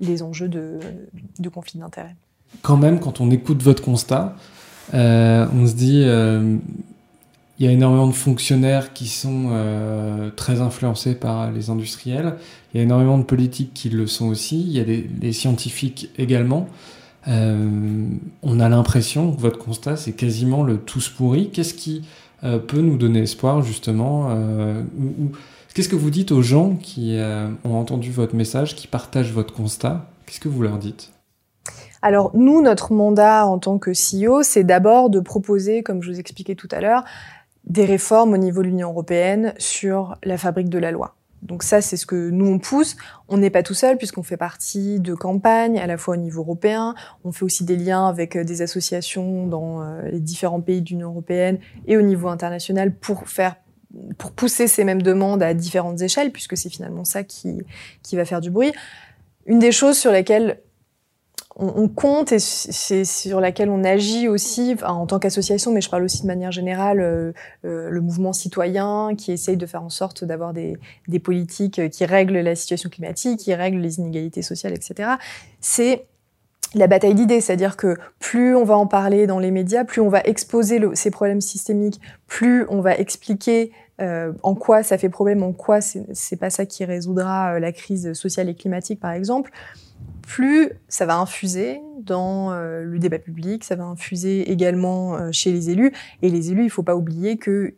les 0.00 0.22
enjeux 0.22 0.48
de, 0.48 0.78
de 1.40 1.48
conflit 1.48 1.80
d'intérêt. 1.80 2.14
Quand 2.62 2.76
même, 2.76 3.00
quand 3.00 3.20
on 3.20 3.30
écoute 3.32 3.60
votre 3.62 3.82
constat, 3.82 4.36
euh, 4.94 5.46
on 5.52 5.66
se 5.66 5.74
dit, 5.74 6.02
euh, 6.04 6.58
il 7.58 7.66
y 7.66 7.68
a 7.68 7.72
énormément 7.72 8.06
de 8.06 8.12
fonctionnaires 8.12 8.92
qui 8.92 9.08
sont 9.08 9.48
euh, 9.50 10.30
très 10.30 10.60
influencés 10.60 11.14
par 11.14 11.50
les 11.50 11.70
industriels, 11.70 12.34
il 12.72 12.78
y 12.78 12.80
a 12.80 12.82
énormément 12.84 13.18
de 13.18 13.24
politiques 13.24 13.72
qui 13.74 13.88
le 13.88 14.06
sont 14.06 14.26
aussi, 14.26 14.60
il 14.60 14.72
y 14.72 14.80
a 14.80 14.84
des, 14.84 15.32
scientifiques 15.32 16.10
également. 16.18 16.68
Euh, 17.28 18.06
on 18.42 18.60
a 18.60 18.68
l'impression 18.68 19.32
que 19.32 19.40
votre 19.40 19.58
constat, 19.58 19.96
c'est 19.96 20.12
quasiment 20.12 20.62
le 20.62 20.78
tous 20.78 21.08
pourri. 21.08 21.50
Qu'est-ce 21.50 21.74
qui 21.74 22.02
euh, 22.44 22.58
peut 22.58 22.80
nous 22.80 22.96
donner 22.96 23.20
espoir, 23.20 23.62
justement 23.62 24.30
ou 24.98 25.30
Qu'est-ce 25.76 25.90
que 25.90 25.94
vous 25.94 26.08
dites 26.08 26.32
aux 26.32 26.40
gens 26.40 26.74
qui 26.74 27.18
euh, 27.18 27.48
ont 27.66 27.74
entendu 27.74 28.10
votre 28.10 28.34
message, 28.34 28.74
qui 28.74 28.86
partagent 28.86 29.34
votre 29.34 29.52
constat? 29.52 30.06
Qu'est-ce 30.24 30.40
que 30.40 30.48
vous 30.48 30.62
leur 30.62 30.78
dites? 30.78 31.12
Alors 32.00 32.30
nous, 32.34 32.62
notre 32.62 32.94
mandat 32.94 33.46
en 33.46 33.58
tant 33.58 33.76
que 33.76 33.90
CEO, 33.90 34.42
c'est 34.42 34.64
d'abord 34.64 35.10
de 35.10 35.20
proposer, 35.20 35.82
comme 35.82 36.02
je 36.02 36.10
vous 36.10 36.18
expliquais 36.18 36.54
tout 36.54 36.68
à 36.70 36.80
l'heure, 36.80 37.04
des 37.66 37.84
réformes 37.84 38.32
au 38.32 38.38
niveau 38.38 38.62
de 38.62 38.68
l'Union 38.68 38.88
européenne 38.88 39.52
sur 39.58 40.16
la 40.24 40.38
fabrique 40.38 40.70
de 40.70 40.78
la 40.78 40.92
loi. 40.92 41.14
Donc 41.46 41.62
ça, 41.62 41.80
c'est 41.80 41.96
ce 41.96 42.06
que 42.06 42.30
nous, 42.30 42.46
on 42.46 42.58
pousse. 42.58 42.96
On 43.28 43.38
n'est 43.38 43.50
pas 43.50 43.62
tout 43.62 43.74
seul 43.74 43.96
puisqu'on 43.96 44.22
fait 44.22 44.36
partie 44.36 45.00
de 45.00 45.14
campagnes 45.14 45.78
à 45.78 45.86
la 45.86 45.96
fois 45.96 46.14
au 46.14 46.18
niveau 46.18 46.42
européen. 46.42 46.94
On 47.24 47.32
fait 47.32 47.44
aussi 47.44 47.64
des 47.64 47.76
liens 47.76 48.08
avec 48.08 48.36
euh, 48.36 48.44
des 48.44 48.62
associations 48.62 49.46
dans 49.46 49.82
euh, 49.82 50.02
les 50.10 50.20
différents 50.20 50.60
pays 50.60 50.82
de 50.82 50.88
l'Union 50.88 51.10
européenne 51.10 51.58
et 51.86 51.96
au 51.96 52.02
niveau 52.02 52.28
international 52.28 52.94
pour 52.94 53.28
faire 53.28 53.56
pour 54.18 54.32
pousser 54.32 54.66
ces 54.66 54.84
mêmes 54.84 55.00
demandes 55.00 55.42
à 55.42 55.54
différentes 55.54 56.02
échelles, 56.02 56.30
puisque 56.30 56.56
c'est 56.56 56.68
finalement 56.68 57.04
ça 57.04 57.22
qui, 57.22 57.62
qui 58.02 58.16
va 58.16 58.26
faire 58.26 58.42
du 58.42 58.50
bruit. 58.50 58.72
Une 59.46 59.58
des 59.58 59.72
choses 59.72 59.96
sur 59.96 60.12
lesquelles 60.12 60.60
on, 61.58 61.88
compte 61.88 62.32
et 62.32 62.38
c'est 62.38 63.04
sur 63.04 63.40
laquelle 63.40 63.70
on 63.70 63.82
agit 63.82 64.28
aussi 64.28 64.76
en 64.84 65.06
tant 65.06 65.18
qu'association, 65.18 65.72
mais 65.72 65.80
je 65.80 65.88
parle 65.88 66.04
aussi 66.04 66.22
de 66.22 66.26
manière 66.26 66.52
générale, 66.52 67.00
euh, 67.00 67.32
euh, 67.64 67.88
le 67.88 68.00
mouvement 68.02 68.34
citoyen 68.34 69.14
qui 69.16 69.32
essaye 69.32 69.56
de 69.56 69.64
faire 69.64 69.82
en 69.82 69.88
sorte 69.88 70.22
d'avoir 70.22 70.52
des, 70.52 70.76
politiques 71.24 71.88
qui 71.88 72.04
règlent 72.04 72.38
la 72.38 72.54
situation 72.54 72.90
climatique, 72.90 73.40
qui 73.40 73.54
règlent 73.54 73.80
les 73.80 73.98
inégalités 73.98 74.42
sociales, 74.42 74.74
etc. 74.74 75.12
C'est 75.60 76.04
la 76.74 76.88
bataille 76.88 77.14
d'idées, 77.14 77.40
c'est-à-dire 77.40 77.76
que 77.76 77.96
plus 78.18 78.54
on 78.54 78.64
va 78.64 78.76
en 78.76 78.86
parler 78.86 79.26
dans 79.26 79.38
les 79.38 79.50
médias, 79.50 79.84
plus 79.84 80.02
on 80.02 80.10
va 80.10 80.20
exposer 80.24 80.80
ces 80.92 81.10
problèmes 81.10 81.40
systémiques, 81.40 82.00
plus 82.26 82.66
on 82.68 82.82
va 82.82 82.96
expliquer 82.96 83.72
euh, 84.00 84.32
en 84.42 84.54
quoi 84.54 84.82
ça 84.82 84.98
fait 84.98 85.08
problème, 85.08 85.42
en 85.42 85.52
quoi 85.52 85.80
c'est 85.80 86.36
pas 86.36 86.50
ça 86.50 86.66
qui 86.66 86.84
résoudra 86.84 87.54
euh, 87.54 87.60
la 87.60 87.72
crise 87.72 88.12
sociale 88.12 88.48
et 88.50 88.54
climatique, 88.54 89.00
par 89.00 89.12
exemple, 89.12 89.50
plus 90.26 90.72
ça 90.88 91.06
va 91.06 91.16
infuser 91.16 91.80
dans 92.00 92.52
euh, 92.52 92.82
le 92.82 92.98
débat 92.98 93.18
public, 93.18 93.64
ça 93.64 93.76
va 93.76 93.84
infuser 93.84 94.50
également 94.50 95.32
chez 95.32 95.52
les 95.52 95.70
élus. 95.70 95.92
Et 96.22 96.30
les 96.30 96.50
élus, 96.50 96.64
il 96.64 96.70
faut 96.70 96.82
pas 96.82 96.96
oublier 96.96 97.36
que 97.36 97.74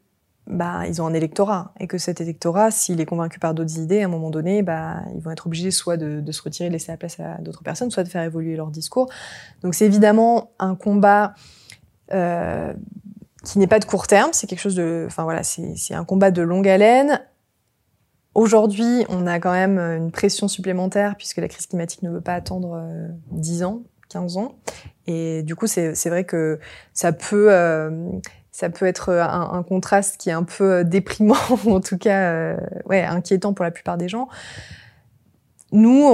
bah, 0.48 0.86
ils 0.86 1.02
ont 1.02 1.06
un 1.06 1.12
électorat 1.12 1.74
et 1.78 1.86
que 1.86 1.98
cet 1.98 2.20
électorat, 2.20 2.70
s'il 2.70 3.00
est 3.00 3.06
convaincu 3.06 3.38
par 3.38 3.52
d'autres 3.52 3.78
idées, 3.78 4.00
à 4.00 4.06
un 4.06 4.08
moment 4.08 4.30
donné, 4.30 4.62
bah, 4.62 5.02
ils 5.14 5.20
vont 5.20 5.30
être 5.30 5.46
obligés 5.46 5.70
soit 5.70 5.98
de, 5.98 6.20
de 6.20 6.32
se 6.32 6.42
retirer, 6.42 6.70
de 6.70 6.72
laisser 6.72 6.90
la 6.90 6.96
place 6.96 7.20
à 7.20 7.36
d'autres 7.42 7.62
personnes, 7.62 7.90
soit 7.90 8.02
de 8.02 8.08
faire 8.08 8.22
évoluer 8.22 8.56
leur 8.56 8.68
discours. 8.68 9.10
Donc 9.62 9.74
c'est 9.74 9.84
évidemment 9.84 10.50
un 10.58 10.74
combat 10.74 11.34
euh, 12.14 12.72
qui 13.44 13.58
n'est 13.58 13.66
pas 13.66 13.78
de 13.78 13.84
court 13.84 14.06
terme, 14.06 14.30
c'est 14.32 14.46
quelque 14.46 14.60
chose 14.60 14.74
de, 14.74 15.04
enfin 15.06 15.24
voilà, 15.24 15.42
c'est 15.42 15.94
un 15.94 16.04
combat 16.04 16.30
de 16.30 16.42
longue 16.42 16.68
haleine. 16.68 17.20
Aujourd'hui, 18.38 19.04
on 19.08 19.26
a 19.26 19.40
quand 19.40 19.50
même 19.50 19.80
une 19.80 20.12
pression 20.12 20.46
supplémentaire 20.46 21.16
puisque 21.16 21.38
la 21.38 21.48
crise 21.48 21.66
climatique 21.66 22.04
ne 22.04 22.10
veut 22.10 22.20
pas 22.20 22.34
attendre 22.34 22.80
10 23.32 23.64
ans, 23.64 23.82
15 24.10 24.36
ans. 24.36 24.54
Et 25.08 25.42
du 25.42 25.56
coup, 25.56 25.66
c'est 25.66 26.08
vrai 26.08 26.22
que 26.22 26.60
ça 26.92 27.10
peut, 27.12 27.48
euh, 27.50 28.08
ça 28.52 28.70
peut 28.70 28.86
être 28.86 29.10
un, 29.10 29.64
contraste 29.64 30.18
qui 30.18 30.30
est 30.30 30.34
un 30.34 30.44
peu 30.44 30.84
déprimant, 30.84 31.34
ou 31.64 31.72
en 31.74 31.80
tout 31.80 31.98
cas 31.98 32.30
euh, 32.30 32.56
inquiétant 32.88 33.54
pour 33.54 33.64
la 33.64 33.72
plupart 33.72 33.98
des 33.98 34.08
gens. 34.08 34.28
Nous, 35.72 36.06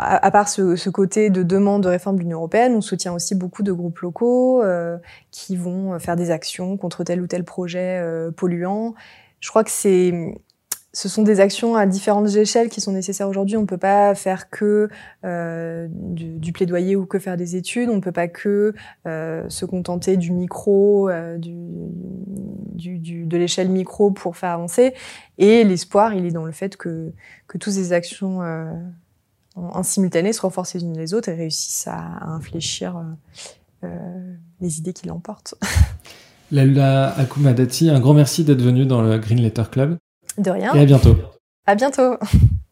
à, 0.00 0.30
part 0.32 0.48
ce, 0.48 0.90
côté 0.90 1.30
de 1.30 1.44
demande 1.44 1.84
de 1.84 1.88
réforme 1.88 2.16
de 2.16 2.22
l'Union 2.22 2.38
européenne, 2.38 2.74
on 2.74 2.80
soutient 2.80 3.14
aussi 3.14 3.36
beaucoup 3.36 3.62
de 3.62 3.72
groupes 3.72 4.00
locaux 4.00 4.64
euh, 4.64 4.98
qui 5.30 5.54
vont 5.54 5.96
faire 6.00 6.16
des 6.16 6.32
actions 6.32 6.76
contre 6.76 7.04
tel 7.04 7.22
ou 7.22 7.28
tel 7.28 7.44
projet 7.44 8.00
euh, 8.02 8.32
polluant. 8.32 8.94
Je 9.40 9.48
crois 9.48 9.64
que 9.64 9.70
c'est 9.70 10.34
ce 10.98 11.08
sont 11.08 11.22
des 11.22 11.38
actions 11.38 11.76
à 11.76 11.86
différentes 11.86 12.34
échelles 12.34 12.68
qui 12.68 12.80
sont 12.80 12.90
nécessaires 12.90 13.28
aujourd'hui. 13.28 13.56
On 13.56 13.60
ne 13.60 13.66
peut 13.66 13.78
pas 13.78 14.16
faire 14.16 14.50
que 14.50 14.88
euh, 15.24 15.86
du, 15.92 16.50
plaidoyer 16.50 16.96
ou 16.96 17.06
que 17.06 17.20
faire 17.20 17.36
des 17.36 17.54
études. 17.54 17.88
On 17.88 17.94
ne 17.94 18.00
peut 18.00 18.10
pas 18.10 18.26
que 18.26 18.74
euh, 19.06 19.48
se 19.48 19.64
contenter 19.64 20.16
du 20.16 20.32
micro, 20.32 21.08
euh, 21.08 21.38
de 21.38 23.36
l'échelle 23.36 23.68
micro 23.68 24.10
pour 24.10 24.36
faire 24.36 24.50
avancer. 24.50 24.92
Et 25.38 25.62
l'espoir, 25.62 26.14
il 26.14 26.26
est 26.26 26.32
dans 26.32 26.44
le 26.44 26.50
fait 26.50 26.76
que, 26.76 27.12
que 27.46 27.58
toutes 27.58 27.74
ces 27.74 27.92
actions 27.92 28.40
en, 29.54 29.82
simultané 29.84 30.32
se 30.32 30.40
renforcent 30.40 30.74
les 30.74 30.82
unes 30.82 30.98
les 30.98 31.14
autres 31.14 31.28
et 31.28 31.34
réussissent 31.34 31.86
à, 31.86 32.24
infléchir 32.24 33.00
les 34.60 34.78
idées 34.78 34.92
qui 34.92 35.06
l'emportent. 35.06 35.54
Laila 36.50 37.16
Akumadati, 37.16 37.88
un 37.88 38.00
grand 38.00 38.14
merci 38.14 38.42
d'être 38.42 38.62
venue 38.62 38.84
dans 38.84 39.00
le 39.00 39.16
Green 39.18 39.40
Letter 39.40 39.62
Club. 39.70 39.96
De 40.38 40.50
rien. 40.50 40.74
Et 40.74 40.80
à 40.80 40.84
bientôt. 40.84 41.16
À 41.66 41.74
bientôt. 41.74 42.16